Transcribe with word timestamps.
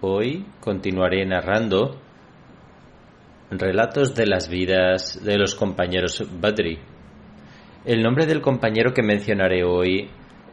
Hoy 0.00 0.46
continuaré 0.60 1.26
narrando 1.26 2.00
relatos 3.50 4.14
de 4.14 4.26
las 4.26 4.48
vidas 4.48 5.22
de 5.22 5.36
los 5.36 5.54
compañeros 5.54 6.22
Badri. 6.40 6.78
El 7.84 8.02
nombre 8.02 8.26
del 8.26 8.40
compañero 8.40 8.92
que 8.92 9.02
mencionaré 9.02 9.62
hoy 9.62 10.10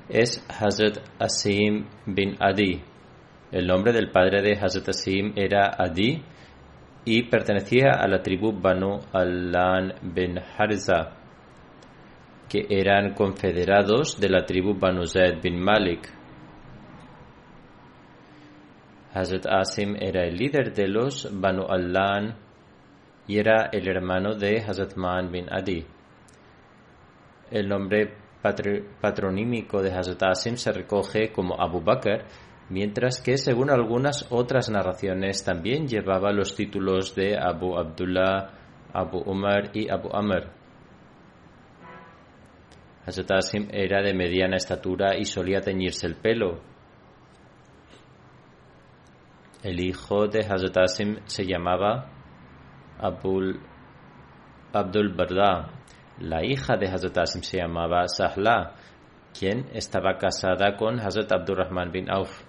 es 0.10 0.46
Hazrat 0.50 1.00
Asim 1.20 1.88
bin 2.06 2.36
Adi. 2.40 2.82
El 3.52 3.68
nombre 3.68 3.94
del 3.94 4.12
padre 4.12 4.42
de 4.42 4.58
Hazrat 4.60 4.90
Asim 4.90 5.34
era 5.36 5.72
Adi 5.78 6.22
y 7.06 7.24
pertenecía 7.30 7.92
a 8.00 8.08
la 8.08 8.22
tribu 8.22 8.52
Banu 8.52 9.00
Allan 9.12 9.94
bin 10.02 10.40
Harza, 10.40 11.18
que 12.50 12.66
eran 12.70 13.14
confederados 13.14 14.20
de 14.20 14.30
la 14.30 14.46
tribu 14.46 14.74
Banu 14.78 15.06
Zaid 15.06 15.42
bin 15.42 15.60
Malik. 15.60 16.10
Hazrat 19.14 19.46
Asim 19.46 19.96
era 19.96 20.26
el 20.26 20.36
líder 20.36 20.74
de 20.74 20.88
los 20.88 21.30
Banu 21.32 21.66
Allan 21.70 22.36
y 23.28 23.38
era 23.38 23.70
el 23.72 23.88
hermano 23.88 24.36
de 24.36 24.58
Hazrat 24.58 24.96
Man 24.96 25.32
bin 25.32 25.46
Adi. 25.52 25.86
El 27.52 27.70
nombre 27.70 28.23
patronímico 29.02 29.82
de 29.82 29.92
Hazrat 29.92 30.24
Asim 30.24 30.58
se 30.58 30.72
recoge 30.72 31.32
como 31.32 31.60
Abu 31.60 31.82
Bakr, 31.82 32.26
mientras 32.70 33.22
que 33.22 33.38
según 33.38 33.70
algunas 33.72 34.28
otras 34.30 34.70
narraciones 34.70 35.44
también 35.44 35.88
llevaba 35.88 36.32
los 36.32 36.56
títulos 36.56 37.16
de 37.16 37.38
Abu 37.38 37.78
Abdullah, 37.78 38.52
Abu 38.94 39.20
Umar 39.20 39.72
y 39.74 39.90
Abu 39.90 40.10
Amr. 40.14 40.52
Hazrat 43.06 43.32
Asim 43.32 43.68
era 43.72 44.02
de 44.02 44.14
mediana 44.14 44.58
estatura 44.58 45.18
y 45.18 45.26
solía 45.26 45.62
teñirse 45.62 46.06
el 46.06 46.16
pelo. 46.16 46.62
El 49.64 49.80
hijo 49.80 50.28
de 50.28 50.40
Hazrat 50.40 50.78
Asim 50.78 51.20
se 51.26 51.46
llamaba 51.46 52.10
Abul, 53.00 53.60
Abdul 54.74 55.14
Barda. 55.14 55.73
La 56.20 56.46
hija 56.46 56.78
de 56.78 56.88
Hazrat 56.88 57.18
Asim 57.18 57.42
se 57.42 57.58
llamaba 57.58 58.08
Sahla, 58.08 58.76
quien 59.38 59.66
estaba 59.74 60.18
casada 60.18 60.76
con 60.78 61.00
Hazrat 61.00 61.32
Abdurrahman 61.32 61.92
bin 61.92 62.10
Auf. 62.10 62.44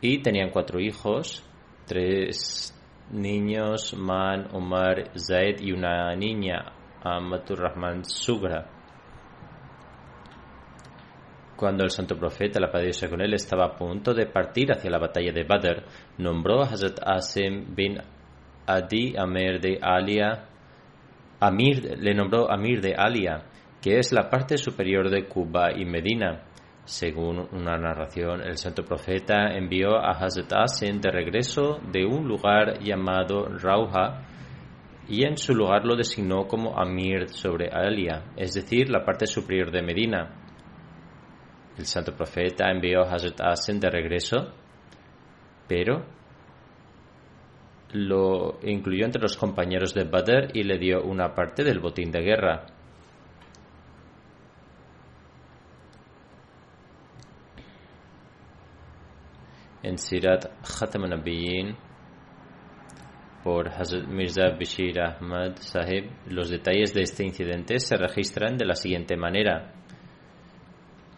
Y 0.00 0.22
tenían 0.22 0.50
cuatro 0.50 0.78
hijos, 0.78 1.42
tres 1.86 2.74
niños, 3.10 3.94
Man, 3.96 4.48
Omar, 4.52 5.10
Zaid 5.16 5.60
y 5.60 5.72
una 5.72 6.14
niña, 6.14 6.72
Amatur 7.02 7.60
Rahman 7.60 8.04
Sugra. 8.04 8.66
Cuando 11.56 11.84
el 11.84 11.90
santo 11.90 12.18
profeta, 12.18 12.60
la 12.60 12.70
paz 12.70 13.02
con 13.08 13.22
él, 13.22 13.32
estaba 13.32 13.64
a 13.64 13.76
punto 13.76 14.12
de 14.12 14.26
partir 14.26 14.70
hacia 14.70 14.90
la 14.90 14.98
batalla 14.98 15.32
de 15.32 15.44
Badr, 15.44 15.84
nombró 16.18 16.60
a 16.60 16.66
Hazrat 16.66 16.98
Asim 17.02 17.74
bin 17.74 17.98
Adi 18.66 19.16
Amir 19.16 19.60
de 19.60 19.78
Alia, 19.80 20.44
Amir, 21.40 21.98
le 21.98 22.14
nombró 22.14 22.50
Amir 22.50 22.80
de 22.80 22.94
Alia, 22.96 23.44
que 23.82 23.98
es 23.98 24.12
la 24.12 24.28
parte 24.30 24.56
superior 24.56 25.10
de 25.10 25.26
Cuba 25.26 25.72
y 25.76 25.84
Medina. 25.84 26.42
Según 26.84 27.48
una 27.52 27.76
narración, 27.76 28.40
el 28.42 28.56
santo 28.56 28.84
profeta 28.84 29.48
envió 29.52 29.96
a 29.96 30.12
Hazrat 30.12 30.52
Asim 30.52 31.00
de 31.00 31.10
regreso 31.10 31.80
de 31.92 32.06
un 32.06 32.26
lugar 32.26 32.78
llamado 32.80 33.48
Rauha 33.48 34.22
y 35.08 35.26
en 35.26 35.36
su 35.36 35.54
lugar 35.54 35.84
lo 35.84 35.96
designó 35.96 36.46
como 36.46 36.78
Amir 36.78 37.28
sobre 37.28 37.68
Alia, 37.68 38.24
es 38.36 38.54
decir, 38.54 38.88
la 38.88 39.04
parte 39.04 39.26
superior 39.26 39.70
de 39.70 39.82
Medina. 39.82 40.30
El 41.76 41.84
santo 41.84 42.14
profeta 42.14 42.70
envió 42.70 43.02
a 43.02 43.12
Hazrat 43.12 43.40
Asim 43.42 43.78
de 43.78 43.90
regreso, 43.90 44.52
pero 45.68 46.15
lo 47.92 48.58
incluyó 48.62 49.04
entre 49.04 49.22
los 49.22 49.36
compañeros 49.36 49.94
de 49.94 50.04
Badr 50.04 50.56
y 50.56 50.64
le 50.64 50.78
dio 50.78 51.02
una 51.02 51.34
parte 51.34 51.64
del 51.64 51.80
botín 51.80 52.10
de 52.10 52.20
guerra. 52.20 52.66
En 59.82 59.98
Sirat 59.98 60.46
Khatam 60.62 61.08
Nabiyyin 61.08 61.76
por 63.44 63.68
Hazrat 63.68 64.08
Mirza 64.08 64.50
Bashir 64.58 65.00
Ahmad 65.00 65.54
Sahib, 65.60 66.10
los 66.28 66.50
detalles 66.50 66.92
de 66.92 67.02
este 67.02 67.24
incidente 67.24 67.78
se 67.78 67.96
registran 67.96 68.56
de 68.56 68.66
la 68.66 68.74
siguiente 68.74 69.16
manera. 69.16 69.72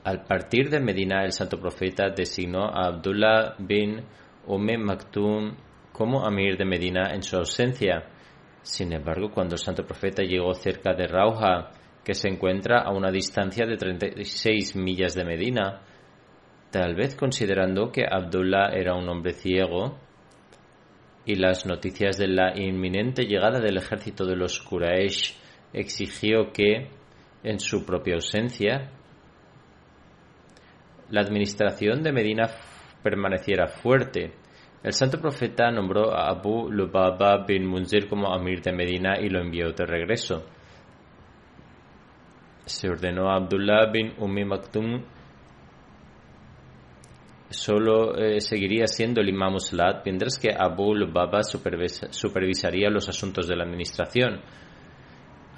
Al 0.04 0.24
partir 0.24 0.68
de 0.68 0.80
Medina, 0.80 1.24
el 1.24 1.32
santo 1.32 1.58
profeta 1.58 2.10
designó 2.10 2.66
a 2.66 2.88
Abdullah 2.88 3.54
bin 3.58 4.02
Umm 4.46 4.66
Maktum 4.84 5.56
como 5.98 6.24
Amir 6.24 6.56
de 6.56 6.64
Medina 6.64 7.12
en 7.12 7.24
su 7.24 7.36
ausencia. 7.36 8.04
Sin 8.62 8.92
embargo, 8.92 9.32
cuando 9.32 9.56
el 9.56 9.60
santo 9.60 9.84
profeta 9.84 10.22
llegó 10.22 10.54
cerca 10.54 10.94
de 10.94 11.08
Rauha, 11.08 11.72
que 12.04 12.14
se 12.14 12.28
encuentra 12.28 12.82
a 12.82 12.92
una 12.92 13.10
distancia 13.10 13.66
de 13.66 13.76
36 13.76 14.76
millas 14.76 15.16
de 15.16 15.24
Medina, 15.24 15.82
tal 16.70 16.94
vez 16.94 17.16
considerando 17.16 17.90
que 17.90 18.04
Abdullah 18.08 18.68
era 18.74 18.94
un 18.94 19.08
hombre 19.08 19.32
ciego 19.32 19.98
y 21.26 21.34
las 21.34 21.66
noticias 21.66 22.16
de 22.16 22.28
la 22.28 22.56
inminente 22.56 23.24
llegada 23.24 23.58
del 23.58 23.78
ejército 23.78 24.24
de 24.24 24.36
los 24.36 24.60
Quraysh 24.60 25.34
exigió 25.72 26.52
que, 26.52 26.90
en 27.42 27.58
su 27.58 27.84
propia 27.84 28.14
ausencia, 28.14 28.92
la 31.10 31.22
administración 31.22 32.04
de 32.04 32.12
Medina 32.12 32.48
permaneciera 33.02 33.66
fuerte. 33.66 34.32
El 34.88 34.94
santo 34.94 35.20
profeta 35.20 35.70
nombró 35.70 36.14
a 36.14 36.30
Abu 36.30 36.70
Lubaba 36.70 37.44
bin 37.46 37.66
Munzir 37.66 38.08
como 38.08 38.32
amir 38.32 38.62
de 38.62 38.72
Medina 38.72 39.20
y 39.20 39.28
lo 39.28 39.38
envió 39.38 39.70
de 39.72 39.84
regreso. 39.84 40.46
se 42.64 42.88
ordenó 42.88 43.28
a 43.28 43.36
Abdullah 43.36 43.90
bin 43.92 44.14
Ummi 44.16 44.46
Maktum 44.46 45.04
solo 47.50 48.16
eh, 48.16 48.40
seguiría 48.40 48.86
siendo 48.86 49.20
el 49.20 49.28
imam 49.28 49.58
Salat, 49.58 50.06
mientras 50.06 50.38
que 50.38 50.54
Abu 50.58 50.94
Lubaba 50.94 51.42
supervisaría 51.42 52.88
los 52.88 53.10
asuntos 53.10 53.46
de 53.46 53.56
la 53.56 53.64
administración. 53.64 54.40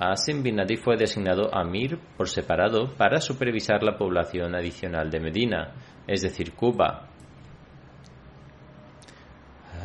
Asim 0.00 0.43
bin 0.43 0.59
Adi 0.59 0.77
fue 0.77 0.97
designado 0.97 1.55
Amir 1.55 2.00
por 2.17 2.29
separado 2.29 2.97
para 2.97 3.21
supervisar 3.21 3.85
la 3.85 3.97
población 3.97 4.56
adicional 4.56 5.09
de 5.09 5.21
Medina, 5.21 5.75
es 6.09 6.23
decir, 6.23 6.53
Cuba. 6.53 7.09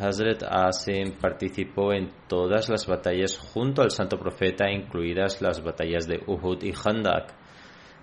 Hazrat 0.00 0.42
Asim 0.42 1.12
participó 1.20 1.92
en 1.92 2.08
todas 2.28 2.68
las 2.68 2.86
batallas 2.86 3.38
junto 3.38 3.82
al 3.82 3.90
santo 3.90 4.18
profeta, 4.18 4.70
incluidas 4.70 5.40
las 5.40 5.62
batallas 5.62 6.06
de 6.06 6.22
Uhud 6.26 6.62
y 6.62 6.72
Khandak. 6.72 7.34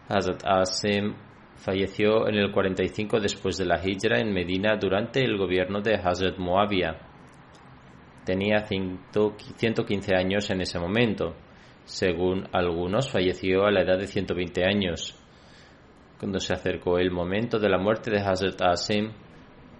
Hazrat 0.09 0.43
Asim 0.45 1.15
falleció 1.55 2.27
en 2.27 2.35
el 2.35 2.51
45 2.51 3.19
después 3.19 3.57
de 3.57 3.65
la 3.65 3.79
Hijra 3.83 4.19
en 4.19 4.33
Medina 4.33 4.75
durante 4.75 5.23
el 5.23 5.37
gobierno 5.37 5.81
de 5.81 5.95
Hazrat 5.95 6.37
Muawiyah. 6.37 6.97
Tenía 8.25 8.65
115 8.65 10.15
años 10.15 10.49
en 10.49 10.61
ese 10.61 10.79
momento. 10.79 11.35
Según 11.85 12.47
algunos, 12.53 13.09
falleció 13.11 13.65
a 13.65 13.71
la 13.71 13.81
edad 13.81 13.97
de 13.97 14.07
120 14.07 14.65
años. 14.65 15.19
Cuando 16.19 16.39
se 16.39 16.53
acercó 16.53 16.97
el 16.97 17.11
momento 17.11 17.59
de 17.59 17.69
la 17.69 17.77
muerte 17.77 18.09
de 18.11 18.21
Hazrat 18.21 18.61
Asim, 18.61 19.11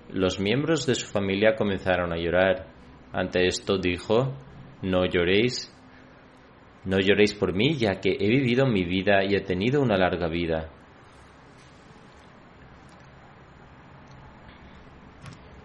los 0.09 0.39
miembros 0.39 0.85
de 0.85 0.95
su 0.95 1.07
familia 1.07 1.55
comenzaron 1.55 2.13
a 2.13 2.17
llorar. 2.17 2.67
Ante 3.11 3.47
esto 3.47 3.77
dijo, 3.77 4.33
no 4.81 5.05
lloréis, 5.05 5.71
no 6.85 6.99
lloréis 6.99 7.33
por 7.33 7.53
mí, 7.53 7.75
ya 7.75 8.01
que 8.01 8.17
he 8.19 8.27
vivido 8.27 8.65
mi 8.65 8.83
vida 8.83 9.23
y 9.23 9.35
he 9.35 9.41
tenido 9.41 9.81
una 9.81 9.97
larga 9.97 10.27
vida. 10.27 10.69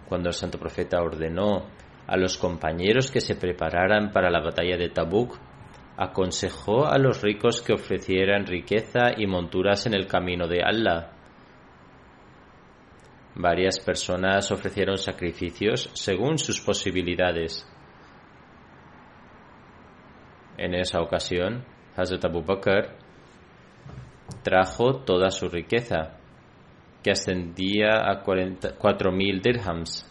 Cuando 0.08 0.28
el 0.28 0.34
santo 0.34 0.58
profeta 0.58 1.02
ordenó 1.02 1.66
a 2.06 2.16
los 2.16 2.38
compañeros 2.38 3.10
que 3.10 3.20
se 3.20 3.34
prepararan 3.34 4.10
para 4.10 4.30
la 4.30 4.40
batalla 4.40 4.76
de 4.78 4.88
Tabuk, 4.88 5.36
aconsejó 5.98 6.86
a 6.86 6.96
los 6.96 7.20
ricos 7.22 7.60
que 7.60 7.74
ofrecieran 7.74 8.46
riqueza 8.46 9.10
y 9.16 9.26
monturas 9.26 9.86
en 9.86 9.94
el 9.94 10.06
camino 10.06 10.46
de 10.46 10.62
Allah. 10.62 11.17
Varias 13.38 13.78
personas 13.78 14.50
ofrecieron 14.50 14.98
sacrificios 14.98 15.90
según 15.94 16.38
sus 16.38 16.60
posibilidades. 16.60 17.64
En 20.56 20.74
esa 20.74 21.00
ocasión, 21.00 21.64
Hazrat 21.96 22.24
Abu 22.24 22.42
Bakr 22.42 22.96
trajo 24.42 25.04
toda 25.04 25.30
su 25.30 25.48
riqueza, 25.48 26.18
que 27.00 27.12
ascendía 27.12 28.10
a 28.10 28.24
4.000 28.24 29.40
dirhams. 29.40 30.04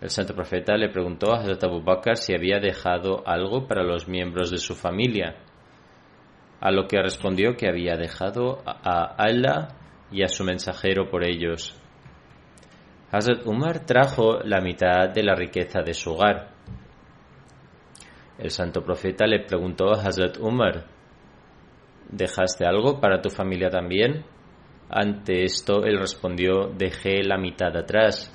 El 0.00 0.08
santo 0.08 0.34
profeta 0.34 0.78
le 0.78 0.88
preguntó 0.88 1.34
a 1.34 1.40
Hazrat 1.40 1.62
Abu 1.64 1.82
Bakr 1.82 2.16
si 2.16 2.34
había 2.34 2.60
dejado 2.60 3.22
algo 3.26 3.68
para 3.68 3.82
los 3.82 4.08
miembros 4.08 4.50
de 4.50 4.56
su 4.56 4.74
familia, 4.74 5.36
a 6.62 6.70
lo 6.70 6.88
que 6.88 7.02
respondió 7.02 7.58
que 7.58 7.68
había 7.68 7.98
dejado 7.98 8.62
a 8.64 9.16
Allah 9.22 9.76
y 10.10 10.22
a 10.22 10.28
su 10.28 10.44
mensajero 10.44 11.10
por 11.10 11.28
ellos. 11.28 11.79
Hazrat 13.12 13.44
Umar 13.44 13.84
trajo 13.86 14.38
la 14.44 14.60
mitad 14.60 15.10
de 15.12 15.24
la 15.24 15.34
riqueza 15.34 15.82
de 15.82 15.94
su 15.94 16.12
hogar. 16.12 16.50
El 18.38 18.50
santo 18.50 18.82
profeta 18.84 19.26
le 19.26 19.40
preguntó 19.40 19.92
a 19.92 20.00
Hazrat 20.00 20.38
Umar, 20.38 20.86
¿dejaste 22.08 22.64
algo 22.64 23.00
para 23.00 23.20
tu 23.20 23.28
familia 23.28 23.68
también? 23.68 24.24
Ante 24.88 25.42
esto 25.42 25.84
él 25.84 25.98
respondió, 25.98 26.68
dejé 26.68 27.24
la 27.24 27.36
mitad 27.36 27.76
atrás. 27.76 28.32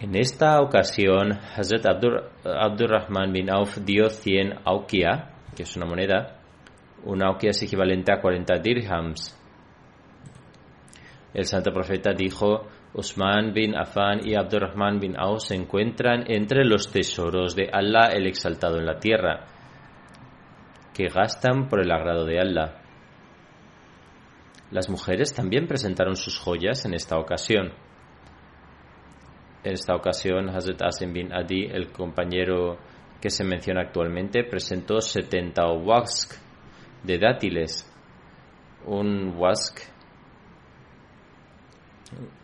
En 0.00 0.16
esta 0.16 0.60
ocasión, 0.60 1.38
Hazrat 1.56 1.86
Abdur, 1.86 2.32
Abdurrahman 2.44 3.32
bin 3.32 3.48
Auf 3.48 3.78
dio 3.78 4.10
100 4.10 4.60
aukia, 4.64 5.30
que 5.56 5.62
es 5.62 5.76
una 5.76 5.86
moneda. 5.86 6.40
Una 7.04 7.28
aukia 7.28 7.50
es 7.50 7.62
equivalente 7.62 8.12
a 8.12 8.20
40 8.20 8.58
dirhams. 8.58 9.43
El 11.34 11.46
santo 11.46 11.72
profeta 11.72 12.12
dijo, 12.12 12.68
Usman 12.94 13.52
bin 13.52 13.76
Affan 13.76 14.20
y 14.24 14.36
Abdurrahman 14.36 15.00
bin 15.00 15.18
Auf 15.18 15.42
se 15.42 15.56
encuentran 15.56 16.24
entre 16.28 16.64
los 16.64 16.92
tesoros 16.92 17.56
de 17.56 17.68
Allah 17.72 18.10
el 18.12 18.28
exaltado 18.28 18.78
en 18.78 18.86
la 18.86 19.00
tierra, 19.00 19.46
que 20.94 21.08
gastan 21.08 21.68
por 21.68 21.80
el 21.80 21.90
agrado 21.90 22.24
de 22.24 22.38
Allah. 22.38 22.80
Las 24.70 24.88
mujeres 24.88 25.34
también 25.34 25.66
presentaron 25.66 26.14
sus 26.14 26.38
joyas 26.38 26.84
en 26.86 26.94
esta 26.94 27.18
ocasión. 27.18 27.72
En 29.64 29.72
esta 29.72 29.96
ocasión, 29.96 30.50
Hazrat 30.50 30.82
Asim 30.82 31.12
bin 31.12 31.32
Adi, 31.32 31.64
el 31.64 31.90
compañero 31.90 32.78
que 33.20 33.30
se 33.30 33.42
menciona 33.42 33.80
actualmente, 33.80 34.44
presentó 34.44 35.00
70 35.00 35.66
wask 35.72 36.34
de 37.02 37.18
dátiles. 37.18 37.90
Un 38.86 39.34
wask 39.36 39.93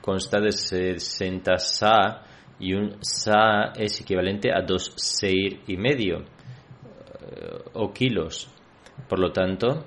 consta 0.01 0.41
de 0.41 0.53
60 0.53 1.59
sa 1.59 2.23
y 2.59 2.75
un 2.75 2.99
sa 3.01 3.73
es 3.77 4.01
equivalente 4.01 4.51
a 4.53 4.63
dos 4.63 4.93
seir 4.97 5.61
y 5.67 5.77
medio 5.77 6.19
eh, 6.19 7.65
o 7.75 7.93
kilos. 7.93 8.51
Por 9.09 9.19
lo 9.19 9.33
tanto, 9.33 9.85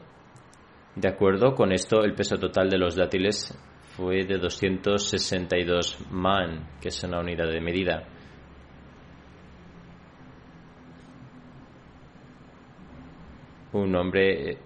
de 0.95 1.07
acuerdo 1.07 1.53
con 1.53 1.71
esto, 1.71 2.03
el 2.03 2.13
peso 2.13 2.37
total 2.37 2.69
de 2.69 2.77
los 2.77 2.95
dátiles 2.95 3.57
fue 3.95 4.25
de 4.25 4.37
262 4.37 6.11
man, 6.11 6.77
que 6.81 6.89
es 6.89 7.03
una 7.03 7.19
unidad 7.19 7.47
de 7.47 7.61
medida. 7.61 8.03
Un 13.73 13.95
hombre 13.95 14.51
eh, 14.51 14.57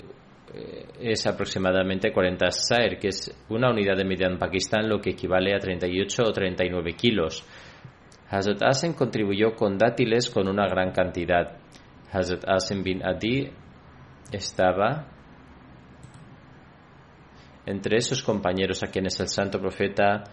es 1.00 1.28
aproximadamente 1.28 2.12
40 2.12 2.52
sair, 2.52 2.98
que 2.98 3.10
es 3.10 3.36
una 3.50 3.70
unidad 3.70 3.98
de 3.98 4.06
medida 4.06 4.28
en 4.28 4.38
Pakistán, 4.38 4.88
lo 4.88 5.00
que 5.00 5.12
equivale 5.12 5.54
a 5.54 5.60
38 5.60 6.24
o 6.24 6.32
39 6.32 6.94
kilos. 6.94 7.46
Hazrat 8.30 8.64
Asen 8.64 8.94
contribuyó 8.94 9.56
con 9.56 9.78
dátiles 9.78 10.30
con 10.30 10.48
una 10.48 10.68
gran 10.68 10.92
cantidad. 10.92 11.58
Hazrat 12.12 12.44
Asen 12.48 12.84
bin 12.84 13.06
Adi 13.06 13.50
estaba 14.32 15.08
entre 17.66 17.98
esos 17.98 18.24
compañeros 18.24 18.82
a 18.84 18.88
quienes 18.88 19.20
el 19.20 19.28
santo 19.28 19.60
profeta 19.60 20.24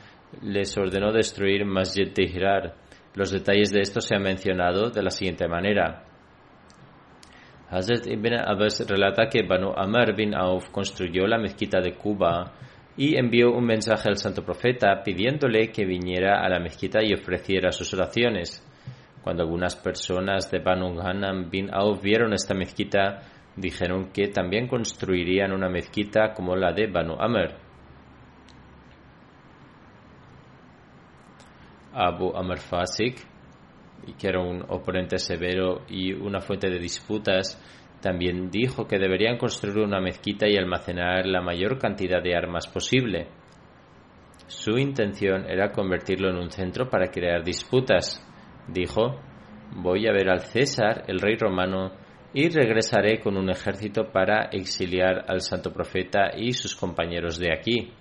les 0.43 0.77
ordenó 0.77 1.13
destruir 1.13 1.65
Masjid 1.65 2.13
Tehrar. 2.13 2.77
Los 3.15 3.31
detalles 3.31 3.73
de 3.73 3.81
esto 3.81 4.01
se 4.01 4.17
han 4.17 4.23
mencionado 4.23 4.91
de 4.91 5.03
la 5.03 5.11
siguiente 5.11 5.47
manera. 5.49 6.05
Hazrat 7.71 8.07
ibn 8.07 8.35
Abbas 8.35 8.87
relata 8.89 9.29
que 9.29 9.43
Banu 9.43 9.73
Amr 9.75 10.15
bin 10.15 10.35
Auf 10.35 10.71
construyó 10.71 11.27
la 11.27 11.39
mezquita 11.39 11.81
de 11.81 11.95
Cuba 11.95 12.53
y 12.97 13.17
envió 13.17 13.53
un 13.53 13.65
mensaje 13.65 14.09
al 14.09 14.17
santo 14.17 14.45
profeta 14.45 15.03
pidiéndole 15.03 15.73
que 15.73 15.85
viniera 15.85 16.45
a 16.45 16.49
la 16.49 16.61
mezquita 16.61 17.03
y 17.03 17.13
ofreciera 17.15 17.73
sus 17.73 17.93
oraciones. 17.95 18.63
Cuando 19.23 19.43
algunas 19.43 19.75
personas 19.75 20.51
de 20.51 20.59
Banu 20.59 21.01
Hanam 21.01 21.49
bin 21.51 21.73
Auf 21.73 22.03
vieron 22.03 22.35
esta 22.35 22.55
mezquita, 22.55 23.23
dijeron 23.57 24.11
que 24.13 24.29
también 24.29 24.69
construirían 24.69 25.53
una 25.53 25.69
mezquita 25.69 26.35
como 26.35 26.55
la 26.55 26.73
de 26.73 26.87
Banu 26.87 27.17
Amr. 27.19 27.57
Abu 31.95 32.37
Amr 32.37 32.59
Fasik, 32.59 33.34
que 34.13 34.29
era 34.29 34.41
un 34.41 34.65
oponente 34.69 35.19
severo 35.19 35.83
y 35.89 36.13
una 36.13 36.41
fuente 36.41 36.69
de 36.69 36.79
disputas, 36.79 37.61
también 38.01 38.51
dijo 38.51 38.87
que 38.87 38.99
deberían 38.99 39.39
construir 39.39 39.79
una 39.79 40.01
mezquita 40.01 40.47
y 40.47 40.57
almacenar 40.57 41.27
la 41.27 41.41
mayor 41.41 41.79
cantidad 41.79 42.23
de 42.23 42.37
armas 42.37 42.67
posible. 42.67 43.29
Su 44.47 44.77
intención 44.77 45.49
era 45.49 45.73
convertirlo 45.73 46.29
en 46.29 46.37
un 46.37 46.51
centro 46.51 46.91
para 46.91 47.11
crear 47.11 47.43
disputas. 47.43 48.23
Dijo, 48.69 49.21
voy 49.75 50.07
a 50.07 50.13
ver 50.13 50.29
al 50.29 50.41
César, 50.41 51.05
el 51.07 51.19
rey 51.19 51.37
romano, 51.37 51.93
y 52.35 52.49
regresaré 52.49 53.21
con 53.21 53.37
un 53.37 53.49
ejército 53.49 54.11
para 54.13 54.51
exiliar 54.53 55.25
al 55.29 55.41
santo 55.41 55.73
profeta 55.73 56.31
y 56.37 56.53
sus 56.53 56.75
compañeros 56.75 57.39
de 57.39 57.53
aquí. 57.53 57.93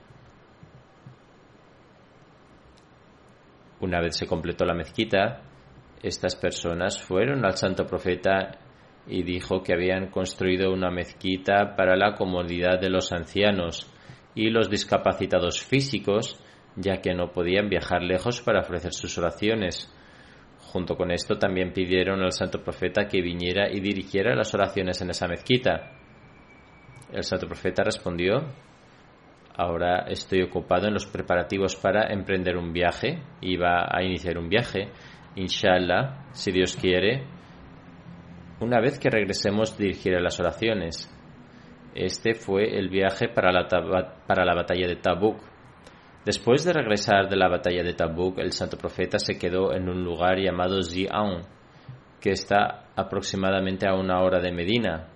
Una 3.80 4.02
vez 4.02 4.18
se 4.18 4.28
completó 4.28 4.66
la 4.66 4.74
mezquita, 4.74 5.44
estas 6.04 6.36
personas 6.36 7.02
fueron 7.02 7.46
al 7.46 7.56
santo 7.56 7.86
profeta 7.86 8.60
y 9.08 9.24
dijo 9.24 9.64
que 9.64 9.74
habían 9.74 10.10
construido 10.12 10.72
una 10.72 10.92
mezquita 10.92 11.76
para 11.76 11.96
la 11.96 12.14
comodidad 12.14 12.80
de 12.80 12.90
los 12.90 13.12
ancianos 13.12 13.90
y 14.36 14.50
los 14.50 14.70
discapacitados 14.70 15.64
físicos, 15.64 16.44
ya 16.76 16.98
que 17.02 17.14
no 17.14 17.32
podían 17.32 17.70
viajar 17.70 18.02
lejos 18.02 18.42
para 18.42 18.62
ofrecer 18.62 18.94
sus 18.94 19.18
oraciones. 19.18 19.94
Junto 20.72 20.96
con 20.96 21.12
esto 21.12 21.38
también 21.38 21.72
pidieron 21.72 22.22
al 22.22 22.32
santo 22.32 22.62
profeta 22.64 23.08
que 23.08 23.22
viniera 23.22 23.72
y 23.72 23.80
dirigiera 23.80 24.36
las 24.36 24.54
oraciones 24.54 25.02
en 25.02 25.10
esa 25.10 25.28
mezquita. 25.28 25.92
El 27.12 27.24
santo 27.24 27.48
profeta 27.48 27.84
respondió, 27.84 28.44
ahora 29.56 30.06
estoy 30.08 30.42
ocupado 30.42 30.88
en 30.88 30.94
los 30.94 31.06
preparativos 31.06 31.76
para 31.76 32.12
emprender 32.12 32.58
un 32.58 32.74
viaje, 32.74 33.22
iba 33.42 33.88
a 33.90 34.04
iniciar 34.04 34.38
un 34.38 34.50
viaje, 34.50 34.90
inshallah, 35.36 36.28
si 36.32 36.52
Dios 36.52 36.76
quiere, 36.76 37.26
una 38.60 38.80
vez 38.80 39.00
que 39.00 39.10
regresemos 39.10 39.78
dirigiré 39.78 40.22
las 40.22 40.40
oraciones. 40.40 41.10
Este 41.96 42.34
fue 42.34 42.78
el 42.78 42.90
viaje 42.90 43.28
para 43.28 43.52
la, 43.52 43.68
para 44.26 44.46
la 44.46 44.56
batalla 44.56 44.88
de 44.88 44.96
Tabuk. 44.96 45.38
Después 46.26 46.64
de 46.64 46.74
regresar 46.74 47.30
de 47.30 47.36
la 47.36 47.50
batalla 47.50 47.84
de 47.84 47.94
Tabuk, 47.94 48.40
el 48.40 48.52
santo 48.52 48.78
profeta 48.78 49.20
se 49.20 49.38
quedó 49.38 49.74
en 49.74 49.90
un 49.90 50.04
lugar 50.04 50.40
llamado 50.40 50.82
Zi'aun, 50.82 51.42
que 52.22 52.32
está 52.32 52.86
aproximadamente 52.96 53.88
a 53.88 53.96
una 53.96 54.22
hora 54.22 54.40
de 54.40 54.52
Medina. 54.52 55.10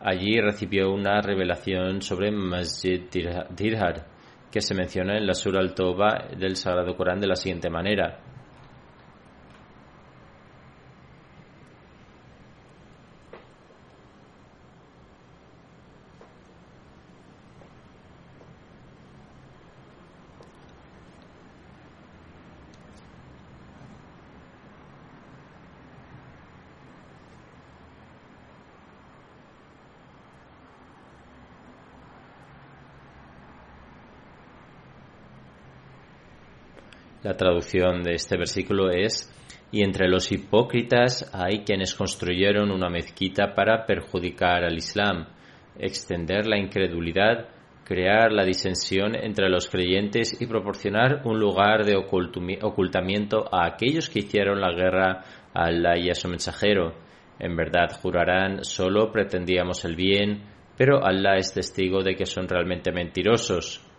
Allí 0.00 0.40
recibió 0.40 0.92
una 0.92 1.20
revelación 1.20 2.02
sobre 2.02 2.32
Masjid 2.32 3.02
Dirhar, 3.08 4.11
que 4.52 4.60
se 4.60 4.74
menciona 4.74 5.16
en 5.16 5.26
la 5.26 5.34
Surah 5.34 5.60
al-Toba 5.60 6.28
del 6.38 6.56
Sagrado 6.56 6.94
Corán 6.94 7.18
de 7.18 7.26
la 7.26 7.36
siguiente 7.36 7.70
manera. 7.70 8.31
La 37.32 37.38
traducción 37.38 38.02
de 38.02 38.12
este 38.12 38.36
versículo 38.36 38.90
es, 38.90 39.32
y 39.70 39.82
entre 39.82 40.06
los 40.06 40.30
hipócritas 40.30 41.30
hay 41.32 41.60
quienes 41.64 41.94
construyeron 41.94 42.70
una 42.70 42.90
mezquita 42.90 43.54
para 43.54 43.86
perjudicar 43.86 44.64
al 44.64 44.76
Islam, 44.76 45.28
extender 45.78 46.46
la 46.46 46.58
incredulidad, 46.58 47.48
crear 47.86 48.30
la 48.32 48.44
disensión 48.44 49.14
entre 49.14 49.48
los 49.48 49.70
creyentes 49.70 50.42
y 50.42 50.46
proporcionar 50.46 51.22
un 51.24 51.40
lugar 51.40 51.86
de 51.86 51.96
ocultamiento 51.96 53.48
a 53.50 53.64
aquellos 53.64 54.10
que 54.10 54.18
hicieron 54.18 54.60
la 54.60 54.74
guerra 54.74 55.24
a 55.54 55.68
Allah 55.68 55.96
y 55.96 56.10
a 56.10 56.14
su 56.14 56.28
mensajero. 56.28 56.92
En 57.38 57.56
verdad 57.56 57.98
jurarán, 58.02 58.62
solo 58.62 59.10
pretendíamos 59.10 59.86
el 59.86 59.96
bien, 59.96 60.42
pero 60.76 61.02
Allah 61.02 61.36
es 61.36 61.54
testigo 61.54 62.02
de 62.02 62.14
que 62.14 62.26
son 62.26 62.46
realmente 62.46 62.92
mentirosos. 62.92 63.90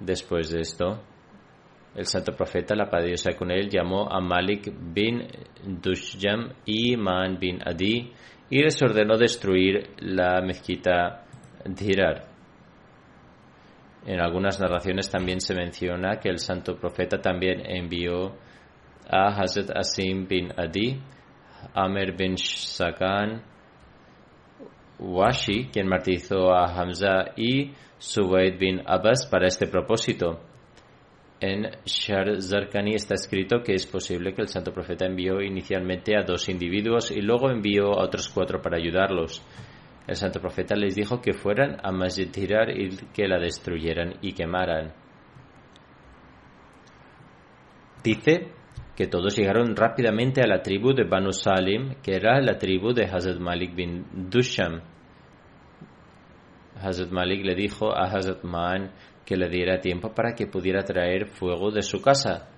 Después 0.00 0.50
de 0.50 0.60
esto, 0.60 1.02
el 1.94 2.06
santo 2.06 2.32
profeta, 2.32 2.74
la 2.74 2.88
paz 2.88 3.02
de 3.02 3.08
Dios 3.08 3.28
con 3.38 3.50
él, 3.50 3.68
llamó 3.68 4.10
a 4.10 4.20
Malik 4.20 4.72
bin 4.72 5.26
Dushjam 5.64 6.54
y 6.64 6.96
Man 6.96 7.38
bin 7.38 7.60
Adi 7.64 8.12
y 8.48 8.62
les 8.62 8.80
ordenó 8.82 9.16
destruir 9.16 9.90
la 9.98 10.40
mezquita 10.40 11.24
Dhirar. 11.64 12.24
En 14.06 14.20
algunas 14.20 14.58
narraciones 14.58 15.10
también 15.10 15.40
se 15.40 15.54
menciona 15.54 16.18
que 16.18 16.30
el 16.30 16.38
santo 16.38 16.76
profeta 16.76 17.20
también 17.20 17.60
envió 17.64 18.34
a 19.10 19.28
Hazrat 19.28 19.76
Asim 19.76 20.26
bin 20.26 20.50
Adi, 20.56 20.98
Amr 21.74 22.16
bin 22.16 22.38
Sakan, 22.38 23.42
Washi, 25.00 25.70
quien 25.72 25.88
martirizó 25.88 26.52
a 26.52 26.66
Hamza, 26.66 27.32
y 27.36 27.72
Suwaid 27.98 28.58
bin 28.58 28.82
Abbas 28.86 29.26
para 29.26 29.46
este 29.46 29.66
propósito. 29.66 30.40
En 31.40 31.70
Shar 31.86 32.42
Zarkani 32.42 32.94
está 32.94 33.14
escrito 33.14 33.62
que 33.62 33.72
es 33.72 33.86
posible 33.86 34.34
que 34.34 34.42
el 34.42 34.48
santo 34.48 34.72
profeta 34.72 35.06
envió 35.06 35.40
inicialmente 35.40 36.14
a 36.14 36.22
dos 36.22 36.50
individuos 36.50 37.10
y 37.10 37.22
luego 37.22 37.50
envió 37.50 37.98
a 37.98 38.04
otros 38.04 38.28
cuatro 38.28 38.60
para 38.60 38.76
ayudarlos. 38.76 39.42
El 40.06 40.16
santo 40.16 40.38
profeta 40.40 40.74
les 40.76 40.94
dijo 40.94 41.20
que 41.22 41.32
fueran 41.32 41.78
a 41.82 41.92
Masjid 41.92 42.28
Hirar 42.36 42.68
y 42.70 42.90
que 43.14 43.26
la 43.26 43.38
destruyeran 43.38 44.16
y 44.20 44.32
quemaran. 44.32 44.92
Dice 48.02 48.59
que 48.96 49.06
todos 49.06 49.36
llegaron 49.36 49.74
rápidamente 49.74 50.42
a 50.42 50.46
la 50.46 50.60
tribu 50.62 50.92
de 50.92 51.04
Banu 51.04 51.32
Salim, 51.32 51.94
que 52.02 52.16
era 52.16 52.40
la 52.40 52.58
tribu 52.58 52.92
de 52.92 53.04
Hazrat 53.04 53.38
Malik 53.38 53.74
bin 53.74 54.04
Dusham. 54.30 54.82
Hazrat 56.82 57.10
Malik 57.10 57.44
le 57.44 57.54
dijo 57.54 57.92
a 57.92 58.04
Hazrat 58.04 58.42
Man 58.44 58.90
que 59.24 59.36
le 59.36 59.48
diera 59.48 59.80
tiempo 59.80 60.12
para 60.14 60.34
que 60.34 60.46
pudiera 60.46 60.82
traer 60.82 61.28
fuego 61.28 61.70
de 61.70 61.82
su 61.82 62.02
casa. 62.02 62.48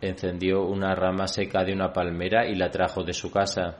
Encendió 0.00 0.64
una 0.64 0.94
rama 0.94 1.26
seca 1.26 1.64
de 1.64 1.72
una 1.72 1.92
palmera 1.92 2.46
y 2.46 2.54
la 2.54 2.70
trajo 2.70 3.02
de 3.02 3.12
su 3.12 3.30
casa. 3.30 3.78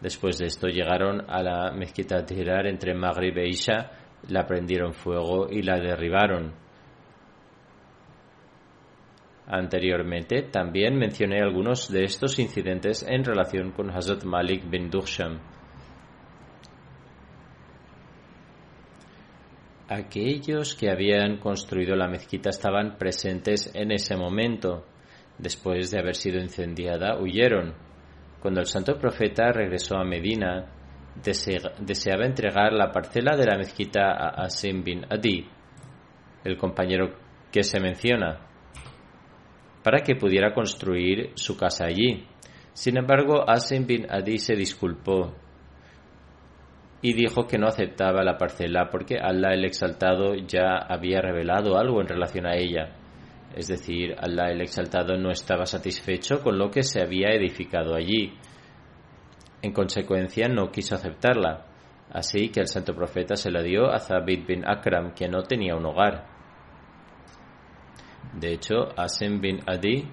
Después 0.00 0.38
de 0.38 0.46
esto 0.46 0.68
llegaron 0.68 1.24
a 1.28 1.42
la 1.42 1.72
mezquita 1.72 2.24
Tirar 2.24 2.66
entre 2.66 2.94
Maghrib 2.94 3.38
e 3.38 3.48
Isha, 3.48 3.90
la 4.28 4.46
prendieron 4.46 4.92
fuego 4.92 5.48
y 5.50 5.62
la 5.62 5.78
derribaron. 5.78 6.65
Anteriormente 9.48 10.42
también 10.42 10.96
mencioné 10.96 11.40
algunos 11.40 11.88
de 11.88 12.04
estos 12.04 12.38
incidentes 12.40 13.04
en 13.08 13.24
relación 13.24 13.70
con 13.70 13.90
Hazrat 13.90 14.24
Malik 14.24 14.68
bin 14.68 14.90
Dukhsham. 14.90 15.38
Aquellos 19.88 20.74
que 20.74 20.90
habían 20.90 21.36
construido 21.36 21.94
la 21.94 22.08
mezquita 22.08 22.50
estaban 22.50 22.98
presentes 22.98 23.72
en 23.72 23.92
ese 23.92 24.16
momento. 24.16 24.84
Después 25.38 25.92
de 25.92 26.00
haber 26.00 26.16
sido 26.16 26.40
incendiada, 26.40 27.16
huyeron. 27.20 27.74
Cuando 28.40 28.60
el 28.60 28.66
santo 28.66 28.98
profeta 28.98 29.52
regresó 29.52 29.96
a 29.96 30.04
Medina, 30.04 30.66
deseaba 31.22 32.26
entregar 32.26 32.72
la 32.72 32.90
parcela 32.90 33.36
de 33.36 33.46
la 33.46 33.56
mezquita 33.56 34.10
a 34.10 34.44
Asim 34.44 34.82
bin 34.82 35.06
Adi, 35.08 35.48
el 36.42 36.56
compañero 36.56 37.14
que 37.52 37.62
se 37.62 37.78
menciona, 37.78 38.40
para 39.86 40.02
que 40.02 40.16
pudiera 40.16 40.52
construir 40.52 41.30
su 41.36 41.56
casa 41.56 41.86
allí. 41.86 42.26
Sin 42.72 42.98
embargo, 42.98 43.48
Asim 43.48 43.86
bin 43.86 44.04
Adi 44.10 44.38
se 44.38 44.56
disculpó 44.56 45.32
y 47.00 47.12
dijo 47.12 47.46
que 47.46 47.56
no 47.56 47.68
aceptaba 47.68 48.24
la 48.24 48.36
parcela 48.36 48.88
porque 48.90 49.16
Allah 49.16 49.54
el 49.54 49.64
Exaltado 49.64 50.34
ya 50.34 50.76
había 50.76 51.20
revelado 51.20 51.78
algo 51.78 52.00
en 52.00 52.08
relación 52.08 52.48
a 52.48 52.56
ella. 52.56 52.96
Es 53.54 53.68
decir, 53.68 54.16
Allah 54.18 54.50
el 54.50 54.60
Exaltado 54.60 55.16
no 55.18 55.30
estaba 55.30 55.66
satisfecho 55.66 56.40
con 56.42 56.58
lo 56.58 56.68
que 56.68 56.82
se 56.82 57.00
había 57.00 57.28
edificado 57.28 57.94
allí. 57.94 58.32
En 59.62 59.72
consecuencia, 59.72 60.48
no 60.48 60.72
quiso 60.72 60.96
aceptarla. 60.96 61.64
Así 62.10 62.48
que 62.48 62.58
el 62.58 62.66
santo 62.66 62.92
profeta 62.92 63.36
se 63.36 63.52
la 63.52 63.62
dio 63.62 63.88
a 63.88 64.00
Zabid 64.00 64.48
bin 64.48 64.64
Akram, 64.66 65.14
que 65.14 65.28
no 65.28 65.44
tenía 65.44 65.76
un 65.76 65.86
hogar. 65.86 66.35
De 68.34 68.52
hecho, 68.52 68.88
Asim 68.96 69.40
bin 69.40 69.60
Adi, 69.66 70.08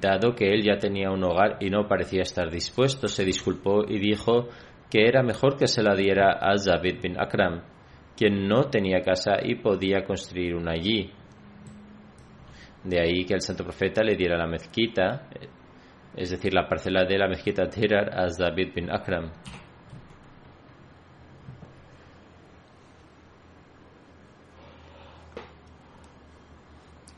dado 0.00 0.34
que 0.34 0.52
él 0.52 0.62
ya 0.62 0.78
tenía 0.78 1.10
un 1.10 1.24
hogar 1.24 1.56
y 1.60 1.70
no 1.70 1.88
parecía 1.88 2.22
estar 2.22 2.50
dispuesto, 2.50 3.08
se 3.08 3.24
disculpó 3.24 3.84
y 3.86 3.98
dijo 3.98 4.48
que 4.90 5.08
era 5.08 5.22
mejor 5.22 5.56
que 5.56 5.66
se 5.66 5.82
la 5.82 5.94
diera 5.94 6.32
a 6.32 6.56
Zabid 6.56 7.00
bin 7.02 7.20
Akram, 7.20 7.62
quien 8.16 8.46
no 8.46 8.68
tenía 8.68 9.00
casa 9.00 9.36
y 9.42 9.56
podía 9.56 10.04
construir 10.04 10.54
una 10.54 10.72
allí. 10.72 11.10
De 12.84 13.00
ahí 13.00 13.24
que 13.24 13.34
el 13.34 13.40
santo 13.40 13.64
profeta 13.64 14.02
le 14.02 14.16
diera 14.16 14.36
la 14.36 14.46
mezquita, 14.46 15.28
es 16.14 16.30
decir, 16.30 16.52
la 16.52 16.68
parcela 16.68 17.04
de 17.04 17.18
la 17.18 17.28
mezquita 17.28 17.68
Tirar 17.68 18.12
a 18.12 18.28
Zabid 18.28 18.74
bin 18.74 18.90
Akram. 18.90 19.30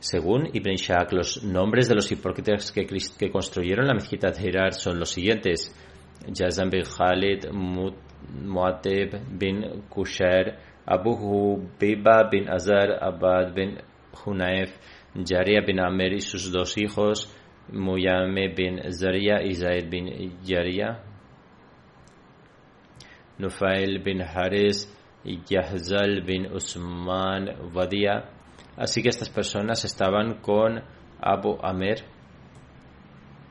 Según 0.05 0.51
Ibn 0.53 0.75
Shaq, 0.75 1.13
los 1.13 1.43
nombres 1.43 1.89
de 1.89 1.95
los 1.95 2.13
hipócritas 2.13 2.71
que, 2.73 2.85
que 2.85 3.31
construyeron 3.31 3.87
la 3.87 3.95
mezquita 3.95 4.31
Tirar 4.33 4.75
son 4.75 4.99
los 4.99 5.09
siguientes. 5.09 5.75
Jazam 6.31 6.69
bin 6.69 6.83
Khalid, 6.83 7.47
Muatib 7.51 9.15
bin 9.31 9.85
Kushair, 9.89 10.59
Abu 10.85 11.17
Hubiba 11.17 12.29
bin 12.31 12.51
Azar, 12.51 13.03
Abad 13.03 13.55
bin 13.55 13.79
Hunaif, 14.13 14.77
Jaria 15.27 15.63
bin 15.63 15.81
Amir 15.81 16.13
y 16.13 16.21
sus 16.21 16.53
dos 16.53 16.77
hijos, 16.77 17.35
Muyame 17.73 18.49
bin 18.55 18.83
Zaria 18.93 19.41
y 19.43 19.55
bin 19.89 20.39
Jaria, 20.47 21.03
Nufail 23.39 24.03
bin 24.05 24.21
Haris, 24.21 24.87
Yahzal 25.25 26.21
bin 26.27 26.53
Usman 26.53 27.73
Wadia, 27.73 28.34
Así 28.77 29.03
que 29.03 29.09
estas 29.09 29.31
personas 29.31 29.85
estaban 29.85 30.41
con 30.41 30.83
Abu 31.21 31.59
Amer, 31.63 32.05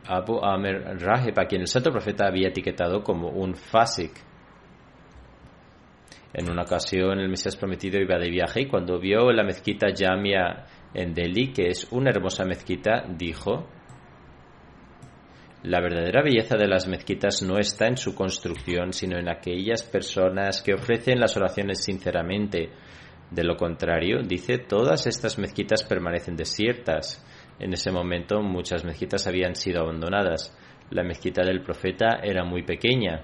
Abu 0.05 0.43
Amer 0.43 0.97
Rahib, 0.99 1.39
a 1.39 1.45
quien 1.45 1.61
el 1.61 1.67
santo 1.67 1.91
profeta 1.91 2.27
había 2.27 2.49
etiquetado 2.49 3.03
como 3.03 3.29
un 3.29 3.55
fasik. 3.55 4.11
En 6.33 6.49
una 6.49 6.63
ocasión 6.63 7.19
el 7.19 7.29
Mesías 7.29 7.55
prometido 7.55 8.01
iba 8.01 8.17
de 8.17 8.29
viaje 8.29 8.61
y 8.61 8.67
cuando 8.67 8.99
vio 8.99 9.31
la 9.31 9.43
mezquita 9.43 9.87
Jamia 9.95 10.65
en 10.93 11.13
Delhi, 11.13 11.53
que 11.53 11.67
es 11.67 11.91
una 11.91 12.09
hermosa 12.09 12.43
mezquita, 12.43 13.05
dijo, 13.07 13.67
la 15.63 15.79
verdadera 15.79 16.21
belleza 16.21 16.57
de 16.57 16.67
las 16.67 16.87
mezquitas 16.87 17.41
no 17.41 17.57
está 17.57 17.87
en 17.87 17.95
su 17.95 18.13
construcción, 18.13 18.91
sino 18.91 19.17
en 19.17 19.29
aquellas 19.29 19.83
personas 19.83 20.61
que 20.61 20.73
ofrecen 20.73 21.21
las 21.21 21.37
oraciones 21.37 21.81
sinceramente. 21.81 22.69
De 23.33 23.43
lo 23.43 23.57
contrario, 23.57 24.21
dice, 24.21 24.59
todas 24.59 25.07
estas 25.07 25.39
mezquitas 25.39 25.83
permanecen 25.83 26.35
desiertas. 26.35 27.25
En 27.59 27.73
ese 27.73 27.91
momento 27.91 28.41
muchas 28.41 28.85
mezquitas 28.85 29.25
habían 29.25 29.55
sido 29.55 29.81
abandonadas. 29.81 30.55
La 30.91 31.03
mezquita 31.03 31.41
del 31.43 31.63
profeta 31.63 32.19
era 32.21 32.43
muy 32.43 32.61
pequeña. 32.61 33.23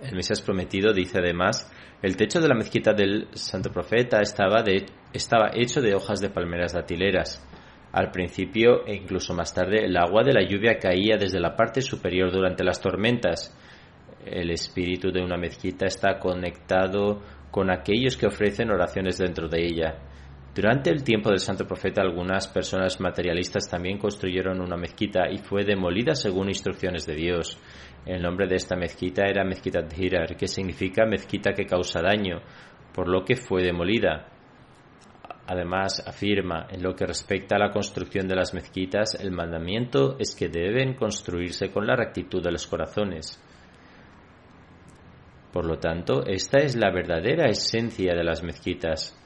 El 0.00 0.14
Mesías 0.14 0.40
prometido 0.42 0.92
dice 0.92 1.18
además, 1.18 1.68
el 2.02 2.16
techo 2.16 2.40
de 2.40 2.48
la 2.48 2.54
mezquita 2.54 2.92
del 2.92 3.26
santo 3.32 3.72
profeta 3.72 4.20
estaba, 4.20 4.62
de, 4.62 4.86
estaba 5.12 5.50
hecho 5.54 5.80
de 5.80 5.94
hojas 5.94 6.20
de 6.20 6.30
palmeras 6.30 6.72
datileras. 6.72 7.44
Al 7.90 8.12
principio 8.12 8.86
e 8.86 8.94
incluso 8.94 9.34
más 9.34 9.52
tarde 9.52 9.84
el 9.84 9.96
agua 9.96 10.22
de 10.22 10.34
la 10.34 10.46
lluvia 10.46 10.78
caía 10.78 11.16
desde 11.16 11.40
la 11.40 11.56
parte 11.56 11.80
superior 11.80 12.30
durante 12.30 12.62
las 12.62 12.80
tormentas. 12.80 13.58
El 14.24 14.50
espíritu 14.50 15.10
de 15.10 15.20
una 15.20 15.36
mezquita 15.36 15.86
está 15.86 16.20
conectado 16.20 17.22
con 17.54 17.70
aquellos 17.70 18.16
que 18.16 18.26
ofrecen 18.26 18.72
oraciones 18.72 19.16
dentro 19.16 19.46
de 19.46 19.64
ella. 19.64 19.94
Durante 20.52 20.90
el 20.90 21.04
tiempo 21.04 21.30
del 21.30 21.38
santo 21.38 21.64
profeta 21.64 22.02
algunas 22.02 22.48
personas 22.48 22.98
materialistas 22.98 23.70
también 23.70 23.96
construyeron 23.96 24.60
una 24.60 24.76
mezquita 24.76 25.30
y 25.30 25.38
fue 25.38 25.62
demolida 25.62 26.16
según 26.16 26.48
instrucciones 26.48 27.06
de 27.06 27.14
Dios. 27.14 27.56
El 28.04 28.22
nombre 28.22 28.48
de 28.48 28.56
esta 28.56 28.74
mezquita 28.74 29.22
era 29.28 29.44
Mezquita 29.44 29.82
Dhirar, 29.82 30.36
que 30.36 30.48
significa 30.48 31.06
mezquita 31.06 31.52
que 31.52 31.64
causa 31.64 32.02
daño, 32.02 32.40
por 32.92 33.08
lo 33.08 33.24
que 33.24 33.36
fue 33.36 33.62
demolida. 33.62 34.26
Además, 35.46 36.04
afirma, 36.08 36.66
en 36.72 36.82
lo 36.82 36.96
que 36.96 37.06
respecta 37.06 37.54
a 37.54 37.60
la 37.60 37.70
construcción 37.70 38.26
de 38.26 38.34
las 38.34 38.52
mezquitas, 38.52 39.14
el 39.14 39.30
mandamiento 39.30 40.16
es 40.18 40.34
que 40.34 40.48
deben 40.48 40.94
construirse 40.94 41.70
con 41.70 41.86
la 41.86 41.94
rectitud 41.94 42.42
de 42.42 42.50
los 42.50 42.66
corazones. 42.66 43.40
Por 45.54 45.64
lo 45.64 45.78
tanto, 45.78 46.26
esta 46.26 46.58
es 46.58 46.74
la 46.74 46.90
verdadera 46.90 47.46
esencia 47.46 48.12
de 48.14 48.24
las 48.24 48.42
mezquitas. 48.42 49.16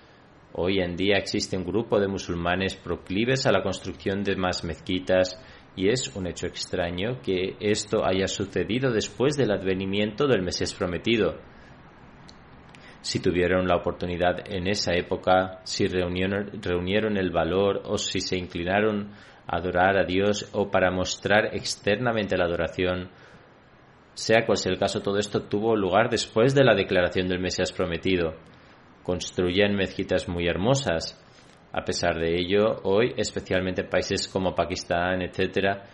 Hoy 0.53 0.79
en 0.79 0.95
día 0.95 1.17
existe 1.17 1.57
un 1.57 1.65
grupo 1.65 1.99
de 1.99 2.07
musulmanes 2.07 2.77
proclives 2.77 3.47
a 3.47 3.53
la 3.53 3.63
construcción 3.63 4.23
de 4.23 4.37
más 4.37 4.63
mezquitas 4.63 5.43
y 5.75 5.89
es 5.89 6.15
un 6.15 6.27
hecho 6.27 6.47
extraño 6.47 7.21
que 7.23 7.57
esto 7.59 8.05
haya 8.05 8.27
sucedido 8.27 8.93
después 8.93 9.37
del 9.37 9.53
advenimiento 9.53 10.27
del 10.27 10.43
Mesías 10.43 10.75
prometido 10.75 11.37
si 13.01 13.21
tuvieron 13.21 13.67
la 13.67 13.77
oportunidad 13.77 14.41
en 14.53 14.67
esa 14.67 14.93
época, 14.93 15.61
si 15.65 15.87
reunieron, 15.87 17.17
el 17.17 17.31
valor 17.31 17.83
o 17.87 17.97
si 17.97 18.21
se 18.21 18.37
inclinaron 18.37 19.13
a 19.47 19.57
adorar 19.57 19.97
a 19.97 20.05
Dios 20.05 20.51
o 20.53 20.71
para 20.71 20.91
mostrar 20.91 21.55
externamente 21.55 22.37
la 22.37 22.45
adoración. 22.45 23.09
Sea 24.19 24.45
cual 24.45 24.59
sea 24.59 24.73
el 24.73 24.81
caso, 24.81 25.01
todo 25.01 25.19
esto 25.19 25.45
tuvo 25.45 25.77
lugar 25.77 26.11
después 26.11 26.53
de 26.53 26.65
la 26.65 26.75
declaración 26.75 27.29
del 27.29 27.39
Mesías 27.39 27.71
prometido. 27.71 28.35
Construyen 29.05 29.77
mezquitas 29.77 30.29
muy 30.29 30.49
hermosas. 30.49 31.25
A 31.73 31.85
pesar 31.85 32.19
de 32.19 32.35
ello, 32.35 32.81
hoy, 32.83 33.15
especialmente 33.17 33.83
en 33.83 33.89
países 33.89 34.27
como 34.27 34.57
Pakistán, 34.57 35.23
etc., 35.23 35.85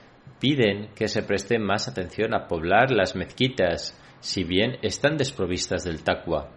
piden 0.40 0.94
que 0.94 1.06
se 1.06 1.22
preste 1.22 1.58
más 1.58 1.86
atención 1.86 2.32
a 2.32 2.48
poblar 2.48 2.92
las 2.92 3.14
mezquitas, 3.14 3.94
si 4.20 4.42
bien 4.42 4.78
están 4.80 5.18
desprovistas 5.18 5.84
del 5.84 6.02
taqwa. 6.02 6.48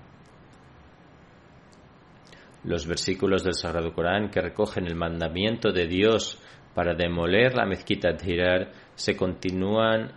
Los 2.64 2.88
versículos 2.88 3.44
del 3.44 3.56
Sagrado 3.56 3.92
Corán 3.92 4.30
que 4.30 4.40
recogen 4.40 4.88
el 4.88 4.96
mandamiento 4.96 5.74
de 5.74 5.86
Dios 5.86 6.42
para 6.74 6.96
demoler 6.96 7.56
la 7.56 7.66
mezquita 7.66 8.14
de 8.14 8.32
Hirar 8.34 8.72
se 8.96 9.18
continúan 9.18 10.14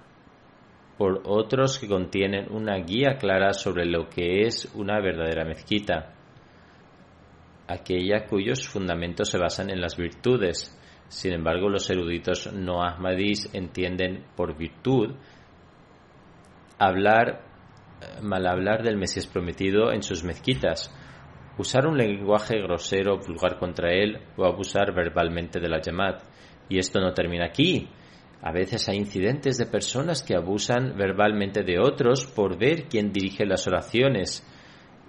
por 1.01 1.23
otros 1.25 1.79
que 1.79 1.89
contienen 1.89 2.53
una 2.53 2.77
guía 2.77 3.17
clara 3.19 3.55
sobre 3.55 3.87
lo 3.87 4.11
que 4.11 4.43
es 4.43 4.71
una 4.75 5.01
verdadera 5.01 5.47
mezquita, 5.47 6.13
aquella 7.67 8.27
cuyos 8.27 8.69
fundamentos 8.69 9.31
se 9.31 9.39
basan 9.39 9.71
en 9.71 9.81
las 9.81 9.97
virtudes. 9.97 10.79
Sin 11.09 11.33
embargo, 11.33 11.71
los 11.71 11.89
eruditos 11.89 12.53
no 12.53 12.83
ahmadís 12.83 13.49
entienden 13.55 14.27
por 14.37 14.59
virtud 14.59 15.15
hablar 16.79 17.45
mal 18.21 18.47
hablar 18.47 18.83
del 18.83 18.99
Mesías 18.99 19.27
prometido 19.27 19.93
en 19.93 20.03
sus 20.03 20.23
mezquitas, 20.23 20.95
usar 21.57 21.87
un 21.87 21.97
lenguaje 21.97 22.61
grosero 22.61 23.21
vulgar 23.27 23.59
contra 23.59 23.91
él 23.91 24.19
o 24.37 24.45
abusar 24.45 24.95
verbalmente 24.95 25.61
de 25.61 25.69
la 25.71 25.81
llamada. 25.81 26.19
Y 26.69 26.79
esto 26.79 27.01
no 27.01 27.15
termina 27.15 27.47
aquí. 27.47 27.89
A 28.42 28.53
veces 28.53 28.88
hay 28.88 28.96
incidentes 28.96 29.59
de 29.59 29.66
personas 29.66 30.22
que 30.22 30.37
abusan 30.37 30.96
verbalmente 30.96 31.62
de 31.62 31.79
otros 31.79 32.26
por 32.26 32.59
ver 32.59 32.85
quién 32.88 33.12
dirige 33.12 33.44
las 33.44 33.66
oraciones 33.66 34.46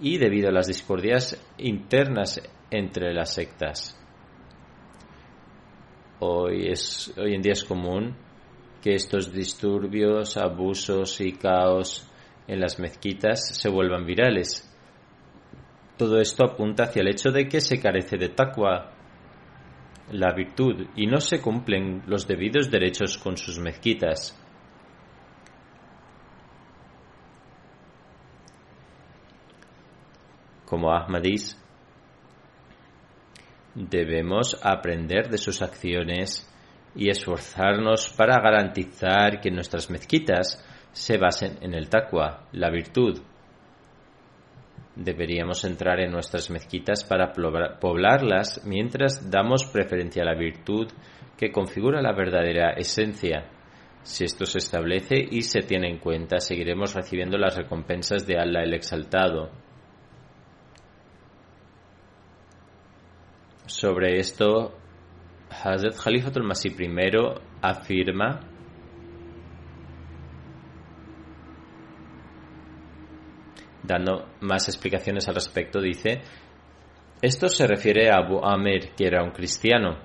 y 0.02 0.18
debido 0.18 0.50
a 0.50 0.52
las 0.52 0.68
discordias 0.68 1.40
internas 1.58 2.42
entre 2.70 3.14
las 3.14 3.34
sectas. 3.34 3.98
Hoy, 6.20 6.68
es, 6.68 7.14
hoy 7.18 7.36
en 7.36 7.42
día 7.42 7.54
es 7.54 7.64
común 7.64 8.16
que 8.82 8.96
estos 8.96 9.32
disturbios, 9.32 10.38
abusos 10.38 11.22
y 11.22 11.34
caos 11.34 12.08
en 12.48 12.60
las 12.60 12.80
mezquitas 12.80 13.56
se 13.56 13.70
vuelvan 13.70 14.06
virales 14.06 14.68
todo 16.02 16.20
esto 16.20 16.44
apunta 16.44 16.86
hacia 16.86 17.04
el 17.04 17.10
hecho 17.10 17.30
de 17.30 17.48
que 17.48 17.62
se 17.62 17.80
carece 17.80 18.18
de 18.18 18.30
taqwa, 18.30 18.92
la 20.12 20.34
virtud, 20.34 20.88
y 20.96 21.08
no 21.08 21.20
se 21.20 21.42
cumplen 21.42 22.04
los 22.08 22.28
debidos 22.28 22.70
derechos 22.70 23.18
con 23.18 23.38
sus 23.38 23.60
mezquitas. 23.60 24.38
Como 30.66 30.92
Ahmadis, 30.94 31.58
debemos 33.76 34.60
aprender 34.64 35.30
de 35.30 35.38
sus 35.38 35.62
acciones 35.62 36.48
y 36.96 37.10
esforzarnos 37.10 38.10
para 38.10 38.42
garantizar 38.42 39.40
que 39.42 39.52
nuestras 39.52 39.90
mezquitas 39.90 40.64
se 40.92 41.18
basen 41.18 41.58
en 41.62 41.74
el 41.74 41.90
taqwa, 41.90 42.48
la 42.52 42.70
virtud, 42.70 43.22
Deberíamos 44.96 45.64
entrar 45.64 46.00
en 46.02 46.12
nuestras 46.12 46.50
mezquitas 46.50 47.06
para 47.06 47.32
poblarlas 47.32 48.62
mientras 48.66 49.30
damos 49.32 49.66
preferencia 49.66 50.24
a 50.24 50.26
la 50.26 50.36
virtud 50.36 50.88
que 51.38 51.52
configura 51.52 52.02
la 52.02 52.12
verdadera 52.12 52.74
esencia. 52.74 53.50
Si 54.04 54.26
esto 54.26 54.46
se 54.46 54.58
establece 54.58 55.16
y 55.32 55.44
se 55.44 55.62
tiene 55.62 55.90
en 55.90 56.00
cuenta, 56.00 56.40
seguiremos 56.40 56.94
recibiendo 56.94 57.38
las 57.38 57.56
recompensas 57.56 58.28
de 58.28 58.38
Allah 58.38 58.64
el 58.64 58.74
Exaltado. 58.74 59.50
Sobre 63.66 64.20
esto, 64.20 64.78
Hazrat 65.50 65.96
Khalifatul 65.96 66.44
Masih 66.44 66.72
I 66.72 67.12
afirma 67.62 68.51
dando 73.92 74.28
más 74.40 74.68
explicaciones 74.68 75.28
al 75.28 75.36
respecto, 75.36 75.82
dice, 75.82 76.22
esto 77.22 77.48
se 77.50 77.68
refiere 77.68 78.10
a 78.10 78.18
Abu 78.18 78.44
Amir, 78.44 78.94
que 78.98 79.06
era 79.06 79.24
un 79.24 79.32
cristiano. 79.32 80.00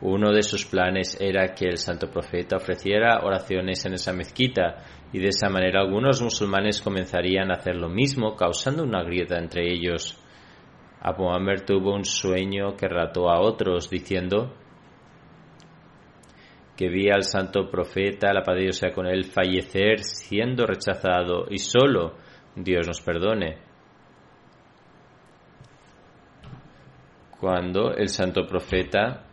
Uno 0.00 0.32
de 0.32 0.42
sus 0.42 0.66
planes 0.66 1.16
era 1.20 1.54
que 1.54 1.66
el 1.66 1.78
santo 1.78 2.10
profeta 2.10 2.56
ofreciera 2.56 3.20
oraciones 3.24 3.84
en 3.84 3.94
esa 3.94 4.12
mezquita 4.12 4.82
y 5.12 5.18
de 5.18 5.28
esa 5.28 5.48
manera 5.48 5.80
algunos 5.80 6.20
musulmanes 6.22 6.80
comenzarían 6.80 7.50
a 7.50 7.54
hacer 7.54 7.76
lo 7.76 7.88
mismo, 7.88 8.36
causando 8.36 8.82
una 8.82 9.02
grieta 9.02 9.38
entre 9.38 9.72
ellos. 9.72 10.18
Abu 11.00 11.30
Amir 11.30 11.62
tuvo 11.62 11.94
un 11.94 12.04
sueño 12.04 12.76
que 12.76 12.88
relató 12.88 13.28
a 13.28 13.40
otros, 13.40 13.90
diciendo 13.90 14.54
que 16.76 16.88
vi 16.88 17.10
al 17.10 17.22
santo 17.22 17.70
profeta, 17.70 18.32
la 18.32 18.42
paz 18.42 18.56
sea 18.76 18.92
con 18.92 19.06
él, 19.06 19.24
fallecer 19.24 20.00
siendo 20.00 20.66
rechazado 20.66 21.46
y 21.50 21.58
solo 21.58 22.14
Dios 22.56 22.86
nos 22.86 23.00
perdone. 23.00 23.58
Cuando 27.40 27.94
el 27.94 28.08
santo 28.08 28.46
profeta 28.46 29.24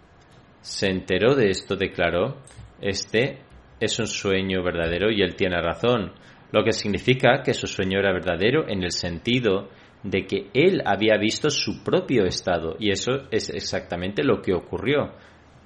se 0.62 0.88
enteró 0.90 1.36
de 1.36 1.50
esto, 1.50 1.76
declaró, 1.76 2.38
este 2.82 3.44
es 3.80 4.00
un 4.00 4.08
sueño 4.08 4.64
verdadero 4.64 5.12
y 5.12 5.22
él 5.22 5.36
tiene 5.36 5.62
razón, 5.62 6.14
lo 6.52 6.64
que 6.64 6.72
significa 6.72 7.44
que 7.44 7.54
su 7.54 7.68
sueño 7.68 8.00
era 8.00 8.12
verdadero 8.12 8.68
en 8.68 8.84
el 8.84 8.92
sentido 8.92 9.70
de 10.04 10.26
que 10.26 10.50
él 10.54 10.82
había 10.86 11.18
visto 11.18 11.50
su 11.50 11.84
propio 11.84 12.26
estado 12.26 12.76
y 12.80 12.92
eso 12.92 13.28
es 13.32 13.50
exactamente 13.50 14.24
lo 14.24 14.42
que 14.42 14.54
ocurrió. 14.54 15.12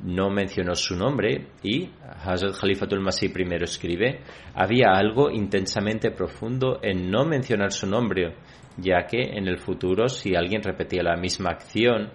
No 0.01 0.29
mencionó 0.29 0.75
su 0.75 0.95
nombre 0.95 1.47
y 1.63 1.89
Hazrat 2.25 2.60
Khalifatul 2.60 2.99
Masih 2.99 3.32
primero 3.32 3.63
escribe, 3.63 4.21
había 4.53 4.91
algo 4.91 5.29
intensamente 5.29 6.12
profundo 6.12 6.79
en 6.82 7.10
no 7.10 7.25
mencionar 7.25 7.71
su 7.71 7.88
nombre, 7.88 8.36
ya 8.77 9.06
que 9.08 9.21
en 9.21 9.47
el 9.47 9.60
futuro 9.60 10.10
si 10.10 10.36
alguien 10.36 10.62
repetía 10.62 11.03
la 11.03 11.15
misma 11.15 11.51
acción, 11.51 12.12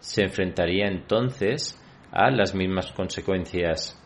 se 0.00 0.22
enfrentaría 0.22 0.86
entonces 0.86 1.80
a 2.10 2.30
las 2.30 2.54
mismas 2.54 2.90
consecuencias. 2.92 3.96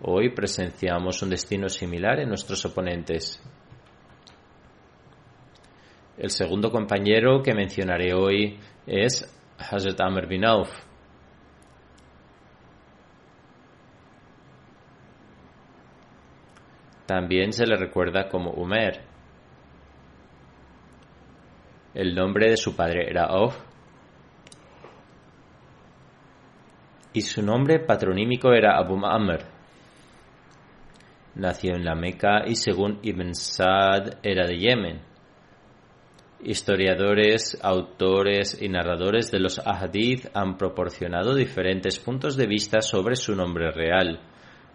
Hoy 0.00 0.30
presenciamos 0.30 1.22
un 1.22 1.30
destino 1.30 1.68
similar 1.68 2.20
en 2.20 2.28
nuestros 2.28 2.64
oponentes. 2.64 3.42
El 6.16 6.30
segundo 6.30 6.70
compañero 6.70 7.42
que 7.42 7.54
mencionaré 7.54 8.14
hoy 8.14 8.58
es 8.86 9.28
Hazrat 9.58 10.00
Amr 10.00 10.28
bin 10.28 10.44
Auf. 10.44 10.70
También 17.06 17.52
se 17.52 17.66
le 17.66 17.76
recuerda 17.76 18.28
como 18.28 18.50
Umer. 18.52 19.02
El 21.94 22.14
nombre 22.14 22.50
de 22.50 22.56
su 22.56 22.74
padre 22.74 23.08
era 23.08 23.26
Auf 23.26 23.56
y 27.12 27.20
su 27.20 27.42
nombre 27.42 27.78
patronímico 27.78 28.52
era 28.52 28.76
Abu 28.76 29.04
Amr. 29.06 29.44
Nació 31.36 31.76
en 31.76 31.84
la 31.84 31.94
Meca 31.94 32.44
y 32.46 32.56
según 32.56 32.98
Ibn 33.02 33.34
Sa'd 33.34 34.18
era 34.22 34.46
de 34.46 34.58
Yemen. 34.58 35.00
Historiadores, 36.42 37.58
autores 37.62 38.60
y 38.60 38.68
narradores 38.68 39.30
de 39.30 39.38
los 39.38 39.58
ahadith 39.58 40.26
han 40.34 40.56
proporcionado 40.56 41.34
diferentes 41.34 41.98
puntos 41.98 42.36
de 42.36 42.46
vista 42.46 42.80
sobre 42.80 43.16
su 43.16 43.34
nombre 43.34 43.70
real, 43.70 44.20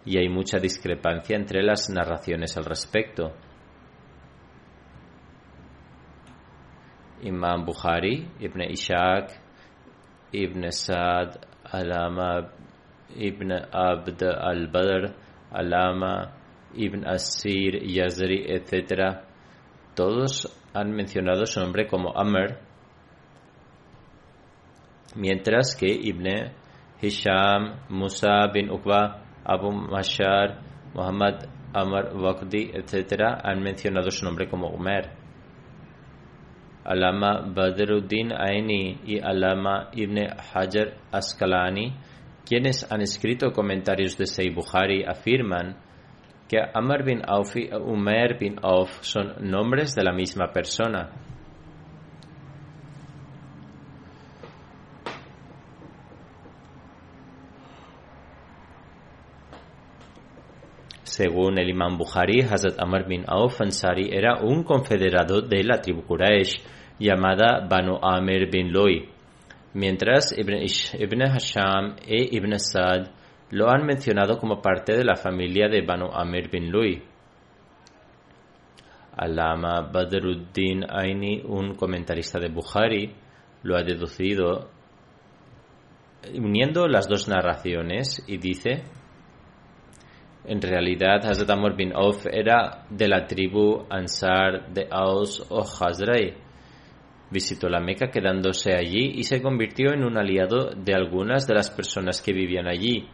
y 0.04 0.18
hay 0.18 0.28
mucha 0.28 0.58
discrepancia 0.58 1.36
entre 1.36 1.62
las 1.62 1.90
narraciones 1.90 2.56
al 2.56 2.64
respecto. 2.64 3.32
Imam 7.22 7.64
Bukhari, 7.66 8.28
Ibn 8.40 8.60
Ishaq, 8.62 9.30
Ibn 10.32 10.72
Sa'd, 10.72 11.38
Alama, 11.64 12.50
Ibn 13.14 13.52
Abd 13.72 14.22
al-Badr, 14.22 15.14
Alama, 15.52 16.32
Ibn 16.74 17.06
Asir, 17.06 17.82
Yazri, 17.82 18.46
etc., 18.48 19.20
todos 19.94 20.48
han 20.72 20.92
mencionado 20.92 21.44
su 21.46 21.60
nombre 21.60 21.86
como 21.86 22.16
Amr, 22.16 22.58
mientras 25.16 25.76
que 25.76 25.88
Ibn 25.88 26.26
Hisham, 27.02 27.80
Musa 27.88 28.46
bin 28.52 28.70
Uqba, 28.70 29.29
Abu 29.50 29.72
Mashar, 29.72 30.62
Muhammad 30.94 31.48
Amr 31.74 32.14
Waqdi, 32.14 32.70
etc., 32.72 33.42
han 33.42 33.60
mencionado 33.62 34.10
su 34.10 34.24
nombre 34.24 34.48
como 34.48 34.68
Umar. 34.68 35.10
Alama 36.84 37.42
Badruddin 37.46 38.32
Aini 38.32 39.00
y 39.04 39.18
Alama 39.18 39.90
Ibn 39.92 40.18
Hajar 40.54 40.96
Askalani, 41.12 41.92
quienes 42.46 42.90
han 42.90 43.00
escrito 43.00 43.52
comentarios 43.52 44.16
de 44.16 44.26
Sayyid 44.26 44.54
Bukhari, 44.54 45.04
afirman 45.04 45.76
que 46.48 46.58
Amr 46.58 47.04
bin 47.04 47.22
Auf 47.26 47.56
y 47.56 47.70
Umer 47.72 48.38
bin 48.38 48.58
Auf 48.62 49.02
son 49.02 49.34
nombres 49.50 49.94
de 49.94 50.02
la 50.02 50.12
misma 50.12 50.52
persona. 50.52 51.10
Según 61.20 61.58
el 61.58 61.68
imam 61.68 61.98
Bukhari, 61.98 62.40
Hazrat 62.40 62.80
Amr 62.80 63.06
bin 63.06 63.24
Auf 63.28 63.60
Ansari 63.60 64.08
era 64.10 64.40
un 64.42 64.64
confederado 64.64 65.42
de 65.42 65.62
la 65.62 65.78
tribu 65.78 66.00
Quraysh 66.00 66.62
llamada 66.98 67.66
Banu 67.68 67.98
Amir 68.00 68.50
bin 68.50 68.72
Loi, 68.72 69.06
mientras 69.74 70.32
Ibn, 70.32 70.64
Ibn 70.98 71.20
Hasham 71.28 71.96
e 72.06 72.26
Ibn 72.36 72.58
Sa'd 72.58 73.10
lo 73.50 73.68
han 73.68 73.84
mencionado 73.84 74.38
como 74.38 74.62
parte 74.62 74.96
de 74.96 75.04
la 75.04 75.14
familia 75.14 75.68
de 75.68 75.82
Banu 75.82 76.08
Amir 76.10 76.48
bin 76.48 76.70
Lui. 76.70 77.02
Alama 79.14 79.82
Badruddin 79.92 80.86
Aini, 80.88 81.42
un 81.44 81.74
comentarista 81.74 82.40
de 82.40 82.48
Bukhari, 82.48 83.14
lo 83.64 83.76
ha 83.76 83.82
deducido 83.82 84.70
uniendo 86.32 86.88
las 86.88 87.10
dos 87.10 87.28
narraciones 87.28 88.24
y 88.26 88.38
dice 88.38 88.84
en 90.44 90.60
realidad 90.60 91.24
Hazrat 91.24 91.50
Amr 91.50 91.76
bin 91.76 91.92
Auf 91.94 92.26
era 92.26 92.86
de 92.90 93.08
la 93.08 93.26
tribu 93.26 93.86
Ansar 93.90 94.72
de 94.72 94.88
Aus 94.90 95.44
o 95.50 95.62
Hazrai. 95.62 96.34
Visitó 97.30 97.68
la 97.68 97.80
Meca 97.80 98.10
quedándose 98.10 98.74
allí 98.74 99.12
y 99.14 99.22
se 99.24 99.40
convirtió 99.40 99.92
en 99.92 100.04
un 100.04 100.18
aliado 100.18 100.70
de 100.74 100.94
algunas 100.94 101.46
de 101.46 101.54
las 101.54 101.70
personas 101.70 102.20
que 102.20 102.32
vivían 102.32 102.66
allí 102.66 103.08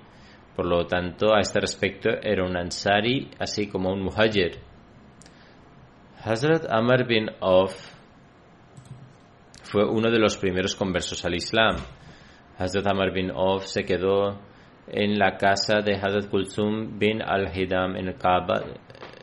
por 0.56 0.64
lo 0.64 0.86
tanto, 0.86 1.34
a 1.34 1.40
este 1.40 1.60
respecto 1.60 2.08
era 2.08 2.42
un 2.42 2.56
ansari, 2.56 3.30
así 3.38 3.68
como 3.68 3.92
un 3.92 4.00
muhajir. 4.00 4.58
Hazrat 6.24 6.64
Amr 6.70 7.06
bin 7.06 7.30
Auf 7.40 7.74
fue 9.64 9.84
uno 9.84 10.10
de 10.10 10.18
los 10.18 10.38
primeros 10.38 10.74
conversos 10.74 11.22
al 11.26 11.34
Islam. 11.34 11.76
Hazrat 12.56 12.86
Amr 12.86 13.12
bin 13.12 13.30
Auf 13.32 13.66
se 13.66 13.84
quedó 13.84 14.40
en 14.88 15.18
la 15.18 15.36
casa 15.36 15.80
de 15.80 15.94
Hazrat 15.94 16.28
Kulsum 16.28 16.98
bin 16.98 17.22
al-Hidam 17.22 17.96
en 17.96 18.12
Kaaba 18.12 18.62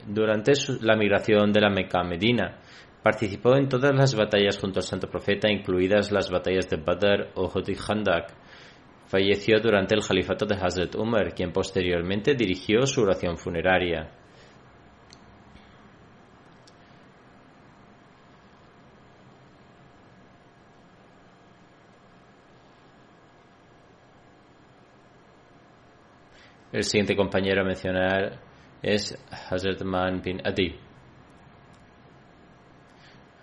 durante 0.07 0.53
la 0.81 0.95
migración 0.95 1.51
de 1.51 1.61
la 1.61 1.69
Meca 1.69 2.01
a 2.01 2.03
Medina. 2.03 2.59
Participó 3.01 3.55
en 3.55 3.67
todas 3.67 3.93
las 3.93 4.15
batallas 4.15 4.57
junto 4.59 4.79
al 4.79 4.83
Santo 4.83 5.09
Profeta, 5.09 5.51
incluidas 5.51 6.11
las 6.11 6.29
batallas 6.29 6.69
de 6.69 6.77
Badr, 6.77 7.31
Uhud 7.35 7.67
y 7.67 7.75
Khandak. 7.75 8.33
Falleció 9.07 9.59
durante 9.59 9.95
el 9.95 10.01
califato 10.05 10.45
de 10.45 10.55
Hazrat 10.55 10.95
Umar, 10.95 11.33
quien 11.33 11.51
posteriormente 11.51 12.33
dirigió 12.33 12.85
su 12.85 13.01
oración 13.01 13.37
funeraria. 13.37 14.09
El 26.73 26.83
siguiente 26.83 27.15
compañero 27.15 27.61
a 27.61 27.65
mencionar 27.65 28.39
es 28.81 29.15
Hazrat 29.29 29.83
Man 29.83 30.23
bin 30.23 30.41
Adi. 30.43 30.75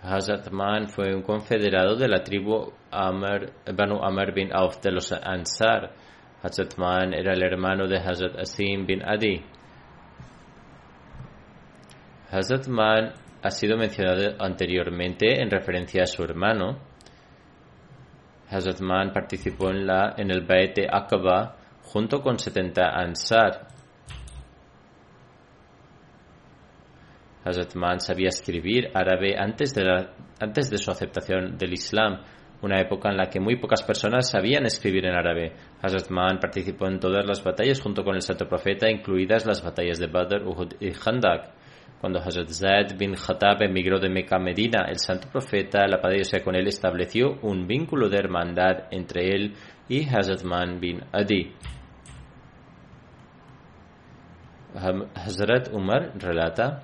Hazrat 0.01 0.51
Man 0.51 0.89
fue 0.89 1.15
un 1.15 1.21
confederado 1.21 1.95
de 1.95 2.09
la 2.09 2.23
tribu 2.23 2.73
Amr, 2.91 3.53
Banu 3.73 4.03
Amr 4.03 4.33
bin 4.33 4.53
Auf 4.53 4.81
de 4.81 4.91
los 4.91 5.13
Ansar. 5.13 5.93
Hazrat 6.43 6.77
Man 6.77 7.13
era 7.13 7.31
el 7.31 7.41
hermano 7.41 7.87
de 7.87 7.99
Hazrat 7.99 8.37
Asim 8.37 8.85
bin 8.85 9.01
Adi. 9.01 9.41
Hazrat 12.31 12.67
Man 12.67 13.13
ha 13.41 13.49
sido 13.49 13.77
mencionado 13.77 14.35
anteriormente 14.39 15.41
en 15.41 15.49
referencia 15.49 16.03
a 16.03 16.05
su 16.05 16.21
hermano. 16.21 16.79
Hazrat 18.49 18.81
Man 18.81 19.13
participó 19.13 19.69
en, 19.69 19.87
en 20.17 20.31
el 20.31 20.45
Baete 20.45 20.85
Aqaba 20.91 21.60
junto 21.83 22.21
con 22.21 22.39
70 22.39 22.81
Ansar. 22.83 23.67
Hazrat 27.43 27.75
Man 27.75 27.99
sabía 27.99 28.29
escribir 28.29 28.91
árabe 28.93 29.35
antes 29.37 29.73
de, 29.73 29.83
la, 29.83 30.13
antes 30.39 30.69
de 30.69 30.77
su 30.77 30.91
aceptación 30.91 31.57
del 31.57 31.73
Islam, 31.73 32.21
una 32.61 32.79
época 32.79 33.09
en 33.09 33.17
la 33.17 33.29
que 33.29 33.39
muy 33.39 33.55
pocas 33.55 33.81
personas 33.81 34.29
sabían 34.29 34.65
escribir 34.65 35.05
en 35.05 35.15
árabe. 35.15 35.53
Hazrat 35.81 36.09
Man 36.09 36.39
participó 36.39 36.87
en 36.87 36.99
todas 36.99 37.25
las 37.25 37.43
batallas 37.43 37.81
junto 37.81 38.03
con 38.03 38.15
el 38.15 38.21
Santo 38.21 38.47
Profeta, 38.47 38.89
incluidas 38.89 39.45
las 39.45 39.63
batallas 39.63 39.99
de 39.99 40.07
Badr, 40.07 40.45
Uhud 40.45 40.73
y 40.79 40.91
Khandak. 40.91 41.49
Cuando 41.99 42.19
Hazrat 42.19 42.49
Zaid 42.49 42.97
bin 42.97 43.13
Khattab 43.13 43.61
emigró 43.61 43.99
de 43.99 44.09
Meca 44.09 44.37
a 44.37 44.39
Medina, 44.39 44.85
el 44.87 44.97
Santo 44.97 45.27
Profeta, 45.31 45.85
la 45.87 46.01
paz 46.01 46.13
sea 46.23 46.43
con 46.43 46.55
él, 46.55 46.67
estableció 46.67 47.37
un 47.43 47.67
vínculo 47.67 48.09
de 48.09 48.17
hermandad 48.17 48.85
entre 48.91 49.35
él 49.35 49.53
y 49.89 50.07
Hazrat 50.07 50.43
Man 50.43 50.79
bin 50.79 51.01
Adi. 51.11 51.53
Hazrat 55.15 55.73
Umar 55.73 56.13
relata 56.15 56.83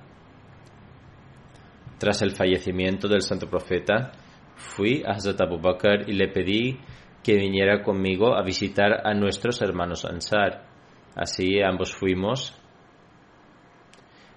tras 1.98 2.22
el 2.22 2.30
fallecimiento 2.30 3.08
del 3.08 3.22
santo 3.22 3.48
profeta, 3.48 4.12
fui 4.56 5.02
a 5.04 5.12
Hazrat 5.12 5.40
Abu 5.40 5.58
Bakr 5.58 6.08
y 6.08 6.12
le 6.12 6.28
pedí 6.28 6.78
que 7.22 7.34
viniera 7.34 7.82
conmigo 7.82 8.34
a 8.34 8.42
visitar 8.42 9.06
a 9.06 9.14
nuestros 9.14 9.60
hermanos 9.62 10.04
Ansar. 10.04 10.64
Así 11.16 11.60
ambos 11.60 11.92
fuimos 11.92 12.54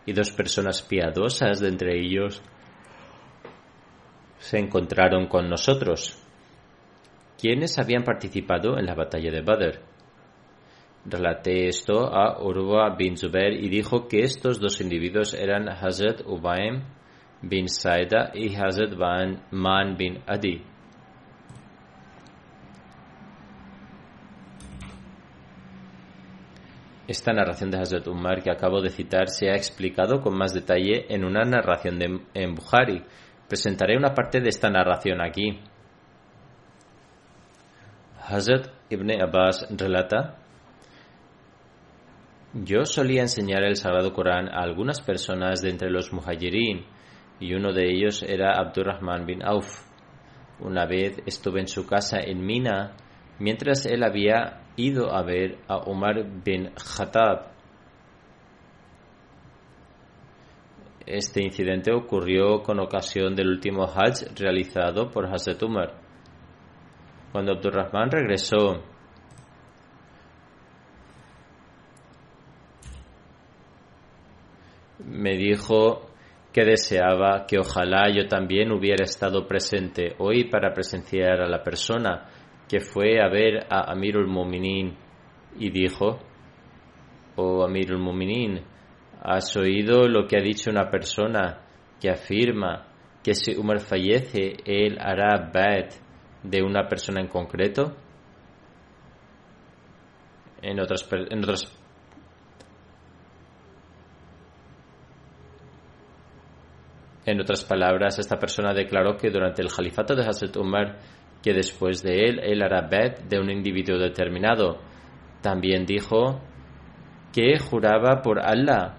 y 0.06 0.13
dos 0.13 0.32
personas 0.32 0.82
piadosas 0.82 1.60
de 1.60 1.67
entre 1.67 2.00
ellos 2.00 2.41
se 4.39 4.58
encontraron 4.58 5.28
con 5.28 5.47
nosotros. 5.47 6.21
¿Quiénes 7.42 7.80
habían 7.80 8.04
participado 8.04 8.78
en 8.78 8.86
la 8.86 8.94
batalla 8.94 9.32
de 9.32 9.42
Badr? 9.42 9.80
Relaté 11.06 11.70
esto 11.70 12.14
a 12.14 12.40
Urwa 12.40 12.96
bin 12.96 13.18
Zubair 13.18 13.54
y 13.54 13.68
dijo 13.68 14.08
que 14.08 14.20
estos 14.22 14.60
dos 14.60 14.80
individuos 14.80 15.34
eran 15.34 15.68
Hazrat 15.68 16.22
Ubaim 16.24 16.84
bin 17.42 17.68
Saida 17.68 18.30
y 18.36 18.54
Hazrat 18.54 18.94
Man 19.50 19.98
bin 19.98 20.20
Adi. 20.28 20.64
Esta 27.08 27.34
narración 27.34 27.72
de 27.72 27.80
Hazrat 27.80 28.06
Umar 28.06 28.44
que 28.44 28.52
acabo 28.52 28.82
de 28.82 28.92
citar 28.92 29.30
se 29.30 29.50
ha 29.50 29.56
explicado 29.56 30.22
con 30.22 30.38
más 30.38 30.54
detalle 30.54 31.08
en 31.10 31.26
una 31.26 31.42
narración 31.44 31.98
de, 31.98 32.22
en 32.36 32.54
Bukhari. 32.54 33.02
Presentaré 33.48 33.98
una 33.98 34.14
parte 34.14 34.40
de 34.42 34.50
esta 34.50 34.70
narración 34.70 35.22
aquí. 35.22 35.71
Hazrat 38.32 38.67
Ibn 38.89 39.22
Abbas 39.22 39.67
relata 39.78 40.38
Yo 42.54 42.86
solía 42.86 43.24
enseñar 43.24 43.63
el 43.63 43.76
Sagrado 43.76 44.13
Corán 44.13 44.48
a 44.48 44.62
algunas 44.62 45.02
personas 45.02 45.62
de 45.62 45.70
entre 45.70 45.89
los 45.89 46.13
muhajirin 46.13 46.86
y 47.41 47.54
uno 47.54 47.74
de 47.74 47.89
ellos 47.91 48.24
era 48.24 48.54
Abdurrahman 48.58 49.26
bin 49.26 49.44
Auf. 49.44 49.84
Una 50.62 50.86
vez 50.86 51.17
estuve 51.26 51.60
en 51.60 51.67
su 51.67 51.86
casa 51.86 52.20
en 52.22 52.46
Mina 52.46 52.96
mientras 53.39 53.86
él 53.86 54.02
había 54.02 54.62
ido 54.78 55.13
a 55.13 55.24
ver 55.24 55.58
a 55.67 55.80
Umar 55.89 56.24
bin 56.46 56.72
Khattab. 56.76 57.52
Este 61.06 61.44
incidente 61.44 61.91
ocurrió 61.91 62.63
con 62.63 62.80
ocasión 62.80 63.36
del 63.36 63.50
último 63.50 63.84
Hajj 63.84 64.39
realizado 64.39 65.12
por 65.12 65.26
Hazrat 65.26 65.62
Umar. 65.63 66.01
Cuando 67.32 67.54
Abdurrahman 67.54 68.12
regresó 68.12 68.84
me 75.06 75.38
dijo 75.38 76.10
que 76.52 76.65
deseaba 76.65 77.46
que 77.48 77.58
ojalá 77.58 78.10
yo 78.13 78.28
también 78.28 78.72
hubiera 78.72 79.06
estado 79.06 79.48
presente 79.48 80.15
hoy 80.17 80.50
para 80.50 80.74
presenciar 80.74 81.41
a 81.41 81.48
la 81.48 81.63
persona 81.63 82.30
que 82.67 82.82
fue 82.82 83.22
a 83.22 83.30
ver 83.30 83.65
a 83.70 83.91
Amirul 83.91 84.28
Muminin 84.28 84.96
y 85.58 85.70
dijo, 85.72 86.20
oh 87.36 87.63
Amirul 87.63 88.00
Muminin, 88.00 88.62
¿has 89.22 89.56
oído 89.56 90.08
lo 90.08 90.28
que 90.28 90.38
ha 90.38 90.41
dicho 90.41 90.70
una 90.70 90.89
persona 90.89 91.62
que 92.00 92.10
afirma 92.10 92.88
que 93.24 93.36
si 93.36 93.56
Umar 93.56 93.80
fallece, 93.80 94.56
él 94.65 94.98
hará 95.00 95.50
bad 95.54 95.89
de 96.44 96.62
una 96.62 96.88
persona 96.88 97.22
en 97.22 97.28
concreto? 97.28 97.96
En 100.62 100.80
otras, 100.80 101.08
en 101.12 101.44
otras 101.44 101.78
En 107.24 107.40
otras 107.40 107.64
palabras, 107.64 108.18
esta 108.18 108.40
persona 108.40 108.74
declaró 108.74 109.16
que 109.16 109.30
durante 109.30 109.62
el 109.62 109.72
califato 109.72 110.16
de 110.16 110.26
Hazrat 110.26 110.58
Umar 110.58 110.98
que 111.42 111.54
después 111.54 112.04
de 112.04 112.26
él 112.26 112.40
él 112.44 112.62
hará 112.62 112.88
bet 112.88 113.24
de 113.28 113.40
un 113.40 113.50
individuo 113.50 113.98
determinado. 113.98 114.80
También 115.42 115.86
dijo 115.86 116.40
que 117.34 117.58
juraba 117.60 118.22
por 118.22 118.40
Allah 118.40 118.98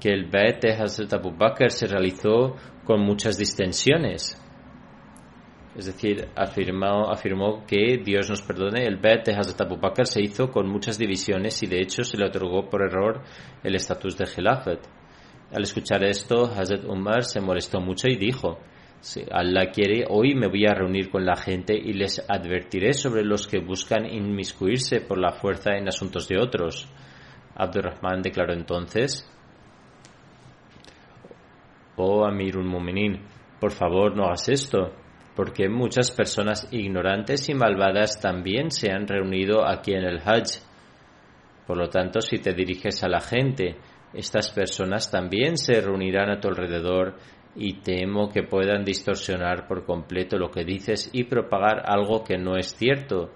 que 0.00 0.10
el 0.10 0.26
bet 0.26 0.62
de 0.62 0.72
Hazrat 0.72 1.12
Abu 1.14 1.32
Bakr 1.36 1.70
se 1.70 1.86
realizó 1.86 2.56
con 2.84 3.00
muchas 3.00 3.38
distensiones. 3.38 4.40
Es 5.76 5.86
decir, 5.86 6.28
afirmó, 6.36 7.10
afirmó 7.10 7.64
que 7.66 7.98
Dios 8.04 8.30
nos 8.30 8.42
perdone, 8.42 8.86
el 8.86 8.96
bet 8.96 9.26
de 9.26 9.34
Hazrat 9.34 9.60
Abu 9.60 9.76
Bakr 9.76 10.06
se 10.06 10.22
hizo 10.22 10.50
con 10.50 10.68
muchas 10.68 10.98
divisiones 10.98 11.60
y 11.64 11.66
de 11.66 11.80
hecho 11.80 12.04
se 12.04 12.16
le 12.16 12.26
otorgó 12.26 12.68
por 12.70 12.82
error 12.82 13.22
el 13.64 13.74
estatus 13.74 14.16
de 14.16 14.24
Khilafat. 14.24 14.86
Al 15.52 15.62
escuchar 15.62 16.04
esto, 16.04 16.44
Hazrat 16.44 16.84
Umar 16.84 17.24
se 17.24 17.40
molestó 17.40 17.80
mucho 17.80 18.06
y 18.06 18.16
dijo, 18.16 18.58
si 19.00 19.22
Allah 19.30 19.70
quiere, 19.72 20.04
hoy 20.08 20.34
me 20.34 20.46
voy 20.46 20.64
a 20.64 20.74
reunir 20.74 21.10
con 21.10 21.26
la 21.26 21.36
gente 21.36 21.76
y 21.76 21.92
les 21.92 22.24
advertiré 22.28 22.92
sobre 22.92 23.24
los 23.24 23.46
que 23.48 23.58
buscan 23.58 24.06
inmiscuirse 24.06 25.00
por 25.00 25.18
la 25.18 25.32
fuerza 25.32 25.76
en 25.76 25.88
asuntos 25.88 26.28
de 26.28 26.38
otros. 26.38 26.88
Abdurrahman 27.56 28.22
declaró 28.22 28.54
entonces, 28.54 29.28
Oh 31.96 32.24
Amirul 32.24 32.64
Muminin, 32.64 33.20
por 33.60 33.72
favor 33.72 34.16
no 34.16 34.24
hagas 34.24 34.48
esto, 34.48 34.92
porque 35.34 35.68
muchas 35.68 36.10
personas 36.10 36.68
ignorantes 36.70 37.48
y 37.48 37.54
malvadas 37.54 38.20
también 38.20 38.70
se 38.70 38.90
han 38.90 39.06
reunido 39.06 39.66
aquí 39.66 39.92
en 39.92 40.04
el 40.04 40.18
Hajj. 40.18 40.60
Por 41.66 41.76
lo 41.76 41.88
tanto, 41.88 42.20
si 42.20 42.38
te 42.38 42.52
diriges 42.52 43.02
a 43.02 43.08
la 43.08 43.20
gente, 43.20 43.76
estas 44.12 44.52
personas 44.52 45.10
también 45.10 45.56
se 45.56 45.80
reunirán 45.80 46.30
a 46.30 46.40
tu 46.40 46.48
alrededor 46.48 47.16
y 47.56 47.80
temo 47.80 48.28
que 48.28 48.42
puedan 48.42 48.84
distorsionar 48.84 49.66
por 49.66 49.84
completo 49.84 50.38
lo 50.38 50.50
que 50.50 50.64
dices 50.64 51.10
y 51.12 51.24
propagar 51.24 51.82
algo 51.86 52.22
que 52.22 52.36
no 52.36 52.56
es 52.56 52.74
cierto, 52.74 53.32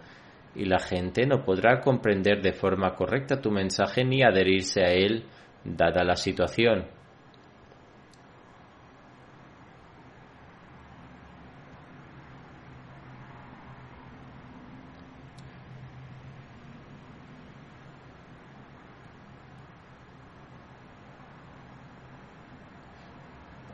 y 0.55 0.65
la 0.65 0.79
gente 0.79 1.27
no 1.27 1.45
podrá 1.45 1.81
comprender 1.81 2.43
de 2.43 2.53
forma 2.53 2.95
correcta 2.95 3.41
tu 3.41 3.51
mensaje 3.51 4.05
ni 4.05 4.23
adherirse 4.23 4.83
a 4.83 4.93
él, 4.93 5.25
dada 5.65 6.03
la 6.05 6.17
situación. 6.17 6.98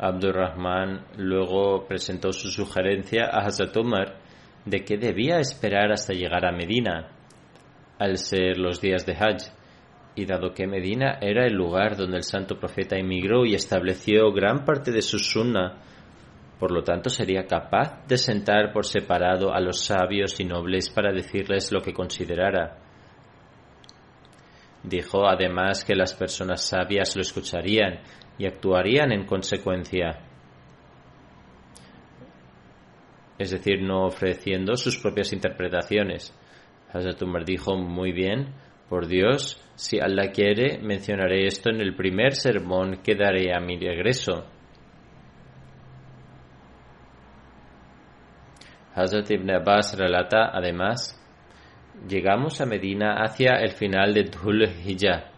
Abdurrahman 0.04 1.06
luego 1.16 1.86
presentó 1.86 2.32
su 2.32 2.48
sugerencia 2.48 3.24
a 3.24 3.46
Hazrat 3.46 3.74
Umar 3.76 4.18
de 4.66 4.84
que 4.84 4.98
debía 4.98 5.38
esperar 5.38 5.92
hasta 5.92 6.12
llegar 6.12 6.44
a 6.44 6.52
Medina, 6.52 7.08
al 7.98 8.18
ser 8.18 8.58
los 8.58 8.80
días 8.80 9.06
de 9.06 9.14
Hajj, 9.14 9.50
y 10.14 10.26
dado 10.26 10.52
que 10.52 10.66
Medina 10.66 11.18
era 11.20 11.46
el 11.46 11.54
lugar 11.54 11.96
donde 11.96 12.18
el 12.18 12.22
santo 12.22 12.58
profeta 12.58 12.96
emigró 12.96 13.46
y 13.46 13.54
estableció 13.54 14.30
gran 14.32 14.64
parte 14.64 14.92
de 14.92 15.02
su 15.02 15.18
sunna, 15.18 15.78
por 16.58 16.70
lo 16.70 16.82
tanto 16.82 17.10
sería 17.10 17.46
capaz 17.46 18.06
de 18.06 18.16
sentar 18.16 18.72
por 18.72 18.84
separado 18.84 19.52
a 19.52 19.60
los 19.60 19.80
sabios 19.80 20.38
y 20.38 20.44
nobles 20.44 20.90
para 20.90 21.12
decirles 21.12 21.72
lo 21.72 21.80
que 21.80 21.92
considerara. 21.92 22.83
Dijo 24.84 25.26
además 25.26 25.82
que 25.84 25.94
las 25.94 26.12
personas 26.12 26.62
sabias 26.68 27.16
lo 27.16 27.22
escucharían 27.22 28.00
y 28.36 28.46
actuarían 28.46 29.12
en 29.12 29.24
consecuencia. 29.24 30.20
Es 33.38 33.50
decir, 33.50 33.82
no 33.82 34.04
ofreciendo 34.04 34.76
sus 34.76 34.98
propias 34.98 35.32
interpretaciones. 35.32 36.38
Hazrat 36.92 37.22
Umar 37.22 37.44
dijo 37.44 37.76
muy 37.76 38.12
bien, 38.12 38.54
por 38.88 39.06
Dios, 39.06 39.60
si 39.74 39.98
Allah 39.98 40.30
quiere, 40.30 40.78
mencionaré 40.78 41.46
esto 41.46 41.70
en 41.70 41.80
el 41.80 41.96
primer 41.96 42.34
sermón 42.34 42.98
que 43.02 43.14
daré 43.14 43.54
a 43.54 43.60
mi 43.60 43.78
regreso. 43.78 44.44
Hazrat 48.94 49.30
Ibn 49.30 49.50
Abbas 49.50 49.98
relata 49.98 50.50
además, 50.52 51.20
llegamos 52.08 52.60
a 52.60 52.66
Medina 52.66 53.22
hacia 53.22 53.52
el 53.60 53.72
final 53.72 54.14
de 54.14 54.24
Dhul 54.24 54.64
Hijjah 54.64 55.30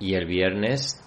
y 0.00 0.14
el 0.14 0.26
viernes 0.26 1.04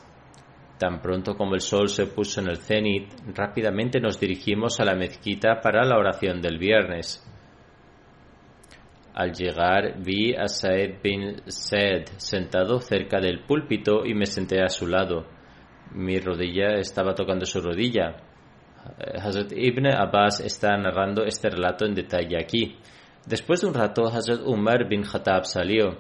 Tan 0.77 1.01
pronto 1.01 1.35
como 1.35 1.55
el 1.55 1.61
sol 1.61 1.89
se 1.89 2.05
puso 2.05 2.39
en 2.39 2.49
el 2.49 2.57
cenit, 2.57 3.09
rápidamente 3.35 3.99
nos 3.99 4.19
dirigimos 4.19 4.79
a 4.79 4.85
la 4.85 4.93
mezquita 4.93 5.59
para 5.59 5.83
la 5.83 5.97
oración 5.97 6.39
del 6.39 6.59
viernes. 6.59 7.23
Al 9.15 9.33
llegar 9.33 9.95
vi 10.03 10.35
a 10.35 10.45
bin 11.01 11.41
Saed 11.47 12.05
sentado 12.17 12.79
cerca 12.79 13.19
del 13.19 13.39
púlpito 13.39 14.05
y 14.05 14.13
me 14.13 14.27
senté 14.27 14.61
a 14.61 14.69
su 14.69 14.85
lado. 14.85 15.25
Mi 15.95 16.19
rodilla 16.19 16.75
estaba 16.75 17.15
tocando 17.15 17.45
su 17.45 17.59
rodilla. 17.59 18.17
Hazrat 19.19 19.51
Ibn 19.53 19.87
Abbas 19.95 20.41
está 20.41 20.77
narrando 20.77 21.23
este 21.23 21.49
relato 21.49 21.87
en 21.87 21.95
detalle 21.95 22.37
aquí. 22.39 22.77
Después 23.27 23.59
de 23.59 23.67
un 23.67 23.73
rato, 23.73 24.07
Hazrat 24.07 24.41
Umar 24.45 24.87
bin 24.87 25.03
Khattab 25.03 25.45
salió 25.45 25.97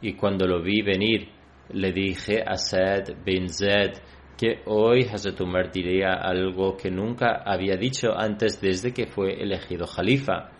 y 0.00 0.14
cuando 0.14 0.46
lo 0.46 0.62
vi 0.62 0.82
venir, 0.82 1.28
le 1.72 1.92
dije 1.92 2.42
a 2.46 2.56
Saed 2.56 3.24
bin 3.24 3.48
Zaid 3.48 3.94
que 4.38 4.62
hoy 4.66 5.02
Hazrat 5.02 5.40
Umar 5.40 5.72
diría 5.72 6.12
algo 6.12 6.76
que 6.76 6.88
nunca 6.88 7.42
había 7.44 7.74
dicho 7.74 8.16
antes 8.16 8.60
desde 8.60 8.92
que 8.92 9.08
fue 9.08 9.42
elegido 9.42 9.84
califa. 9.84 10.52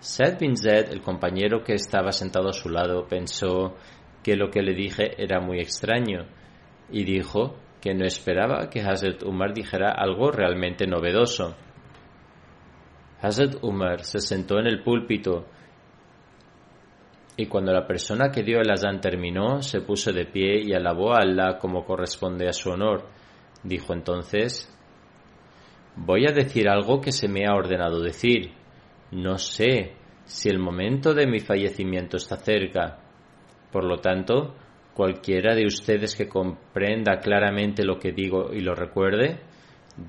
Said 0.00 0.38
bin 0.38 0.54
Zaid, 0.54 0.92
el 0.92 1.00
compañero 1.00 1.64
que 1.64 1.72
estaba 1.72 2.12
sentado 2.12 2.50
a 2.50 2.52
su 2.52 2.68
lado, 2.68 3.08
pensó 3.08 3.74
que 4.22 4.36
lo 4.36 4.50
que 4.50 4.60
le 4.60 4.74
dije 4.74 5.14
era 5.16 5.40
muy 5.40 5.60
extraño 5.60 6.26
y 6.92 7.04
dijo 7.04 7.56
que 7.80 7.94
no 7.94 8.04
esperaba 8.04 8.68
que 8.68 8.82
Hazrat 8.82 9.22
Umar 9.22 9.54
dijera 9.54 9.92
algo 9.92 10.30
realmente 10.30 10.86
novedoso. 10.86 11.56
Hazrat 13.20 13.62
Umar 13.62 14.04
se 14.04 14.20
sentó 14.20 14.58
en 14.58 14.66
el 14.66 14.82
púlpito 14.82 15.46
y 17.40 17.46
cuando 17.46 17.72
la 17.72 17.86
persona 17.86 18.32
que 18.32 18.42
dio 18.42 18.60
el 18.60 18.70
azán 18.70 19.00
terminó, 19.00 19.62
se 19.62 19.80
puso 19.80 20.12
de 20.12 20.26
pie 20.26 20.60
y 20.60 20.74
alabó 20.74 21.12
a 21.12 21.20
Allah 21.20 21.58
como 21.60 21.84
corresponde 21.84 22.48
a 22.48 22.52
su 22.52 22.68
honor. 22.70 23.06
Dijo 23.62 23.92
entonces, 23.92 24.68
voy 25.94 26.26
a 26.28 26.32
decir 26.32 26.68
algo 26.68 27.00
que 27.00 27.12
se 27.12 27.28
me 27.28 27.46
ha 27.46 27.54
ordenado 27.54 28.00
decir. 28.00 28.54
No 29.12 29.38
sé 29.38 29.92
si 30.24 30.48
el 30.48 30.58
momento 30.58 31.14
de 31.14 31.28
mi 31.28 31.38
fallecimiento 31.38 32.16
está 32.16 32.38
cerca. 32.38 32.98
Por 33.70 33.84
lo 33.84 33.98
tanto, 33.98 34.56
cualquiera 34.92 35.54
de 35.54 35.64
ustedes 35.64 36.16
que 36.16 36.28
comprenda 36.28 37.20
claramente 37.20 37.84
lo 37.84 38.00
que 38.00 38.10
digo 38.10 38.52
y 38.52 38.62
lo 38.62 38.74
recuerde, 38.74 39.38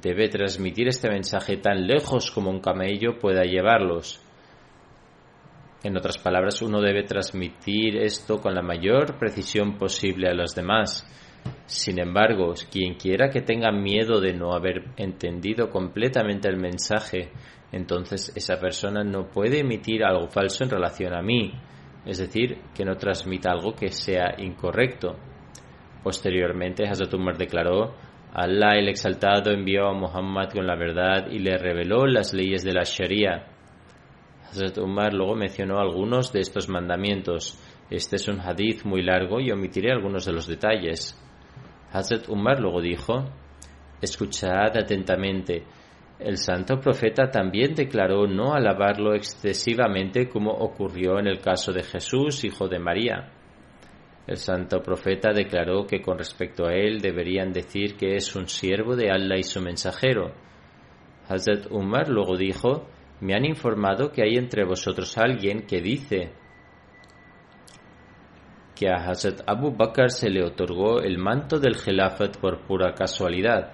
debe 0.02 0.30
transmitir 0.30 0.88
este 0.88 1.10
mensaje 1.10 1.58
tan 1.58 1.88
lejos 1.88 2.32
como 2.32 2.52
un 2.52 2.60
camello 2.60 3.18
pueda 3.20 3.44
llevarlos. 3.44 4.22
En 5.84 5.98
otras 5.98 6.18
palabras, 6.18 6.62
uno 6.62 6.82
debe 6.82 7.04
transmitir 7.04 7.98
esto 7.98 8.40
con 8.40 8.54
la 8.54 8.62
mayor 8.62 9.18
precisión 9.18 9.78
posible 9.78 10.30
a 10.30 10.34
los 10.34 10.54
demás. 10.54 11.08
Sin 11.66 12.00
embargo, 12.00 12.54
quien 12.70 12.96
quiera 12.96 13.30
que 13.30 13.42
tenga 13.42 13.72
miedo 13.72 14.20
de 14.20 14.34
no 14.34 14.54
haber 14.54 14.90
entendido 14.98 15.70
completamente 15.70 16.50
el 16.50 16.58
mensaje, 16.58 17.32
entonces 17.72 18.34
esa 18.36 18.60
persona 18.60 19.04
no 19.04 19.30
puede 19.30 19.60
emitir 19.60 20.04
algo 20.04 20.28
falso 20.28 20.64
en 20.64 20.70
relación 20.70 21.14
a 21.14 21.22
mí, 21.22 21.54
es 22.06 22.18
decir, 22.18 22.58
que 22.76 22.84
no 22.84 22.98
transmita 22.98 23.52
algo 23.52 23.74
que 23.74 23.90
sea 23.90 24.36
incorrecto. 24.38 25.16
Posteriormente, 26.04 26.88
Hazrat 26.88 27.14
Umar 27.14 27.38
declaró, 27.38 27.96
Allah 28.34 28.78
el 28.78 28.90
Exaltado 28.90 29.52
envió 29.52 29.88
a 29.88 29.94
Muhammad 29.94 30.50
con 30.54 30.68
la 30.68 30.76
verdad 30.76 31.28
y 31.32 31.40
le 31.40 31.58
reveló 31.58 32.06
las 32.06 32.34
leyes 32.34 32.64
de 32.64 32.74
la 32.74 32.84
Sharia 32.84 33.48
Hazrat 34.50 34.80
Umar 34.80 35.14
luego 35.14 35.36
mencionó 35.36 35.78
algunos 35.78 36.34
de 36.34 36.40
estos 36.40 36.70
mandamientos. 36.70 37.60
Este 37.92 38.16
es 38.16 38.28
un 38.28 38.40
hadith 38.40 38.84
muy 38.84 39.04
largo 39.04 39.40
y 39.40 39.52
omitiré 39.52 39.92
algunos 39.92 40.26
de 40.26 40.34
los 40.34 40.48
detalles. 40.48 41.16
Hazrat 41.92 42.28
Umar 42.30 42.60
luego 42.60 42.82
dijo, 42.82 43.26
Escuchad 44.02 44.76
atentamente. 44.76 45.64
El 46.18 46.38
santo 46.38 46.80
profeta 46.80 47.30
también 47.30 47.76
declaró 47.76 48.26
no 48.26 48.54
alabarlo 48.54 49.14
excesivamente 49.14 50.28
como 50.28 50.52
ocurrió 50.52 51.20
en 51.20 51.28
el 51.28 51.40
caso 51.40 51.72
de 51.72 51.84
Jesús, 51.84 52.44
hijo 52.44 52.68
de 52.68 52.80
María. 52.80 53.32
El 54.30 54.38
santo 54.38 54.84
profeta 54.84 55.34
declaró 55.34 55.88
que 55.88 56.04
con 56.04 56.20
respecto 56.20 56.68
a 56.68 56.74
él 56.76 57.02
deberían 57.02 57.52
decir 57.52 57.98
que 57.98 58.16
es 58.16 58.36
un 58.36 58.48
siervo 58.48 58.96
de 58.96 59.10
Allah 59.10 59.38
y 59.38 59.42
su 59.42 59.60
mensajero. 59.60 60.36
Hazrat 61.28 61.66
Umar 61.72 62.10
luego 62.10 62.38
dijo, 62.38 62.88
me 63.22 63.34
han 63.34 63.44
informado 63.44 64.12
que 64.12 64.22
hay 64.22 64.36
entre 64.36 64.66
vosotros 64.66 65.18
alguien 65.18 65.66
que 65.66 65.82
dice 65.82 66.32
que 68.76 68.88
a 68.88 68.98
Hazrat 68.98 69.42
Abu 69.48 69.76
Bakr 69.76 70.12
se 70.12 70.30
le 70.30 70.44
otorgó 70.44 71.02
el 71.02 71.18
manto 71.18 71.58
del 71.58 71.76
Gelafat 71.76 72.38
por 72.38 72.68
pura 72.68 72.94
casualidad. 72.94 73.74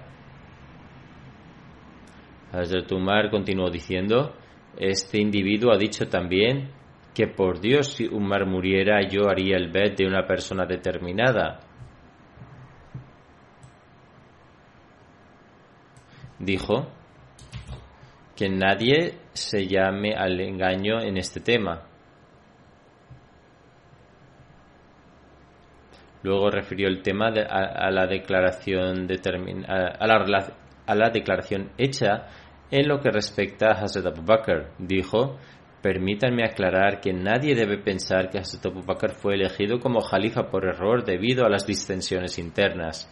Hazrat 2.50 2.90
Umar 2.92 3.28
continuó 3.30 3.68
diciendo, 3.68 4.34
este 4.78 5.20
individuo 5.20 5.70
ha 5.70 5.76
dicho 5.76 6.08
también 6.08 6.70
que 7.16 7.26
por 7.26 7.60
Dios 7.60 7.94
si 7.94 8.06
Umar 8.06 8.44
muriera 8.44 9.00
yo 9.08 9.30
haría 9.30 9.56
el 9.56 9.70
bet 9.72 9.96
de 9.96 10.06
una 10.06 10.26
persona 10.26 10.66
determinada. 10.66 11.60
Dijo, 16.38 16.92
que 18.36 18.50
nadie 18.50 19.14
se 19.32 19.66
llame 19.66 20.14
al 20.14 20.38
engaño 20.38 21.00
en 21.00 21.16
este 21.16 21.40
tema. 21.40 21.84
Luego 26.22 26.50
refirió 26.50 26.86
el 26.88 27.00
tema 27.00 27.28
a, 27.28 27.90
la 27.90 28.06
declaración 28.06 29.08
a, 29.66 29.74
a, 30.86 30.94
la, 30.94 31.10
declaración 31.10 31.70
hecha 31.78 32.26
en 32.70 32.88
lo 32.88 33.00
que 33.00 33.10
respecta 33.10 33.68
a 33.68 33.84
Hazrat 33.84 34.06
Abu. 34.06 34.66
Dijo, 34.78 35.38
permítanme 35.86 36.42
aclarar 36.42 37.00
que 37.00 37.12
nadie 37.12 37.54
debe 37.54 37.78
pensar 37.78 38.28
que 38.28 38.38
Hazrat 38.38 38.66
Abu 38.66 38.82
Bakr 38.82 39.12
fue 39.12 39.34
elegido 39.34 39.78
como 39.78 40.00
jalifa 40.00 40.50
por 40.50 40.64
error 40.64 41.04
debido 41.04 41.46
a 41.46 41.48
las 41.48 41.64
distensiones 41.64 42.40
internas. 42.40 43.08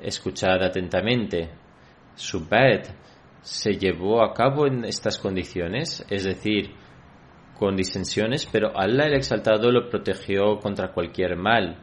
Escuchad 0.00 0.64
atentamente. 0.64 1.50
Su 2.16 2.44
bed 2.44 2.80
se 3.40 3.74
llevó 3.74 4.24
a 4.24 4.34
cabo 4.34 4.66
en 4.66 4.84
estas 4.84 5.16
condiciones, 5.16 6.04
es 6.10 6.24
decir, 6.24 6.74
con 7.56 7.76
disensiones, 7.76 8.48
pero 8.50 8.76
Allah 8.76 9.06
el 9.06 9.14
Exaltado 9.14 9.70
lo 9.70 9.88
protegió 9.88 10.58
contra 10.58 10.92
cualquier 10.92 11.36
mal. 11.36 11.78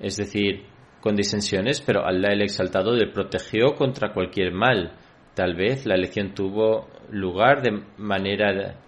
Es 0.00 0.16
decir, 0.16 0.73
con 1.04 1.16
disensiones, 1.16 1.82
pero 1.82 2.06
Allah 2.06 2.30
el 2.32 2.40
Exaltado 2.40 2.94
le 2.94 3.08
protegió 3.08 3.74
contra 3.74 4.14
cualquier 4.14 4.52
mal. 4.54 4.92
Tal 5.34 5.54
vez 5.54 5.84
la 5.84 5.96
elección 5.96 6.32
tuvo 6.32 6.88
lugar 7.10 7.60
de 7.60 7.82
manera 7.98 8.80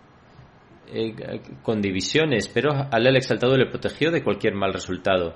eh, 0.87 1.15
con 1.63 1.83
divisiones, 1.83 2.49
pero 2.49 2.71
Allah 2.73 3.11
el 3.11 3.17
Exaltado 3.17 3.55
le 3.59 3.67
protegió 3.67 4.11
de 4.11 4.25
cualquier 4.25 4.55
mal 4.55 4.73
resultado. 4.73 5.35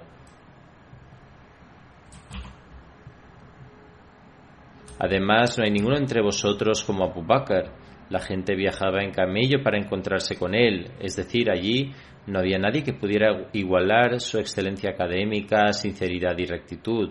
Además, 4.98 5.58
no 5.58 5.64
hay 5.64 5.70
ninguno 5.70 5.98
entre 5.98 6.22
vosotros 6.22 6.82
como 6.82 7.04
Abu 7.04 7.22
Bakr. 7.22 7.72
La 8.08 8.20
gente 8.20 8.56
viajaba 8.56 9.02
en 9.02 9.10
camello 9.10 9.62
para 9.62 9.78
encontrarse 9.78 10.34
con 10.34 10.54
él, 10.54 10.92
es 10.98 11.14
decir, 11.14 11.50
allí 11.50 11.92
no 12.26 12.38
había 12.38 12.58
nadie 12.58 12.82
que 12.82 12.92
pudiera 12.92 13.48
igualar 13.52 14.20
su 14.20 14.38
excelencia 14.38 14.90
académica, 14.90 15.72
sinceridad 15.72 16.36
y 16.38 16.46
rectitud. 16.46 17.10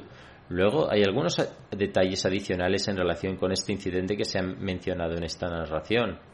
Luego 0.49 0.91
hay 0.91 1.03
algunos 1.03 1.37
detalles 1.71 2.25
adicionales 2.25 2.87
en 2.87 2.97
relación 2.97 3.35
con 3.35 3.51
este 3.51 3.71
incidente 3.71 4.15
que 4.15 4.25
se 4.25 4.39
han 4.39 4.59
mencionado 4.59 5.15
en 5.15 5.23
esta 5.23 5.47
narración. 5.47 6.28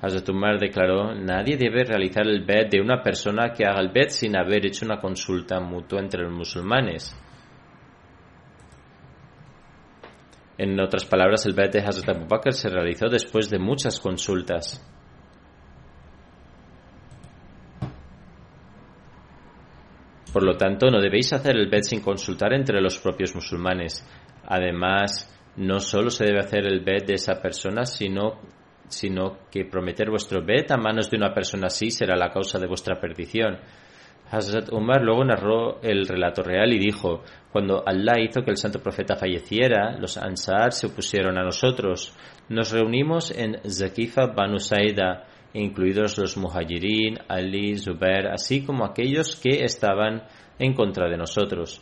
Hazrat 0.00 0.28
Umar 0.28 0.58
declaró, 0.60 1.12
nadie 1.14 1.56
debe 1.56 1.84
realizar 1.84 2.26
el 2.26 2.44
bet 2.44 2.70
de 2.70 2.80
una 2.80 3.02
persona 3.02 3.52
que 3.52 3.64
haga 3.64 3.80
el 3.80 3.90
bet 3.90 4.10
sin 4.10 4.36
haber 4.36 4.64
hecho 4.64 4.84
una 4.84 5.00
consulta 5.00 5.58
mutua 5.58 6.00
entre 6.00 6.22
los 6.22 6.32
musulmanes. 6.32 7.16
En 10.56 10.78
otras 10.80 11.04
palabras, 11.04 11.46
el 11.46 11.54
bet 11.54 11.72
de 11.72 11.80
Hazrat 11.80 12.16
Abu 12.16 12.26
Bakr 12.28 12.52
se 12.52 12.68
realizó 12.68 13.08
después 13.08 13.50
de 13.50 13.58
muchas 13.58 13.98
consultas. 14.00 14.84
Por 20.32 20.44
lo 20.44 20.56
tanto, 20.56 20.90
no 20.90 21.00
debéis 21.00 21.32
hacer 21.32 21.56
el 21.56 21.68
bet 21.68 21.84
sin 21.84 22.00
consultar 22.00 22.52
entre 22.52 22.80
los 22.80 22.98
propios 22.98 23.34
musulmanes. 23.34 24.06
Además, 24.46 25.34
no 25.56 25.80
solo 25.80 26.10
se 26.10 26.24
debe 26.24 26.40
hacer 26.40 26.66
el 26.66 26.84
bet 26.84 27.06
de 27.06 27.14
esa 27.14 27.40
persona, 27.40 27.84
sino 27.84 28.40
sino 28.88 29.38
que 29.50 29.64
prometer 29.64 30.10
vuestro 30.10 30.44
bet 30.44 30.70
a 30.70 30.76
manos 30.76 31.10
de 31.10 31.16
una 31.16 31.32
persona 31.32 31.68
así 31.68 31.90
será 31.90 32.16
la 32.16 32.30
causa 32.30 32.58
de 32.58 32.66
vuestra 32.66 33.00
perdición. 33.00 33.58
Hazrat 34.30 34.70
Umar 34.72 35.02
luego 35.02 35.24
narró 35.24 35.80
el 35.80 36.06
relato 36.06 36.42
real 36.42 36.72
y 36.74 36.78
dijo, 36.78 37.22
cuando 37.50 37.82
Allah 37.86 38.20
hizo 38.20 38.42
que 38.42 38.50
el 38.50 38.58
santo 38.58 38.78
profeta 38.78 39.16
falleciera, 39.16 39.96
los 39.98 40.18
Ansar 40.18 40.72
se 40.72 40.86
opusieron 40.86 41.38
a 41.38 41.44
nosotros. 41.44 42.14
Nos 42.50 42.70
reunimos 42.70 43.30
en 43.30 43.58
Zakifa 43.70 44.26
Banu 44.26 44.58
Saida, 44.58 45.24
incluidos 45.54 46.18
los 46.18 46.36
Muhajirin, 46.36 47.18
Ali, 47.26 47.78
Zubair, 47.78 48.28
así 48.28 48.64
como 48.64 48.84
aquellos 48.84 49.36
que 49.36 49.64
estaban 49.64 50.24
en 50.58 50.74
contra 50.74 51.08
de 51.08 51.16
nosotros. 51.16 51.80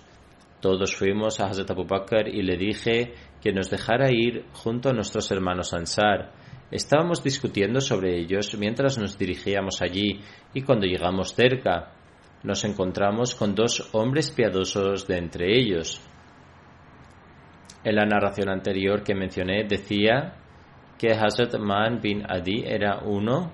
Todos 0.61 0.95
fuimos 0.95 1.41
a 1.41 1.47
Hazrat 1.47 1.71
Abu 1.71 1.85
Bakr 1.85 2.29
y 2.29 2.43
le 2.43 2.57
dije 2.57 3.13
que 3.43 3.53
nos 3.53 3.71
dejara 3.71 4.11
ir 4.13 4.45
junto 4.53 4.89
a 4.89 4.93
nuestros 4.93 5.31
hermanos 5.31 5.75
Ansar. 5.75 6.33
Estábamos 6.71 7.23
discutiendo 7.23 7.81
sobre 7.81 8.19
ellos 8.19 8.57
mientras 8.59 8.99
nos 8.99 9.17
dirigíamos 9.17 9.81
allí 9.83 10.21
y 10.53 10.63
cuando 10.63 10.87
llegamos 10.87 11.35
cerca 11.35 11.93
nos 12.43 12.65
encontramos 12.65 13.35
con 13.35 13.55
dos 13.55 13.89
hombres 13.93 14.31
piadosos 14.31 15.07
de 15.07 15.19
entre 15.19 15.57
ellos. 15.57 16.01
En 17.85 17.95
la 17.95 18.05
narración 18.05 18.49
anterior 18.49 19.05
que 19.05 19.15
mencioné 19.15 19.65
decía 19.65 20.35
que 20.99 21.13
Hazrat 21.13 21.57
Man 21.59 22.01
bin 22.01 22.25
Adi 22.29 22.65
era 22.67 22.99
uno 22.99 23.53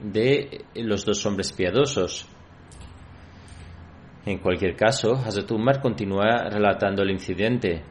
de 0.00 0.66
los 0.74 1.04
dos 1.04 1.24
hombres 1.24 1.52
piadosos. 1.52 2.28
En 4.26 4.38
cualquier 4.38 4.76
caso, 4.76 5.14
Hazrat 5.14 5.50
Umar 5.50 5.80
continúa 5.80 6.48
relatando 6.50 7.02
el 7.02 7.10
incidente. 7.10 7.82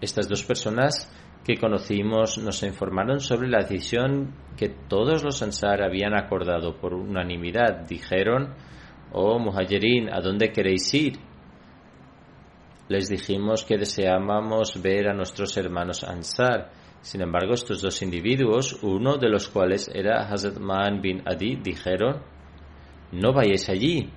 Estas 0.00 0.28
dos 0.28 0.42
personas 0.42 1.08
que 1.44 1.58
conocimos 1.58 2.38
nos 2.38 2.62
informaron 2.62 3.20
sobre 3.20 3.48
la 3.48 3.58
decisión 3.58 4.34
que 4.56 4.70
todos 4.70 5.22
los 5.22 5.42
Ansar 5.42 5.82
habían 5.82 6.14
acordado 6.14 6.78
por 6.80 6.94
unanimidad. 6.94 7.86
Dijeron, 7.86 8.54
oh 9.12 9.38
Muhajirin, 9.38 10.08
¿a 10.10 10.20
dónde 10.20 10.50
queréis 10.50 10.92
ir? 10.94 11.18
Les 12.88 13.08
dijimos 13.08 13.64
que 13.64 13.76
deseábamos 13.76 14.80
ver 14.82 15.08
a 15.08 15.14
nuestros 15.14 15.56
hermanos 15.58 16.02
Ansar. 16.02 16.70
Sin 17.02 17.20
embargo, 17.20 17.52
estos 17.52 17.82
dos 17.82 18.00
individuos, 18.00 18.82
uno 18.82 19.18
de 19.18 19.28
los 19.28 19.48
cuales 19.48 19.90
era 19.94 20.26
Hazrat 20.26 20.58
Man 20.58 21.02
bin 21.02 21.22
Adi, 21.26 21.56
dijeron, 21.56 22.22
no 23.12 23.34
vayáis 23.34 23.68
allí. 23.68 24.10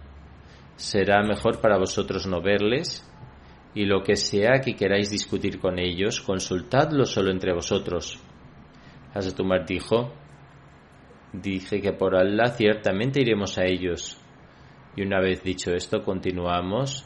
Será 0.78 1.22
mejor 1.24 1.60
para 1.60 1.78
vosotros 1.78 2.26
no 2.28 2.42
verles 2.42 3.04
y 3.78 3.86
lo 3.86 4.02
que 4.02 4.16
sea 4.16 4.60
que 4.60 4.76
queráis 4.76 5.12
discutir 5.12 5.60
con 5.60 5.78
ellos, 5.78 6.22
consultadlo 6.22 7.06
solo 7.06 7.30
entre 7.30 7.54
vosotros. 7.54 8.20
Hazrat 9.14 9.40
dijo, 9.68 10.16
dije 11.32 11.80
que 11.80 11.94
por 11.94 12.16
Allah 12.16 12.48
ciertamente 12.48 13.22
iremos 13.22 13.60
a 13.60 13.66
ellos. 13.66 14.20
Y 14.96 15.04
una 15.04 15.20
vez 15.20 15.44
dicho 15.44 15.76
esto, 15.76 16.02
continuamos. 16.04 17.06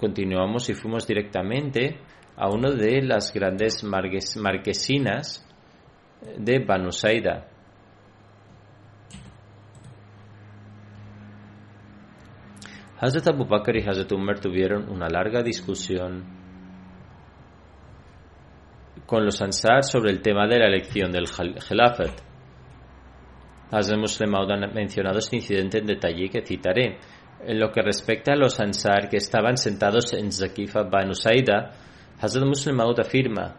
Continuamos 0.00 0.70
y 0.70 0.74
fuimos 0.74 1.06
directamente 1.06 1.98
a 2.36 2.48
una 2.48 2.70
de 2.70 3.02
las 3.02 3.34
grandes 3.34 3.84
marquesinas 3.84 5.46
de 6.38 6.58
Banu 6.60 6.90
Hazrat 13.00 13.28
Abu 13.28 13.44
Bakr 13.44 13.76
y 13.76 13.88
Hazrat 13.88 14.10
Umar 14.12 14.40
tuvieron 14.40 14.88
una 14.90 15.08
larga 15.08 15.42
discusión 15.42 16.24
con 19.06 19.24
los 19.24 19.40
Ansar 19.40 19.84
sobre 19.84 20.10
el 20.10 20.20
tema 20.20 20.48
de 20.48 20.58
la 20.58 20.66
elección 20.66 21.12
del 21.12 21.26
Khilafat. 21.28 22.20
Hazrat 23.70 23.98
Muslim 23.98 24.34
ha 24.34 24.66
mencionado 24.66 25.18
este 25.18 25.36
incidente 25.36 25.78
en 25.78 25.86
detalle 25.86 26.28
que 26.28 26.44
citaré. 26.44 26.98
En 27.44 27.60
lo 27.60 27.70
que 27.70 27.82
respecta 27.82 28.32
a 28.32 28.36
los 28.36 28.58
Ansar 28.58 29.08
que 29.08 29.18
estaban 29.18 29.56
sentados 29.56 30.12
en 30.14 30.32
Zakifa 30.32 30.82
Banu 30.82 31.14
Saida, 31.14 31.70
Hazrat 32.20 32.46
Muslim 32.46 32.80
afirma 32.80 33.56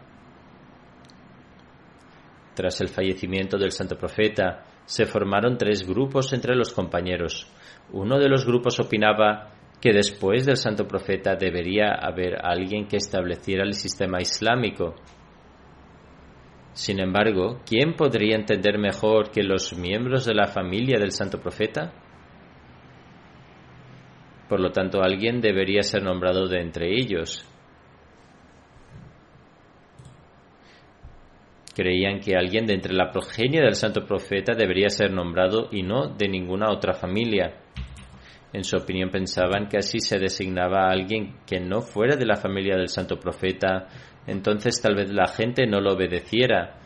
tras 2.54 2.78
el 2.82 2.88
fallecimiento 2.88 3.56
del 3.56 3.72
santo 3.72 3.96
profeta, 3.96 4.64
se 4.84 5.06
formaron 5.06 5.56
tres 5.56 5.86
grupos 5.86 6.32
entre 6.34 6.54
los 6.54 6.74
compañeros. 6.74 7.50
Uno 7.92 8.18
de 8.18 8.28
los 8.28 8.44
grupos 8.46 8.78
opinaba 8.78 9.50
que 9.80 9.92
después 9.92 10.44
del 10.44 10.56
santo 10.56 10.86
profeta 10.86 11.34
debería 11.34 11.94
haber 11.94 12.36
alguien 12.44 12.86
que 12.86 12.96
estableciera 12.96 13.64
el 13.64 13.74
sistema 13.74 14.20
islámico. 14.20 14.94
Sin 16.72 17.00
embargo, 17.00 17.60
¿quién 17.66 17.94
podría 17.94 18.36
entender 18.36 18.78
mejor 18.78 19.30
que 19.30 19.42
los 19.42 19.76
miembros 19.76 20.26
de 20.26 20.34
la 20.34 20.46
familia 20.46 20.98
del 20.98 21.10
santo 21.10 21.40
profeta? 21.40 21.92
Por 24.48 24.60
lo 24.60 24.70
tanto, 24.70 25.02
alguien 25.02 25.40
debería 25.40 25.82
ser 25.82 26.02
nombrado 26.02 26.46
de 26.46 26.60
entre 26.60 26.94
ellos. 26.94 27.46
Creían 31.74 32.20
que 32.20 32.36
alguien 32.36 32.66
de 32.66 32.74
entre 32.74 32.92
la 32.92 33.10
progenie 33.10 33.62
del 33.62 33.74
santo 33.74 34.04
profeta 34.04 34.54
debería 34.54 34.88
ser 34.88 35.12
nombrado 35.12 35.68
y 35.70 35.82
no 35.82 36.08
de 36.08 36.28
ninguna 36.28 36.70
otra 36.70 36.94
familia. 36.94 37.54
En 38.52 38.64
su 38.64 38.76
opinión 38.76 39.10
pensaban 39.10 39.68
que 39.68 39.78
así 39.78 40.00
se 40.00 40.18
designaba 40.18 40.86
a 40.86 40.92
alguien 40.92 41.36
que 41.46 41.60
no 41.60 41.80
fuera 41.80 42.16
de 42.16 42.26
la 42.26 42.36
familia 42.36 42.76
del 42.76 42.88
santo 42.88 43.18
profeta, 43.18 43.86
entonces 44.26 44.80
tal 44.80 44.96
vez 44.96 45.10
la 45.12 45.28
gente 45.28 45.66
no 45.66 45.80
lo 45.80 45.94
obedeciera 45.94 46.80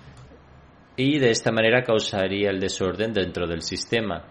y 0.96 1.18
de 1.18 1.30
esta 1.30 1.50
manera 1.50 1.82
causaría 1.82 2.50
el 2.50 2.60
desorden 2.60 3.12
dentro 3.12 3.46
del 3.46 3.62
sistema. 3.62 4.24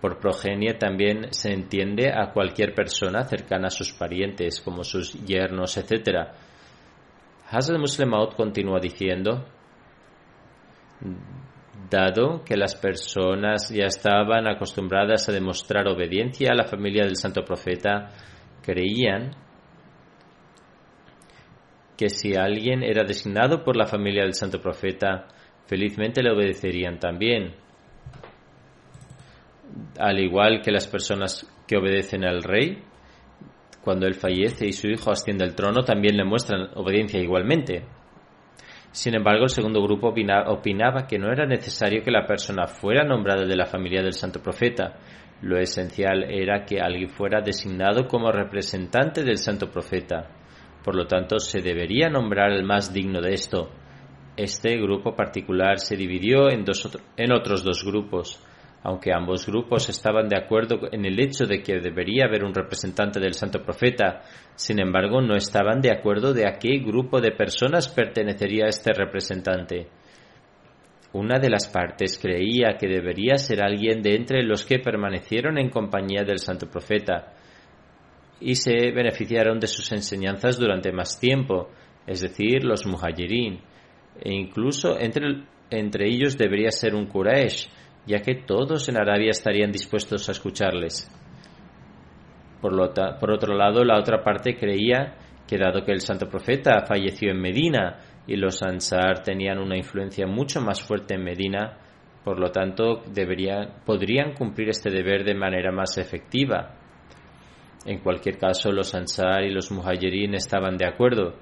Por 0.00 0.18
progenie 0.18 0.74
también 0.74 1.32
se 1.32 1.52
entiende 1.52 2.12
a 2.12 2.32
cualquier 2.32 2.74
persona 2.74 3.24
cercana 3.24 3.68
a 3.68 3.70
sus 3.70 3.92
parientes, 3.92 4.60
como 4.60 4.84
sus 4.84 5.12
yernos, 5.24 5.76
etc., 5.76 6.28
Hazrat 7.50 7.78
Muslim 7.78 8.10
continúa 8.36 8.80
diciendo, 8.80 9.44
dado 11.90 12.42
que 12.44 12.56
las 12.56 12.74
personas 12.76 13.68
ya 13.70 13.86
estaban 13.86 14.46
acostumbradas 14.46 15.28
a 15.28 15.32
demostrar 15.32 15.86
obediencia 15.88 16.50
a 16.50 16.54
la 16.54 16.64
familia 16.64 17.04
del 17.04 17.16
santo 17.16 17.44
profeta, 17.44 18.10
creían 18.62 19.32
que 21.96 22.08
si 22.08 22.34
alguien 22.34 22.82
era 22.82 23.04
designado 23.04 23.62
por 23.62 23.76
la 23.76 23.86
familia 23.86 24.22
del 24.22 24.34
santo 24.34 24.60
profeta, 24.60 25.26
felizmente 25.66 26.22
le 26.22 26.32
obedecerían 26.32 26.98
también. 26.98 27.54
Al 29.98 30.18
igual 30.18 30.60
que 30.62 30.72
las 30.72 30.86
personas 30.86 31.48
que 31.66 31.76
obedecen 31.76 32.24
al 32.24 32.42
rey, 32.42 32.82
cuando 33.82 34.06
él 34.06 34.14
fallece 34.14 34.66
y 34.66 34.72
su 34.72 34.88
hijo 34.88 35.10
asciende 35.10 35.44
al 35.44 35.54
trono, 35.54 35.82
también 35.84 36.16
le 36.16 36.24
muestran 36.24 36.70
obediencia 36.74 37.20
igualmente. 37.20 37.84
Sin 38.94 39.16
embargo, 39.16 39.42
el 39.42 39.50
segundo 39.50 39.82
grupo 39.82 40.14
opinaba 40.46 41.08
que 41.08 41.18
no 41.18 41.32
era 41.32 41.46
necesario 41.46 42.04
que 42.04 42.12
la 42.12 42.26
persona 42.26 42.68
fuera 42.68 43.02
nombrada 43.02 43.44
de 43.44 43.56
la 43.56 43.66
familia 43.66 44.00
del 44.00 44.12
santo 44.12 44.40
profeta. 44.40 45.00
Lo 45.42 45.58
esencial 45.58 46.22
era 46.30 46.64
que 46.64 46.80
alguien 46.80 47.08
fuera 47.08 47.40
designado 47.40 48.06
como 48.06 48.30
representante 48.30 49.24
del 49.24 49.38
santo 49.38 49.68
profeta. 49.68 50.30
Por 50.84 50.94
lo 50.94 51.08
tanto, 51.08 51.40
se 51.40 51.60
debería 51.60 52.08
nombrar 52.08 52.52
el 52.52 52.62
más 52.62 52.94
digno 52.94 53.20
de 53.20 53.34
esto. 53.34 53.68
Este 54.36 54.76
grupo 54.76 55.16
particular 55.16 55.80
se 55.80 55.96
dividió 55.96 56.48
en, 56.48 56.64
en 57.16 57.32
otros 57.32 57.64
dos 57.64 57.84
grupos. 57.84 58.40
Aunque 58.86 59.14
ambos 59.14 59.46
grupos 59.46 59.88
estaban 59.88 60.28
de 60.28 60.36
acuerdo 60.36 60.78
en 60.92 61.06
el 61.06 61.18
hecho 61.18 61.46
de 61.46 61.62
que 61.62 61.80
debería 61.80 62.26
haber 62.26 62.44
un 62.44 62.52
representante 62.52 63.18
del 63.18 63.32
santo 63.32 63.62
profeta, 63.62 64.20
sin 64.54 64.78
embargo 64.78 65.22
no 65.22 65.34
estaban 65.34 65.80
de 65.80 65.90
acuerdo 65.90 66.34
de 66.34 66.46
a 66.46 66.58
qué 66.58 66.80
grupo 66.80 67.18
de 67.22 67.32
personas 67.32 67.88
pertenecería 67.88 68.66
este 68.66 68.92
representante. 68.92 69.88
Una 71.14 71.38
de 71.38 71.48
las 71.48 71.66
partes 71.66 72.18
creía 72.20 72.76
que 72.78 72.86
debería 72.86 73.38
ser 73.38 73.64
alguien 73.64 74.02
de 74.02 74.16
entre 74.16 74.42
los 74.42 74.64
que 74.64 74.80
permanecieron 74.80 75.56
en 75.56 75.70
compañía 75.70 76.22
del 76.22 76.38
santo 76.38 76.68
profeta 76.68 77.32
y 78.38 78.54
se 78.54 78.90
beneficiaron 78.90 79.58
de 79.60 79.66
sus 79.66 79.90
enseñanzas 79.92 80.58
durante 80.58 80.92
más 80.92 81.18
tiempo, 81.18 81.70
es 82.06 82.20
decir, 82.20 82.64
los 82.64 82.84
muhajirin, 82.84 83.60
e 84.20 84.34
incluso 84.34 84.98
entre, 84.98 85.44
entre 85.70 86.06
ellos 86.06 86.36
debería 86.36 86.70
ser 86.70 86.94
un 86.94 87.06
Quraysh, 87.06 87.68
ya 88.06 88.20
que 88.20 88.34
todos 88.34 88.88
en 88.88 88.96
Arabia 88.96 89.30
estarían 89.30 89.72
dispuestos 89.72 90.28
a 90.28 90.32
escucharles. 90.32 91.10
Por, 92.60 93.30
otro 93.30 93.54
lado, 93.54 93.84
la 93.84 93.98
otra 93.98 94.22
parte 94.22 94.56
creía 94.56 95.16
que 95.46 95.58
dado 95.58 95.84
que 95.84 95.92
el 95.92 96.00
santo 96.00 96.28
profeta 96.28 96.84
falleció 96.86 97.30
en 97.30 97.40
Medina 97.40 97.98
y 98.26 98.36
los 98.36 98.62
Ansar 98.62 99.22
tenían 99.22 99.58
una 99.58 99.76
influencia 99.76 100.26
mucho 100.26 100.62
más 100.62 100.80
fuerte 100.80 101.14
en 101.14 101.24
Medina, 101.24 101.76
por 102.24 102.40
lo 102.40 102.50
tanto 102.50 103.02
podrían 103.84 104.32
cumplir 104.32 104.70
este 104.70 104.90
deber 104.90 105.24
de 105.24 105.34
manera 105.34 105.70
más 105.72 105.98
efectiva. 105.98 106.74
En 107.84 107.98
cualquier 107.98 108.38
caso, 108.38 108.72
los 108.72 108.94
Ansar 108.94 109.44
y 109.44 109.52
los 109.52 109.70
Muhajirin 109.70 110.34
estaban 110.34 110.78
de 110.78 110.86
acuerdo, 110.86 111.34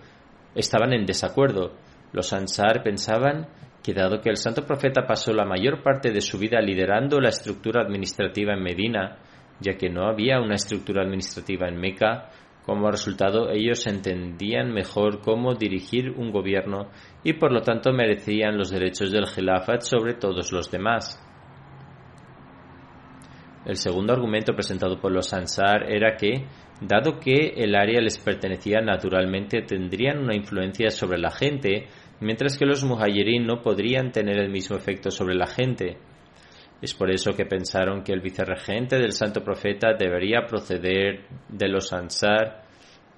estaban 0.57 0.93
en 0.93 1.07
desacuerdo. 1.07 1.77
Los 2.13 2.33
Ansar 2.33 2.83
pensaban 2.83 3.47
que 3.83 3.95
dado 3.95 4.21
que 4.21 4.31
el 4.31 4.37
santo 4.37 4.65
profeta 4.65 5.07
pasó 5.07 5.33
la 5.33 5.45
mayor 5.45 5.83
parte 5.83 6.13
de 6.13 6.21
su 6.21 6.39
vida 6.39 6.61
liderando 6.61 7.21
la 7.21 7.31
estructura 7.31 7.83
administrativa 7.83 8.55
en 8.55 8.63
Medina, 8.63 9.19
ya 9.61 9.75
que 9.75 9.91
no 9.91 10.07
había 10.07 10.41
una 10.41 10.55
estructura 10.55 11.03
administrativa 11.03 11.69
en 11.69 11.79
Meca, 11.79 12.31
como 12.65 12.91
resultado 12.91 13.51
ellos 13.51 13.87
entendían 13.89 14.73
mejor 14.73 15.21
cómo 15.21 15.55
dirigir 15.55 16.11
un 16.11 16.31
gobierno 16.31 16.91
y 17.25 17.33
por 17.33 17.53
lo 17.53 17.63
tanto 17.63 17.93
merecían 17.93 18.57
los 18.57 18.71
derechos 18.71 19.11
del 19.11 19.27
Khilafat 19.27 19.81
sobre 19.83 20.15
todos 20.15 20.53
los 20.53 20.71
demás. 20.71 21.21
El 23.65 23.77
segundo 23.77 24.13
argumento 24.13 24.55
presentado 24.55 25.01
por 25.01 25.13
los 25.13 25.33
Ansar 25.33 25.85
era 25.89 26.17
que, 26.17 26.47
dado 26.81 27.21
que 27.21 27.55
el 27.57 27.77
área 27.77 28.01
les 28.01 28.19
pertenecía 28.19 28.81
naturalmente, 28.81 29.63
tendrían 29.63 30.19
una 30.19 30.35
influencia 30.35 30.91
sobre 30.91 31.19
la 31.19 31.31
gente 31.31 31.89
mientras 32.23 32.57
que 32.57 32.67
los 32.67 32.85
muhajirin 32.85 33.47
no 33.47 33.63
podrían 33.63 34.13
tener 34.13 34.39
el 34.39 34.51
mismo 34.51 34.77
efecto 34.77 35.11
sobre 35.11 35.35
la 35.35 35.47
gente. 35.47 35.99
Es 36.81 36.95
por 36.95 37.11
eso 37.11 37.33
que 37.33 37.45
pensaron 37.45 38.03
que 38.03 38.13
el 38.13 38.21
vicerregente 38.21 38.97
del 38.97 39.13
santo 39.13 39.45
profeta 39.45 39.95
debería 39.99 40.47
proceder 40.49 41.27
de 41.49 41.69
los 41.69 41.93
ansar 41.93 42.63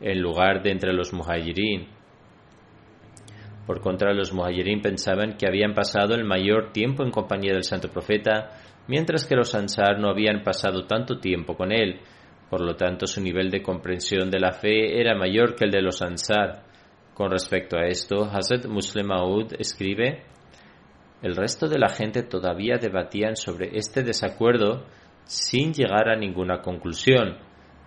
en 0.00 0.20
lugar 0.20 0.62
de 0.62 0.70
entre 0.70 0.92
los 0.92 1.12
muhajirin. 1.12 1.88
Por 3.66 3.80
contra, 3.80 4.12
los 4.12 4.32
muhajirin 4.32 4.82
pensaban 4.82 5.36
que 5.38 5.46
habían 5.46 5.72
pasado 5.72 6.14
el 6.14 6.24
mayor 6.24 6.72
tiempo 6.72 7.02
en 7.02 7.11
compañía 7.11 7.55
del 7.55 7.64
santo 7.64 7.88
profeta, 7.88 8.50
mientras 8.88 9.26
que 9.26 9.36
los 9.36 9.55
ansar 9.55 9.98
no 9.98 10.11
habían 10.11 10.42
pasado 10.42 10.86
tanto 10.86 11.18
tiempo 11.18 11.57
con 11.57 11.72
él. 11.72 12.00
Por 12.50 12.61
lo 12.61 12.76
tanto, 12.76 13.07
su 13.07 13.22
nivel 13.22 13.50
de 13.50 13.62
comprensión 13.62 14.30
de 14.30 14.38
la 14.38 14.52
fe 14.52 15.00
era 15.00 15.16
mayor 15.16 15.55
que 15.55 15.64
el 15.64 15.70
de 15.70 15.82
los 15.82 16.02
Ansar. 16.02 16.73
Con 17.14 17.30
respecto 17.30 17.76
a 17.76 17.86
esto, 17.86 18.24
Hazrat 18.24 18.66
Muslim 18.66 19.06
Maud 19.06 19.52
escribe, 19.56 20.24
el 21.22 21.36
resto 21.36 21.68
de 21.68 21.78
la 21.78 21.88
gente 21.88 22.24
todavía 22.24 22.76
debatían 22.76 23.36
sobre 23.36 23.78
este 23.78 24.02
desacuerdo 24.02 24.84
sin 25.22 25.72
llegar 25.72 26.08
a 26.08 26.16
ninguna 26.16 26.60
conclusión. 26.60 27.38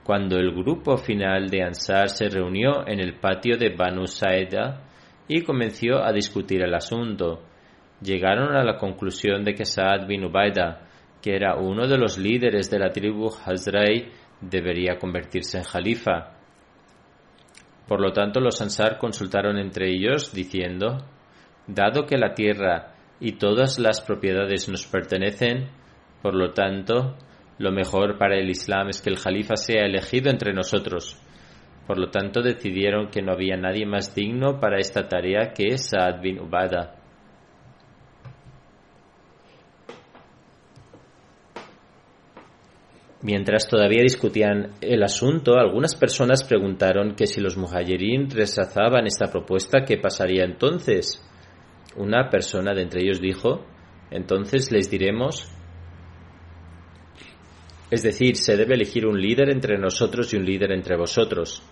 Cuando 0.04 0.38
el 0.38 0.52
grupo 0.52 0.96
final 0.96 1.50
de 1.50 1.62
Ansar 1.62 2.10
se 2.10 2.30
reunió 2.30 2.88
en 2.88 3.02
el 3.02 3.20
patio 3.20 3.58
de 3.58 3.76
Banu 3.76 4.08
Saeda 4.08 4.82
y 5.28 5.42
comenzó 5.42 5.98
a 6.04 6.14
discutir 6.14 6.64
el 6.64 6.74
asunto, 6.74 7.44
llegaron 8.02 8.56
a 8.56 8.64
la 8.64 8.78
conclusión 8.78 9.44
de 9.44 9.54
que 9.54 9.66
Saad 9.66 10.08
bin 10.08 10.24
Ubaida, 10.24 10.88
que 11.22 11.36
era 11.36 11.58
uno 11.58 11.86
de 11.86 11.98
los 11.98 12.18
líderes 12.18 12.72
de 12.72 12.80
la 12.80 12.92
tribu 12.92 13.28
Hazrai, 13.28 14.10
debería 14.40 14.98
convertirse 14.98 15.58
en 15.58 15.64
jalifa. 15.66 16.37
Por 17.88 18.02
lo 18.02 18.12
tanto, 18.12 18.40
los 18.40 18.62
Ansar 18.62 18.98
consultaron 18.98 19.58
entre 19.58 19.90
ellos 19.90 20.34
diciendo, 20.34 20.98
dado 21.68 22.06
que 22.06 22.18
la 22.18 22.34
tierra 22.34 22.96
y 23.20 23.34
todas 23.34 23.80
las 23.80 24.02
propiedades 24.02 24.68
nos 24.70 24.86
pertenecen, 24.86 25.70
por 26.22 26.36
lo 26.36 26.52
tanto, 26.52 27.16
lo 27.58 27.72
mejor 27.72 28.18
para 28.18 28.36
el 28.36 28.50
Islam 28.50 28.90
es 28.90 29.02
que 29.02 29.10
el 29.10 29.18
Jalifa 29.18 29.56
sea 29.56 29.86
elegido 29.86 30.30
entre 30.30 30.54
nosotros. 30.54 31.18
Por 31.88 31.98
lo 31.98 32.10
tanto, 32.10 32.42
decidieron 32.42 33.10
que 33.10 33.22
no 33.22 33.32
había 33.32 33.56
nadie 33.56 33.86
más 33.86 34.14
digno 34.14 34.60
para 34.60 34.78
esta 34.78 35.08
tarea 35.08 35.54
que 35.54 35.78
Saad 35.78 36.22
bin 36.22 36.40
Ubada. 36.40 36.97
Mientras 43.22 43.68
todavía 43.68 44.04
discutían 44.04 44.74
el 44.80 45.02
asunto, 45.02 45.56
algunas 45.58 45.96
personas 45.96 46.44
preguntaron 46.44 47.16
que 47.16 47.26
si 47.26 47.42
los 47.42 47.58
muhajirin 47.58 48.30
rechazaban 48.30 49.08
esta 49.08 49.32
propuesta, 49.32 49.84
¿qué 49.84 49.98
pasaría 49.98 50.44
entonces? 50.44 51.24
Una 51.96 52.30
persona 52.30 52.76
de 52.76 52.84
entre 52.84 53.02
ellos 53.02 53.20
dijo, 53.20 53.66
entonces 54.12 54.72
les 54.72 54.92
diremos, 54.92 55.52
es 57.90 58.04
decir, 58.04 58.36
se 58.36 58.56
debe 58.56 58.76
elegir 58.76 59.08
un 59.08 59.20
líder 59.20 59.50
entre 59.50 59.80
nosotros 59.80 60.32
y 60.32 60.38
un 60.38 60.46
líder 60.46 60.72
entre 60.72 60.96
vosotros. 60.96 61.64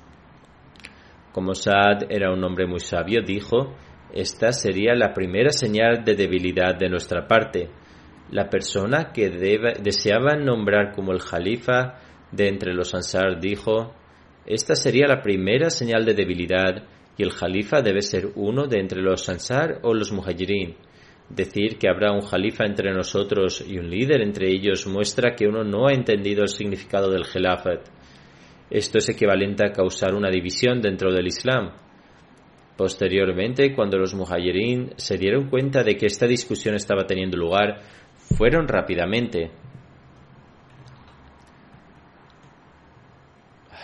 Como 1.31 1.53
Saad 1.53 2.09
era 2.09 2.33
un 2.33 2.43
hombre 2.43 2.65
muy 2.65 2.79
sabio, 2.79 3.21
dijo, 3.21 3.75
esta 4.11 4.51
sería 4.51 4.95
la 4.95 5.13
primera 5.13 5.51
señal 5.51 6.03
de 6.03 6.15
debilidad 6.15 6.75
de 6.75 6.89
nuestra 6.89 7.27
parte 7.27 7.69
la 8.31 8.49
persona 8.49 9.11
que 9.13 9.29
deseaba 9.29 10.35
nombrar 10.35 10.93
como 10.93 11.11
el 11.11 11.19
jalifa 11.19 11.99
de 12.31 12.47
entre 12.47 12.73
los 12.73 12.93
ansar 12.93 13.39
dijo, 13.39 13.93
esta 14.45 14.75
sería 14.75 15.07
la 15.07 15.21
primera 15.21 15.69
señal 15.69 16.05
de 16.05 16.13
debilidad 16.13 16.83
y 17.17 17.23
el 17.23 17.31
jalifa 17.31 17.81
debe 17.81 18.01
ser 18.01 18.31
uno 18.35 18.67
de 18.67 18.79
entre 18.79 19.01
los 19.01 19.27
ansar 19.29 19.79
o 19.83 19.93
los 19.93 20.11
muhajirin. 20.11 20.75
Decir 21.29 21.77
que 21.79 21.89
habrá 21.89 22.11
un 22.11 22.21
jalifa 22.21 22.65
entre 22.65 22.93
nosotros 22.93 23.63
y 23.67 23.79
un 23.79 23.89
líder 23.89 24.21
entre 24.21 24.51
ellos 24.51 24.85
muestra 24.85 25.33
que 25.35 25.47
uno 25.47 25.63
no 25.63 25.87
ha 25.87 25.93
entendido 25.93 26.43
el 26.43 26.49
significado 26.49 27.09
del 27.09 27.25
Khalifat. 27.25 27.87
Esto 28.69 28.97
es 28.99 29.09
equivalente 29.09 29.65
a 29.65 29.71
causar 29.71 30.13
una 30.13 30.29
división 30.29 30.81
dentro 30.81 31.11
del 31.11 31.27
Islam. 31.27 31.71
Posteriormente, 32.77 33.73
cuando 33.73 33.97
los 33.97 34.13
muhajirin 34.13 34.91
se 34.97 35.17
dieron 35.17 35.49
cuenta 35.49 35.83
de 35.83 35.95
que 35.95 36.07
esta 36.07 36.27
discusión 36.27 36.75
estaba 36.75 37.05
teniendo 37.07 37.37
lugar, 37.37 37.79
fueron 38.37 38.67
rápidamente. 38.67 39.51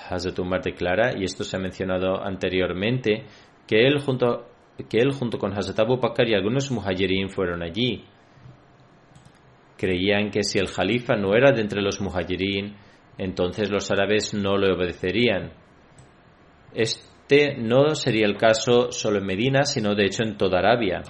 Hazrat 0.10 0.38
Umar 0.40 0.62
declara, 0.62 1.18
y 1.18 1.24
esto 1.24 1.44
se 1.44 1.56
ha 1.56 1.60
mencionado 1.60 2.22
anteriormente, 2.22 3.26
que 3.68 3.88
él 3.88 4.00
junto, 4.00 4.48
que 4.90 4.98
él 4.98 5.14
junto 5.14 5.38
con 5.38 5.54
Hazrat 5.54 5.80
Abu 5.80 5.98
Bakr 5.98 6.28
y 6.28 6.34
algunos 6.34 6.70
muhajirin 6.72 7.30
fueron 7.30 7.64
allí. 7.64 8.04
Creían 9.78 10.30
que 10.30 10.44
si 10.44 10.60
el 10.60 10.68
jalifa 10.68 11.16
no 11.16 11.34
era 11.34 11.52
de 11.52 11.62
entre 11.62 11.82
los 11.82 12.02
muhajirin, 12.02 12.76
entonces 13.18 13.72
los 13.72 13.90
árabes 13.90 14.34
no 14.34 14.58
le 14.58 14.74
obedecerían. 14.74 15.54
Este 16.74 17.56
no 17.58 17.96
sería 17.96 18.26
el 18.26 18.38
caso 18.38 18.92
solo 18.92 19.20
en 19.20 19.26
Medina, 19.26 19.64
sino 19.64 19.96
de 19.96 20.06
hecho 20.06 20.24
en 20.24 20.38
toda 20.38 20.60
Arabia. 20.60 21.02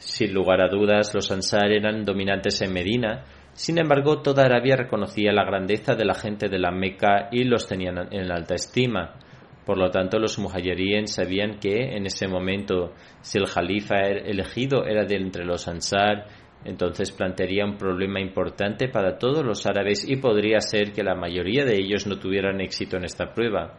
Sin 0.00 0.34
lugar 0.34 0.60
a 0.60 0.68
dudas, 0.68 1.14
los 1.14 1.30
Ansar 1.30 1.70
eran 1.70 2.04
dominantes 2.04 2.60
en 2.62 2.72
Medina, 2.72 3.24
sin 3.52 3.78
embargo, 3.78 4.22
toda 4.22 4.44
Arabia 4.44 4.76
reconocía 4.76 5.32
la 5.32 5.44
grandeza 5.44 5.94
de 5.94 6.06
la 6.06 6.14
gente 6.14 6.48
de 6.48 6.58
la 6.58 6.70
Meca 6.70 7.28
y 7.30 7.44
los 7.44 7.66
tenían 7.66 8.08
en 8.10 8.32
alta 8.32 8.54
estima. 8.54 9.18
Por 9.66 9.76
lo 9.76 9.90
tanto, 9.90 10.18
los 10.18 10.38
muhajirin 10.38 11.06
sabían 11.06 11.58
que 11.58 11.94
en 11.94 12.06
ese 12.06 12.26
momento, 12.26 12.94
si 13.20 13.38
el 13.38 13.46
jalifa 13.46 13.96
elegido 13.96 14.86
era 14.86 15.04
de 15.04 15.16
entre 15.16 15.44
los 15.44 15.68
Ansar, 15.68 16.26
entonces 16.64 17.12
plantearía 17.12 17.66
un 17.66 17.76
problema 17.76 18.20
importante 18.20 18.88
para 18.88 19.18
todos 19.18 19.44
los 19.44 19.66
árabes 19.66 20.08
y 20.08 20.16
podría 20.16 20.60
ser 20.60 20.92
que 20.92 21.02
la 21.02 21.14
mayoría 21.14 21.64
de 21.66 21.76
ellos 21.76 22.06
no 22.06 22.18
tuvieran 22.18 22.60
éxito 22.60 22.96
en 22.96 23.04
esta 23.04 23.34
prueba. 23.34 23.76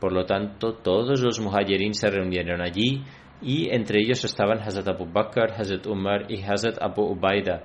Por 0.00 0.12
lo 0.12 0.24
tanto, 0.24 0.74
todos 0.74 1.20
los 1.20 1.40
muhajirin 1.40 1.92
se 1.92 2.08
reunieron 2.08 2.62
allí 2.62 3.02
y 3.40 3.70
entre 3.70 4.00
ellos 4.00 4.24
estaban 4.24 4.60
Hazrat 4.60 4.88
Abu 4.88 5.06
Bakr, 5.06 5.52
Hazrat 5.52 5.86
Umar 5.86 6.30
y 6.30 6.42
Hazrat 6.42 6.76
Abu 6.80 7.02
Ubaida. 7.02 7.64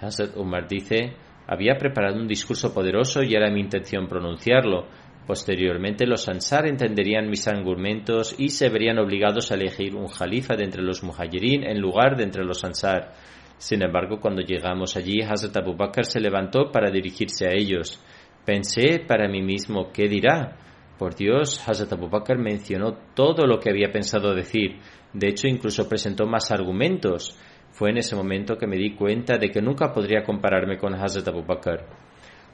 Hazrat 0.00 0.36
Umar 0.36 0.68
dice, 0.68 1.14
había 1.46 1.76
preparado 1.76 2.16
un 2.16 2.26
discurso 2.26 2.72
poderoso 2.74 3.22
y 3.22 3.34
era 3.34 3.50
mi 3.50 3.60
intención 3.60 4.08
pronunciarlo. 4.08 4.86
Posteriormente 5.26 6.06
los 6.06 6.28
Ansar 6.28 6.66
entenderían 6.66 7.28
mis 7.28 7.48
argumentos 7.48 8.34
y 8.38 8.48
se 8.48 8.68
verían 8.68 8.98
obligados 8.98 9.50
a 9.50 9.54
elegir 9.54 9.94
un 9.94 10.06
jalifa 10.06 10.56
de 10.56 10.64
entre 10.64 10.82
los 10.82 11.02
muhajirin 11.02 11.64
en 11.64 11.80
lugar 11.80 12.16
de 12.16 12.24
entre 12.24 12.44
los 12.44 12.64
Ansar. 12.64 13.12
Sin 13.58 13.82
embargo, 13.82 14.20
cuando 14.20 14.42
llegamos 14.42 14.96
allí, 14.96 15.22
Hazrat 15.22 15.56
Abu 15.56 15.74
Bakr 15.74 16.04
se 16.04 16.20
levantó 16.20 16.70
para 16.70 16.90
dirigirse 16.90 17.46
a 17.46 17.52
ellos. 17.52 18.00
Pensé 18.44 19.00
para 19.06 19.28
mí 19.28 19.42
mismo, 19.42 19.90
¿qué 19.92 20.08
dirá? 20.08 20.56
Por 20.98 21.14
Dios, 21.14 21.62
Hazrat 21.68 21.92
Abu 21.92 22.08
Bakr 22.08 22.38
mencionó 22.38 22.94
todo 23.14 23.46
lo 23.46 23.60
que 23.60 23.70
había 23.70 23.92
pensado 23.92 24.34
decir. 24.34 24.78
De 25.12 25.28
hecho, 25.28 25.46
incluso 25.46 25.88
presentó 25.88 26.26
más 26.26 26.50
argumentos. 26.50 27.38
Fue 27.70 27.90
en 27.90 27.98
ese 27.98 28.16
momento 28.16 28.56
que 28.56 28.66
me 28.66 28.76
di 28.76 28.94
cuenta 28.94 29.36
de 29.36 29.50
que 29.50 29.60
nunca 29.60 29.92
podría 29.92 30.22
compararme 30.22 30.78
con 30.78 30.94
Hazrat 30.94 31.28
Abu 31.28 31.44
Bakr. 31.44 31.84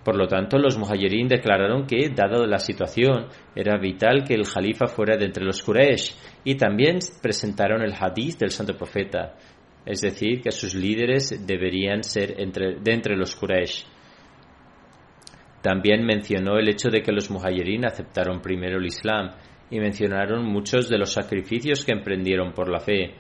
Por 0.05 0.17
lo 0.17 0.27
tanto, 0.27 0.59
los 0.59 0.77
muhajirin 0.77 1.29
declararon 1.29 1.87
que, 1.87 2.09
dada 2.09 2.45
la 2.45 2.59
situación, 2.59 3.29
era 3.55 3.79
vital 3.79 4.25
que 4.25 4.35
el 4.35 4.45
jalifa 4.45 4.87
fuera 4.87 5.17
de 5.17 5.27
entre 5.27 5.45
los 5.45 5.63
Quraysh 5.63 6.17
y 6.45 6.57
también 6.57 6.99
presentaron 7.21 7.83
el 7.83 7.95
hadith 7.95 8.39
del 8.39 8.51
santo 8.51 8.77
profeta, 8.77 9.37
es 9.87 10.01
decir, 10.01 10.41
que 10.41 10.51
sus 10.51 10.75
líderes 10.75 11.47
deberían 11.47 12.03
ser 12.03 12.41
entre, 12.41 12.81
de 12.81 12.93
entre 12.93 13.17
los 13.17 13.37
Quraysh. 13.37 13.85
También 15.63 16.05
mencionó 16.05 16.59
el 16.59 16.69
hecho 16.69 16.91
de 16.91 17.03
que 17.03 17.13
los 17.13 17.31
muhajirin 17.31 17.87
aceptaron 17.87 18.43
primero 18.43 18.79
el 18.79 18.87
Islam 18.87 19.31
y 19.71 19.79
mencionaron 19.79 20.45
muchos 20.45 20.89
de 20.89 20.99
los 20.99 21.13
sacrificios 21.13 21.85
que 21.85 21.93
emprendieron 21.93 22.53
por 22.53 22.69
la 22.69 22.81
fe. 22.81 23.15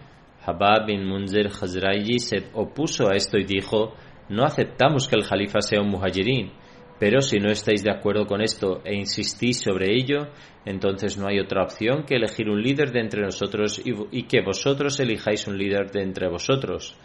Habab 0.44 0.86
bin 0.86 1.06
Munzir 1.06 1.48
Khazraji 1.48 2.18
se 2.18 2.50
opuso 2.52 3.08
a 3.08 3.14
esto 3.14 3.38
y 3.38 3.44
dijo, 3.44 3.94
no 4.28 4.44
aceptamos 4.44 5.08
que 5.08 5.16
el 5.16 5.24
Jalifa 5.24 5.60
sea 5.60 5.80
un 5.80 5.90
muhajirin, 5.90 6.50
pero 6.98 7.20
si 7.20 7.38
no 7.38 7.50
estáis 7.50 7.84
de 7.84 7.92
acuerdo 7.92 8.26
con 8.26 8.42
esto 8.42 8.82
e 8.84 8.94
insistís 8.94 9.60
sobre 9.62 9.94
ello, 9.94 10.28
entonces 10.64 11.16
no 11.16 11.28
hay 11.28 11.38
otra 11.38 11.62
opción 11.62 12.04
que 12.04 12.16
elegir 12.16 12.48
un 12.48 12.60
líder 12.60 12.90
de 12.90 13.00
entre 13.00 13.22
nosotros 13.22 13.80
y, 13.84 13.92
y 14.10 14.24
que 14.24 14.40
vosotros 14.40 14.98
elijáis 14.98 15.46
un 15.46 15.56
líder 15.56 15.92
de 15.92 16.02
entre 16.02 16.28
vosotros. 16.28 16.96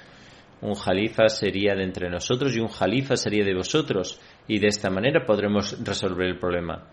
Un 0.61 0.73
jalifa 0.73 1.29
sería 1.29 1.75
de 1.75 1.83
entre 1.83 2.09
nosotros 2.09 2.55
y 2.55 2.59
un 2.59 2.67
jalifa 2.67 3.15
sería 3.15 3.45
de 3.45 3.53
vosotros, 3.53 4.19
y 4.47 4.59
de 4.59 4.67
esta 4.67 4.89
manera 4.89 5.25
podremos 5.25 5.77
resolver 5.83 6.27
el 6.27 6.39
problema. 6.39 6.89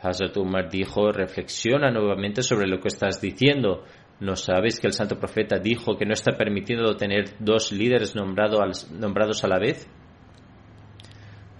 Hazrat 0.00 0.36
Umar 0.36 0.68
dijo, 0.68 1.12
reflexiona 1.12 1.90
nuevamente 1.90 2.42
sobre 2.42 2.66
lo 2.66 2.80
que 2.80 2.88
estás 2.88 3.20
diciendo. 3.20 3.84
¿No 4.20 4.36
sabes 4.36 4.80
que 4.80 4.88
el 4.88 4.92
santo 4.92 5.18
profeta 5.18 5.58
dijo 5.58 5.96
que 5.96 6.06
no 6.06 6.12
está 6.12 6.32
permitido 6.32 6.96
tener 6.96 7.36
dos 7.38 7.72
líderes 7.72 8.14
nombrados 8.14 9.44
a 9.44 9.48
la 9.48 9.58
vez? 9.58 9.88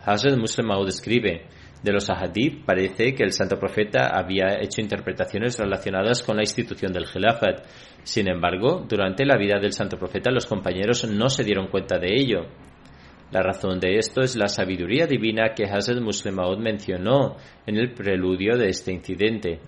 Hazrat 0.05 0.37
Muslim 0.37 0.67
Maud 0.67 0.89
escribe, 0.89 1.47
de 1.83 1.93
los 1.93 2.09
ahadith 2.11 2.65
parece 2.65 3.15
que 3.15 3.25
el 3.25 3.33
santo 3.33 3.59
profeta 3.59 4.11
había 4.13 4.61
hecho 4.61 4.81
interpretaciones 4.81 5.59
relacionadas 5.59 6.23
con 6.23 6.37
la 6.37 6.43
institución 6.43 6.93
del 6.93 7.07
Khilafat. 7.07 7.65
Sin 8.05 8.29
embargo, 8.29 8.85
durante 8.89 9.25
la 9.25 9.37
vida 9.37 9.59
del 9.61 9.73
santo 9.73 9.97
profeta 9.97 10.31
los 10.31 10.47
compañeros 10.47 11.09
no 11.09 11.29
se 11.29 11.43
dieron 11.43 11.67
cuenta 11.69 11.99
de 11.99 12.15
ello. 12.15 12.47
La 13.33 13.43
razón 13.43 13.81
de 13.81 13.97
esto 13.97 14.21
es 14.21 14.37
la 14.37 14.47
sabiduría 14.47 15.07
divina 15.07 15.55
que 15.55 15.65
Hazrat 15.65 16.03
Muslim 16.03 16.35
Maud 16.35 16.59
mencionó 16.59 17.37
en 17.67 17.79
el 17.79 17.95
preludio 17.95 18.59
de 18.59 18.69
este 18.69 18.93
incidente. 18.93 19.59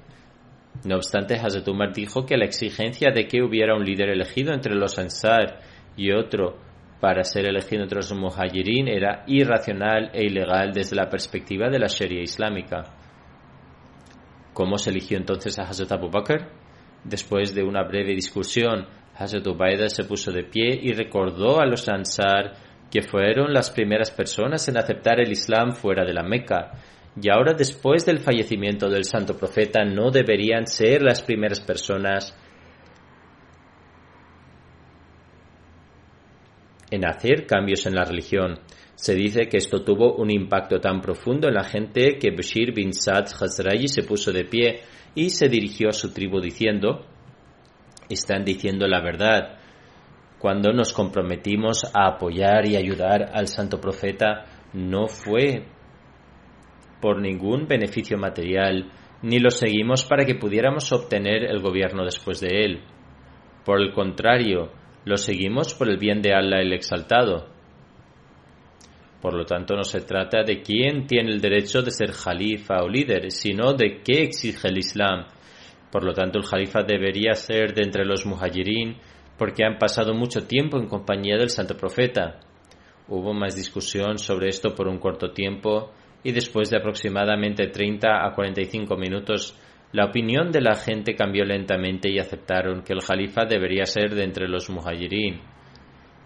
No 0.85 0.97
obstante, 0.97 1.37
Hazrat 1.37 1.67
Umar 1.69 1.95
dijo 1.95 2.27
que 2.27 2.37
la 2.37 2.45
exigencia 2.45 3.11
de 3.11 3.27
que 3.27 3.43
hubiera 3.43 3.75
un 3.75 3.85
líder 3.85 4.11
elegido 4.11 4.53
entre 4.53 4.75
los 4.75 4.99
Ansar 4.99 5.61
y 5.97 6.13
otro 6.13 6.59
para 7.01 7.25
ser 7.25 7.47
elegido 7.47 7.85
entre 7.85 7.97
los 7.97 8.13
muhajirin 8.13 8.87
era 8.87 9.25
irracional 9.27 10.11
e 10.13 10.27
ilegal 10.27 10.73
desde 10.73 10.97
la 10.97 11.09
perspectiva 11.09 11.71
de 11.71 11.79
la 11.79 11.87
Sharia 11.87 12.21
islámica. 12.21 12.85
¿Cómo 14.53 14.77
se 14.77 14.91
eligió 14.91 15.17
entonces 15.17 15.59
a 15.59 15.63
Hazrat 15.63 15.93
Abu 15.93 16.11
Bakr? 16.11 16.51
Después 17.03 17.55
de 17.55 17.63
una 17.63 17.83
breve 17.83 18.15
discusión, 18.15 18.87
Hazrat 19.17 19.47
Ubaida 19.47 19.89
se 19.89 20.05
puso 20.05 20.33
de 20.33 20.45
pie 20.45 20.79
y 20.83 20.93
recordó 20.93 21.61
a 21.61 21.67
los 21.67 21.89
Ansar 21.89 22.64
que 22.95 23.03
fueron 23.03 23.53
las 23.53 23.73
primeras 23.73 24.13
personas 24.13 24.69
en 24.69 24.79
aceptar 24.79 25.19
el 25.19 25.33
Islam 25.33 25.73
fuera 25.73 26.05
de 26.05 26.13
la 26.13 26.23
Meca, 26.23 26.71
y 27.21 27.29
ahora 27.29 27.53
después 27.53 28.07
del 28.07 28.21
fallecimiento 28.21 28.89
del 28.89 29.03
santo 29.03 29.37
profeta 29.37 29.85
no 29.85 30.13
deberían 30.13 30.69
ser 30.69 31.03
las 31.03 31.21
primeras 31.21 31.59
personas 31.59 32.39
en 36.89 37.05
hacer 37.05 37.47
cambios 37.47 37.85
en 37.87 37.97
la 37.97 38.05
religión. 38.05 38.61
Se 38.95 39.17
dice 39.17 39.49
que 39.49 39.57
esto 39.57 39.83
tuvo 39.83 40.15
un 40.15 40.31
impacto 40.31 40.79
tan 40.79 41.01
profundo 41.01 41.49
en 41.49 41.55
la 41.55 41.65
gente 41.65 42.17
que 42.17 42.31
Bashir 42.31 42.73
bin 42.73 42.93
Sad 42.93 43.27
Khazraji 43.37 43.89
se 43.89 44.05
puso 44.05 44.31
de 44.31 44.45
pie 44.45 44.83
y 45.17 45.31
se 45.31 45.49
dirigió 45.49 45.89
a 45.89 45.93
su 45.93 46.13
tribu 46.13 46.41
diciendo, 46.41 47.05
están 48.09 48.45
diciendo 48.45 48.87
la 48.87 49.01
verdad. 49.01 49.64
Cuando 50.45 50.75
nos 50.75 50.93
comprometimos 50.93 51.87
a 51.95 52.07
apoyar 52.07 52.67
y 52.67 52.77
ayudar 52.77 53.31
al 53.33 53.49
santo 53.49 53.81
profeta, 53.81 54.45
no 54.75 55.07
fue 55.07 55.65
por 57.01 57.19
ningún 57.19 57.67
beneficio 57.67 58.19
material, 58.19 58.93
ni 59.23 59.39
lo 59.39 59.49
seguimos 59.49 60.05
para 60.05 60.27
que 60.27 60.35
pudiéramos 60.35 60.93
obtener 60.93 61.45
el 61.45 61.63
gobierno 61.63 62.05
después 62.05 62.43
de 62.43 62.63
él. 62.63 62.83
Por 63.65 63.81
el 63.81 63.95
contrario, 63.95 64.71
lo 65.07 65.17
seguimos 65.17 65.73
por 65.73 65.89
el 65.89 65.97
bien 65.97 66.21
de 66.21 66.35
Allah 66.35 66.61
el 66.61 66.75
Exaltado. 66.75 67.49
Por 69.23 69.33
lo 69.33 69.47
tanto, 69.47 69.75
no 69.75 69.85
se 69.85 70.03
trata 70.03 70.43
de 70.43 70.61
quién 70.61 71.07
tiene 71.07 71.31
el 71.31 71.41
derecho 71.41 71.81
de 71.81 71.91
ser 71.91 72.13
jalifa 72.13 72.83
o 72.83 72.89
líder, 72.91 73.31
sino 73.33 73.73
de 73.73 74.03
qué 74.05 74.25
exige 74.25 74.69
el 74.69 74.77
Islam. 74.77 75.25
Por 75.91 76.05
lo 76.05 76.13
tanto, 76.13 76.39
el 76.39 76.45
jalifa 76.45 76.83
debería 76.83 77.33
ser 77.33 77.73
de 77.73 77.83
entre 77.83 78.05
los 78.05 78.27
muhajirin, 78.27 78.99
porque 79.39 79.65
han 79.65 79.79
pasado 79.79 80.15
mucho 80.15 80.47
tiempo 80.47 80.79
en 80.79 80.89
compañía 80.89 81.37
del 81.37 81.51
santo 81.51 81.77
profeta. 81.77 82.41
Hubo 83.09 83.35
más 83.35 83.57
discusión 83.57 84.19
sobre 84.19 84.49
esto 84.49 84.75
por 84.75 84.89
un 84.89 84.99
corto 84.99 85.33
tiempo, 85.33 85.93
y 86.23 86.33
después 86.33 86.71
de 86.71 86.79
aproximadamente 86.79 87.67
30 87.67 88.27
a 88.27 88.35
45 88.35 88.97
minutos 88.97 89.59
la 89.95 90.07
opinión 90.07 90.51
de 90.51 90.61
la 90.61 90.75
gente 90.75 91.15
cambió 91.15 91.45
lentamente 91.45 92.11
y 92.11 92.19
aceptaron 92.19 92.83
que 92.83 92.93
el 92.95 93.01
Jalifa 93.01 93.45
debería 93.45 93.87
ser 93.87 94.13
de 94.17 94.25
entre 94.25 94.49
los 94.49 94.69
muhajirin. 94.69 95.41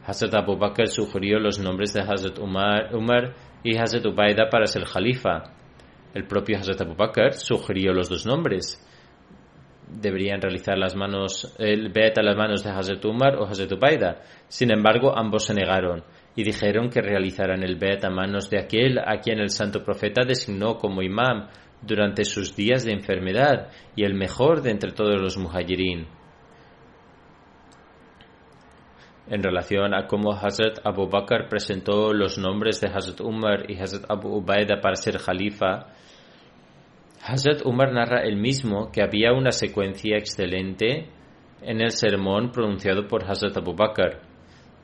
Hazrat 0.06 0.34
Abu 0.36 0.56
Bakr 0.56 0.86
sugirió 0.86 1.38
los 1.38 1.58
nombres 1.58 1.92
de 1.92 2.00
Hazrat 2.00 2.38
Umar, 2.38 3.34
y 3.62 3.76
Hazrat 3.76 4.06
Ubaida 4.06 4.48
para 4.48 4.64
ser 4.66 4.86
Jalifa. 4.86 5.52
El 6.14 6.26
propio 6.26 6.56
Hazrat 6.56 6.80
Abu 6.80 6.94
Bakr 6.94 7.34
sugirió 7.34 7.92
los 7.92 8.08
dos 8.08 8.24
nombres. 8.24 8.82
Deberían 9.90 10.40
realizar 10.40 10.76
las 10.76 10.94
manos, 10.94 11.54
el 11.58 11.90
bet 11.90 12.18
a 12.18 12.22
las 12.22 12.36
manos 12.36 12.62
de 12.62 12.70
Hazrat 12.70 13.04
Umar 13.04 13.36
o 13.36 13.46
Hazrat 13.46 13.72
Ubaida. 13.72 14.22
Sin 14.48 14.70
embargo, 14.70 15.16
ambos 15.16 15.44
se 15.44 15.54
negaron 15.54 16.04
y 16.36 16.44
dijeron 16.44 16.90
que 16.90 17.00
realizaran 17.00 17.62
el 17.62 17.76
bet 17.76 18.04
a 18.04 18.10
manos 18.10 18.50
de 18.50 18.58
aquel 18.58 18.98
a 18.98 19.20
quien 19.20 19.40
el 19.40 19.50
santo 19.50 19.82
profeta 19.82 20.22
designó 20.26 20.76
como 20.78 21.02
imam 21.02 21.48
durante 21.82 22.24
sus 22.24 22.54
días 22.54 22.84
de 22.84 22.92
enfermedad 22.92 23.68
y 23.96 24.04
el 24.04 24.14
mejor 24.14 24.62
de 24.62 24.70
entre 24.70 24.92
todos 24.92 25.20
los 25.20 25.36
muhajirin. 25.36 26.06
En 29.30 29.42
relación 29.42 29.94
a 29.94 30.06
cómo 30.06 30.32
Hazrat 30.32 30.78
Abu 30.84 31.08
Bakr 31.08 31.48
presentó 31.48 32.14
los 32.14 32.38
nombres 32.38 32.80
de 32.80 32.88
Hazrat 32.88 33.20
Umar 33.20 33.70
y 33.70 33.78
Hazrat 33.78 34.10
Abu 34.10 34.38
Ubaida 34.38 34.80
para 34.80 34.96
ser 34.96 35.18
jalifa, 35.18 35.88
Hazrat 37.30 37.60
Umar 37.66 37.92
narra 37.92 38.22
el 38.22 38.36
mismo 38.36 38.90
que 38.90 39.02
había 39.02 39.34
una 39.34 39.52
secuencia 39.52 40.16
excelente 40.16 41.10
en 41.60 41.82
el 41.82 41.90
sermón 41.90 42.52
pronunciado 42.52 43.06
por 43.06 43.30
Hazrat 43.30 43.54
Abu 43.54 43.74
Bakr. 43.74 44.22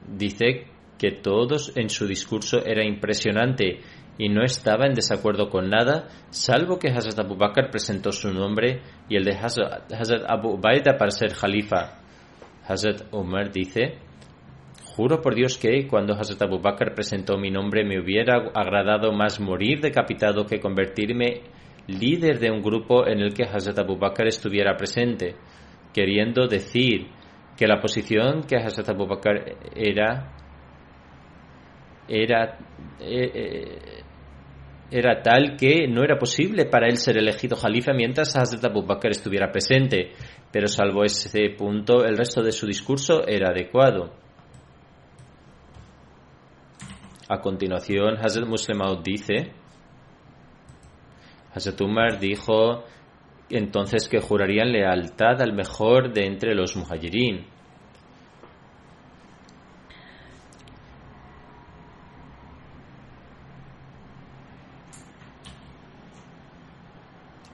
Dice 0.06 0.66
que 0.98 1.12
todos 1.12 1.74
en 1.74 1.88
su 1.88 2.06
discurso 2.06 2.58
era 2.62 2.84
impresionante 2.84 3.80
y 4.18 4.28
no 4.28 4.44
estaba 4.44 4.84
en 4.84 4.92
desacuerdo 4.92 5.48
con 5.48 5.70
nada, 5.70 6.08
salvo 6.28 6.78
que 6.78 6.90
Hazrat 6.90 7.18
Abu 7.18 7.36
Bakr 7.36 7.70
presentó 7.70 8.12
su 8.12 8.30
nombre 8.30 8.82
y 9.08 9.16
el 9.16 9.24
de 9.24 9.38
Hazrat, 9.38 9.90
Abu 10.28 10.56
Ubaida 10.56 10.98
para 10.98 11.12
ser 11.12 11.32
jalifa. 11.32 11.98
Hazrat 12.68 13.10
Umar 13.10 13.52
dice, 13.52 14.00
Juro 14.94 15.22
por 15.22 15.34
Dios 15.34 15.56
que 15.56 15.88
cuando 15.88 16.12
Hazrat 16.12 16.42
Abu 16.42 16.60
Bakr 16.60 16.94
presentó 16.94 17.38
mi 17.38 17.50
nombre 17.50 17.86
me 17.86 17.98
hubiera 17.98 18.50
agradado 18.54 19.12
más 19.12 19.40
morir 19.40 19.80
decapitado 19.80 20.44
que 20.44 20.60
convertirme 20.60 21.53
líder 21.86 22.38
de 22.38 22.50
un 22.50 22.62
grupo 22.62 23.06
en 23.06 23.20
el 23.20 23.34
que 23.34 23.44
Hazrat 23.44 23.78
Abu 23.78 23.96
Bakr 23.96 24.26
estuviera 24.26 24.76
presente, 24.76 25.36
queriendo 25.92 26.46
decir 26.46 27.08
que 27.56 27.66
la 27.66 27.80
posición 27.80 28.42
que 28.42 28.56
Hazrat 28.56 28.88
Abu 28.90 29.06
Bakr 29.06 29.56
era 29.74 30.32
era 32.06 32.58
eh, 33.00 33.30
eh, 33.34 34.04
era 34.90 35.22
tal 35.22 35.56
que 35.56 35.88
no 35.88 36.04
era 36.04 36.18
posible 36.18 36.66
para 36.66 36.86
él 36.86 36.98
ser 36.98 37.16
elegido 37.16 37.56
jalifa 37.56 37.92
mientras 37.92 38.36
Hazrat 38.36 38.64
Abu 38.64 38.82
Bakr 38.82 39.10
estuviera 39.10 39.50
presente, 39.50 40.12
pero 40.52 40.68
salvo 40.68 41.04
ese 41.04 41.50
punto, 41.56 42.04
el 42.04 42.16
resto 42.16 42.42
de 42.42 42.52
su 42.52 42.66
discurso 42.66 43.26
era 43.26 43.50
adecuado. 43.50 44.12
A 47.28 47.40
continuación, 47.40 48.18
Hazrat 48.18 48.46
Muslim 48.46 48.78
dice, 49.02 49.52
Hazrat 51.54 51.80
Umar 51.80 52.18
dijo 52.18 52.84
entonces 53.48 54.08
que 54.08 54.20
jurarían 54.20 54.72
lealtad 54.72 55.40
al 55.40 55.52
mejor 55.52 56.12
de 56.12 56.26
entre 56.26 56.54
los 56.54 56.76
muhajirin. 56.76 57.46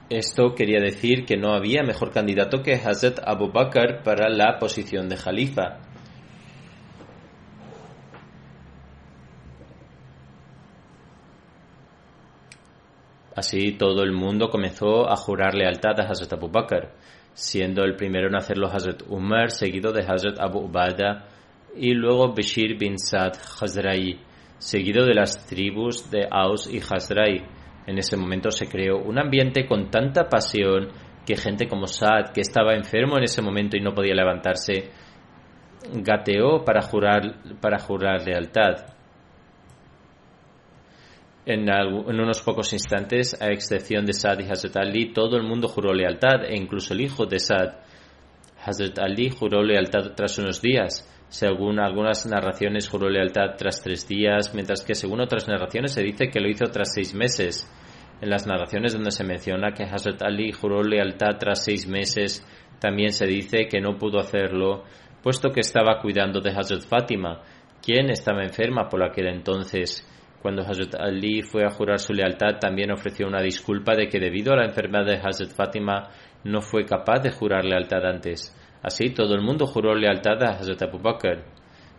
Esto 0.09 0.55
quería 0.55 0.81
decir 0.81 1.25
que 1.25 1.37
no 1.37 1.53
había 1.53 1.83
mejor 1.83 2.11
candidato 2.11 2.61
que 2.63 2.73
Hazrat 2.73 3.19
Abu 3.25 3.51
Bakr 3.51 4.03
para 4.03 4.29
la 4.29 4.57
posición 4.59 5.07
de 5.07 5.15
Jalifa. 5.15 5.90
Así 13.35 13.73
todo 13.73 14.03
el 14.03 14.11
mundo 14.11 14.49
comenzó 14.49 15.09
a 15.09 15.15
jurar 15.15 15.55
lealtad 15.55 15.99
a 15.99 16.09
Hazrat 16.09 16.33
Abu 16.33 16.49
Bakr, 16.49 16.91
siendo 17.33 17.83
el 17.83 17.95
primero 17.95 18.27
en 18.27 18.35
hacerlo 18.35 18.67
Hazrat 18.67 19.03
Umar, 19.07 19.51
seguido 19.51 19.91
de 19.93 20.01
Hazrat 20.01 20.39
Abu 20.39 20.65
Ubada 20.65 21.27
y 21.75 21.93
luego 21.93 22.33
Bashir 22.33 22.77
bin 22.77 22.97
Sad 22.97 23.33
Khazrai, 23.59 24.19
seguido 24.57 25.05
de 25.05 25.13
las 25.13 25.45
tribus 25.45 26.11
de 26.11 26.27
Aus 26.29 26.69
y 26.71 26.79
Khazrai 26.79 27.61
en 27.87 27.97
ese 27.97 28.15
momento 28.15 28.51
se 28.51 28.67
creó 28.67 28.99
un 28.99 29.19
ambiente 29.19 29.65
con 29.65 29.89
tanta 29.89 30.29
pasión 30.29 30.89
que 31.25 31.35
gente 31.35 31.67
como 31.67 31.87
Saad, 31.87 32.31
que 32.33 32.41
estaba 32.41 32.73
enfermo 32.73 33.17
en 33.17 33.23
ese 33.23 33.41
momento 33.41 33.77
y 33.77 33.81
no 33.81 33.93
podía 33.93 34.15
levantarse, 34.15 34.91
gateó 35.93 36.63
para 36.63 36.81
jurar, 36.81 37.21
para 37.59 37.79
jurar 37.79 38.25
lealtad. 38.25 38.85
En, 41.43 41.67
unos 41.67 42.41
pocos 42.41 42.71
instantes, 42.73 43.41
a 43.41 43.47
excepción 43.47 44.05
de 44.05 44.13
Saad 44.13 44.39
y 44.39 44.43
Hazrat 44.43 44.77
Ali, 44.77 45.11
todo 45.11 45.37
el 45.37 45.43
mundo 45.43 45.67
juró 45.67 45.91
lealtad, 45.93 46.45
e 46.45 46.55
incluso 46.55 46.93
el 46.93 47.01
hijo 47.01 47.25
de 47.25 47.39
Saad. 47.39 47.79
Hazrat 48.63 48.99
Ali 48.99 49.31
juró 49.31 49.63
lealtad 49.63 50.11
tras 50.15 50.37
unos 50.37 50.61
días. 50.61 51.07
Según 51.29 51.79
algunas 51.79 52.27
narraciones, 52.27 52.87
juró 52.87 53.09
lealtad 53.09 53.55
tras 53.57 53.81
tres 53.81 54.07
días, 54.07 54.53
mientras 54.53 54.83
que 54.83 54.93
según 54.93 55.21
otras 55.21 55.47
narraciones 55.47 55.93
se 55.93 56.03
dice 56.03 56.29
que 56.29 56.39
lo 56.39 56.47
hizo 56.47 56.65
tras 56.65 56.93
seis 56.93 57.15
meses. 57.15 57.67
En 58.21 58.29
las 58.29 58.45
narraciones 58.45 58.93
donde 58.93 59.09
se 59.09 59.23
menciona 59.23 59.71
que 59.71 59.83
Hazrat 59.83 60.21
Ali 60.21 60.51
juró 60.51 60.83
lealtad 60.83 61.39
tras 61.39 61.63
seis 61.63 61.87
meses, 61.87 62.45
también 62.79 63.13
se 63.13 63.25
dice 63.25 63.67
que 63.67 63.81
no 63.81 63.97
pudo 63.97 64.19
hacerlo, 64.19 64.83
puesto 65.23 65.49
que 65.49 65.61
estaba 65.61 65.99
cuidando 65.99 66.39
de 66.39 66.51
Hazrat 66.51 66.83
Fátima, 66.83 67.41
quien 67.81 68.11
estaba 68.11 68.43
enferma 68.43 68.89
por 68.89 69.03
aquel 69.03 69.27
entonces. 69.27 70.07
Cuando 70.41 70.63
Hazrat 70.63 70.95
Ali 70.95 71.43
fue 71.43 71.63
a 71.63 71.69
jurar 71.69 71.99
su 71.99 72.13
lealtad, 72.13 72.57
también 72.59 72.91
ofreció 72.91 73.27
una 73.27 73.41
disculpa 73.41 73.95
de 73.95 74.07
que 74.07 74.19
debido 74.19 74.53
a 74.53 74.57
la 74.57 74.65
enfermedad 74.65 75.05
de 75.05 75.17
Hazrat 75.17 75.51
Fátima 75.51 76.09
no 76.43 76.61
fue 76.61 76.83
capaz 76.85 77.19
de 77.19 77.31
jurar 77.31 77.63
lealtad 77.63 78.03
antes. 78.05 78.57
Así 78.81 79.11
todo 79.11 79.35
el 79.35 79.41
mundo 79.41 79.67
juró 79.67 79.93
lealtad 79.93 80.41
a 80.43 80.57
Hazrat 80.57 80.81
Abu 80.81 80.97
Bakr. 80.97 81.43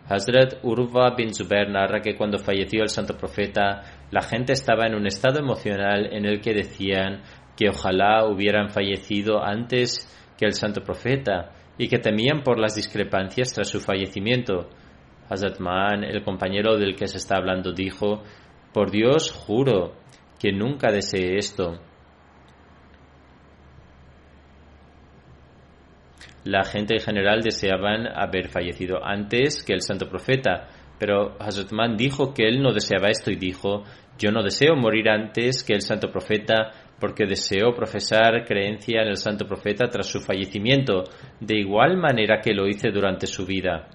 Hazrat 0.09 0.55
Urva 0.63 1.15
bin 1.15 1.33
Zubair 1.33 1.69
narra 1.69 2.01
que 2.01 2.17
cuando 2.17 2.37
falleció 2.37 2.81
el 2.81 2.89
santo 2.89 3.15
profeta, 3.15 3.83
la 4.11 4.21
gente 4.21 4.51
estaba 4.51 4.85
en 4.87 4.95
un 4.95 5.07
estado 5.07 5.39
emocional 5.39 6.09
en 6.11 6.25
el 6.25 6.41
que 6.41 6.53
decían 6.53 7.21
que 7.55 7.69
ojalá 7.69 8.25
hubieran 8.25 8.69
fallecido 8.69 9.41
antes 9.41 10.09
que 10.37 10.45
el 10.45 10.53
santo 10.53 10.81
profeta 10.81 11.51
y 11.77 11.87
que 11.87 11.99
temían 11.99 12.43
por 12.43 12.59
las 12.59 12.75
discrepancias 12.75 13.53
tras 13.53 13.69
su 13.69 13.79
fallecimiento. 13.79 14.67
Hazrat 15.29 15.59
Man, 15.59 16.03
el 16.03 16.23
compañero 16.23 16.77
del 16.77 16.95
que 16.95 17.07
se 17.07 17.17
está 17.17 17.37
hablando, 17.37 17.71
dijo, 17.73 18.23
por 18.73 18.91
Dios 18.91 19.31
juro 19.31 19.95
que 20.39 20.51
nunca 20.51 20.91
deseé 20.91 21.37
esto. 21.37 21.79
La 26.43 26.65
gente 26.65 26.95
en 26.95 27.01
general 27.01 27.41
deseaban 27.41 28.05
haber 28.05 28.49
fallecido 28.49 29.03
antes 29.03 29.63
que 29.63 29.73
el 29.73 29.81
santo 29.81 30.09
profeta, 30.09 30.67
pero 30.99 31.37
Hazrat 31.39 31.71
Man 31.71 31.95
dijo 31.95 32.33
que 32.33 32.47
él 32.47 32.61
no 32.61 32.73
deseaba 32.73 33.09
esto 33.09 33.31
y 33.31 33.35
dijo, 33.35 33.83
yo 34.17 34.31
no 34.31 34.43
deseo 34.43 34.75
morir 34.75 35.09
antes 35.09 35.63
que 35.63 35.73
el 35.73 35.81
santo 35.81 36.11
profeta 36.11 36.71
porque 36.99 37.25
deseo 37.25 37.73
profesar 37.73 38.45
creencia 38.45 39.01
en 39.01 39.09
el 39.09 39.17
santo 39.17 39.45
profeta 39.45 39.87
tras 39.87 40.07
su 40.07 40.19
fallecimiento, 40.19 41.03
de 41.39 41.59
igual 41.59 41.97
manera 41.97 42.39
que 42.39 42.53
lo 42.53 42.67
hice 42.67 42.91
durante 42.91 43.27
su 43.27 43.45
vida. 43.45 43.89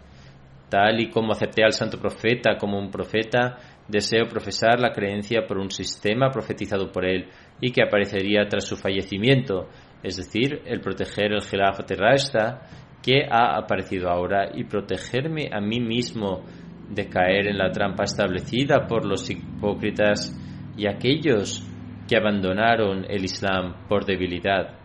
Tal 0.68 1.00
y 1.00 1.10
como 1.10 1.32
acepté 1.32 1.64
al 1.64 1.72
santo 1.72 1.98
profeta 1.98 2.56
como 2.58 2.78
un 2.78 2.90
profeta, 2.90 3.56
deseo 3.88 4.26
profesar 4.28 4.78
la 4.78 4.92
creencia 4.92 5.46
por 5.46 5.58
un 5.58 5.70
sistema 5.70 6.30
profetizado 6.30 6.92
por 6.92 7.06
él 7.06 7.28
y 7.60 7.72
que 7.72 7.82
aparecería 7.82 8.46
tras 8.46 8.64
su 8.64 8.76
fallecimiento, 8.76 9.68
es 10.02 10.16
decir, 10.16 10.62
el 10.66 10.80
proteger 10.80 11.32
el 11.32 11.98
Rashta 11.98 12.60
que 13.02 13.24
ha 13.30 13.56
aparecido 13.56 14.10
ahora 14.10 14.50
y 14.54 14.64
protegerme 14.64 15.48
a 15.50 15.60
mí 15.60 15.80
mismo 15.80 16.44
de 16.90 17.08
caer 17.08 17.48
en 17.48 17.58
la 17.58 17.70
trampa 17.70 18.04
establecida 18.04 18.86
por 18.86 19.06
los 19.06 19.28
hipócritas 19.30 20.36
y 20.76 20.86
aquellos 20.86 21.64
que 22.08 22.16
abandonaron 22.16 23.04
el 23.08 23.24
Islam 23.24 23.86
por 23.88 24.04
debilidad. 24.04 24.77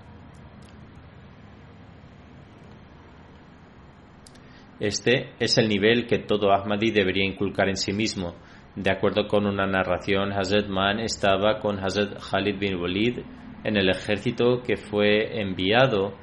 Este 4.83 5.29
es 5.39 5.57
el 5.57 5.69
nivel 5.69 6.07
que 6.07 6.19
todo 6.19 6.51
Ahmadi 6.51 6.91
debería 6.91 7.23
inculcar 7.23 7.69
en 7.69 7.77
sí 7.77 7.93
mismo. 7.93 8.35
De 8.75 8.91
acuerdo 8.91 9.29
con 9.29 9.45
una 9.45 9.65
narración, 9.65 10.33
Hazrat 10.33 10.67
Man 10.67 10.99
estaba 10.99 11.59
con 11.59 11.79
Hazrat 11.79 12.19
Khalid 12.19 12.59
bin 12.59 12.75
Walid 12.75 13.19
en 13.63 13.77
el 13.77 13.89
ejército 13.89 14.61
que 14.61 14.75
fue 14.75 15.39
enviado 15.39 16.17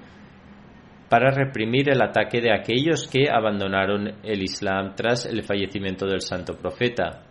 para 1.08 1.30
reprimir 1.30 1.88
el 1.88 2.02
ataque 2.02 2.42
de 2.42 2.52
aquellos 2.52 3.08
que 3.08 3.30
abandonaron 3.32 4.16
el 4.22 4.42
Islam 4.42 4.94
tras 4.94 5.24
el 5.24 5.42
fallecimiento 5.42 6.04
del 6.04 6.20
santo 6.20 6.52
profeta. 6.58 7.22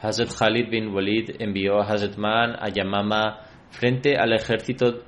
Hazrat 0.00 0.30
Khalid 0.38 0.70
bin 0.70 0.94
Walid 0.94 1.30
envió 1.40 1.80
a 1.80 1.86
Hazrat 1.86 2.16
Man 2.16 2.54
a 2.56 2.68
Yamama 2.68 3.40
frente 3.70 4.16
al 4.16 4.32
ejército 4.32 5.06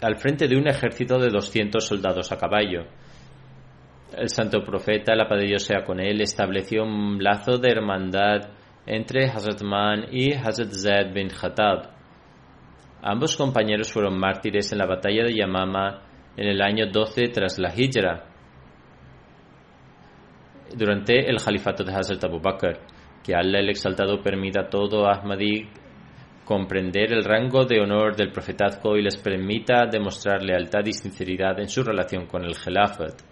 al 0.00 0.16
frente 0.18 0.46
de 0.46 0.56
un 0.56 0.68
ejército 0.68 1.18
de 1.18 1.30
200 1.30 1.84
soldados 1.84 2.30
a 2.30 2.38
caballo. 2.38 2.86
El 4.16 4.28
santo 4.28 4.62
profeta, 4.62 5.14
la 5.14 5.26
paz 5.26 5.40
de 5.40 5.46
Dios 5.46 5.64
sea 5.64 5.84
con 5.84 5.98
él, 5.98 6.20
estableció 6.20 6.82
un 6.84 7.22
lazo 7.22 7.56
de 7.56 7.70
hermandad 7.70 8.50
entre 8.84 9.24
Hazrat 9.24 9.62
Man 9.62 10.06
y 10.10 10.32
Hazrat 10.34 10.72
Zaid 10.72 11.14
bin 11.14 11.28
Khattab. 11.28 11.90
Ambos 13.02 13.36
compañeros 13.36 13.90
fueron 13.90 14.18
mártires 14.18 14.70
en 14.72 14.78
la 14.78 14.86
batalla 14.86 15.24
de 15.24 15.34
Yamama 15.34 16.02
en 16.36 16.46
el 16.46 16.60
año 16.60 16.86
12 16.92 17.28
tras 17.28 17.58
la 17.58 17.72
Hijra, 17.74 18.24
durante 20.76 21.28
el 21.28 21.36
califato 21.42 21.82
de 21.82 21.92
Hazrat 21.92 22.24
Abu 22.24 22.40
Bakr. 22.40 22.80
Que 23.24 23.34
Allah 23.34 23.60
el 23.60 23.70
exaltado 23.70 24.20
permita 24.20 24.62
a 24.62 24.68
todo 24.68 25.06
Ahmadi 25.06 25.68
comprender 26.44 27.12
el 27.12 27.24
rango 27.24 27.64
de 27.64 27.80
honor 27.80 28.16
del 28.16 28.32
profetazgo 28.32 28.96
y 28.96 29.02
les 29.02 29.16
permita 29.16 29.86
demostrar 29.90 30.42
lealtad 30.42 30.84
y 30.84 30.92
sinceridad 30.92 31.58
en 31.60 31.68
su 31.68 31.82
relación 31.82 32.26
con 32.26 32.44
el 32.44 32.56
Khilafat. 32.56 33.31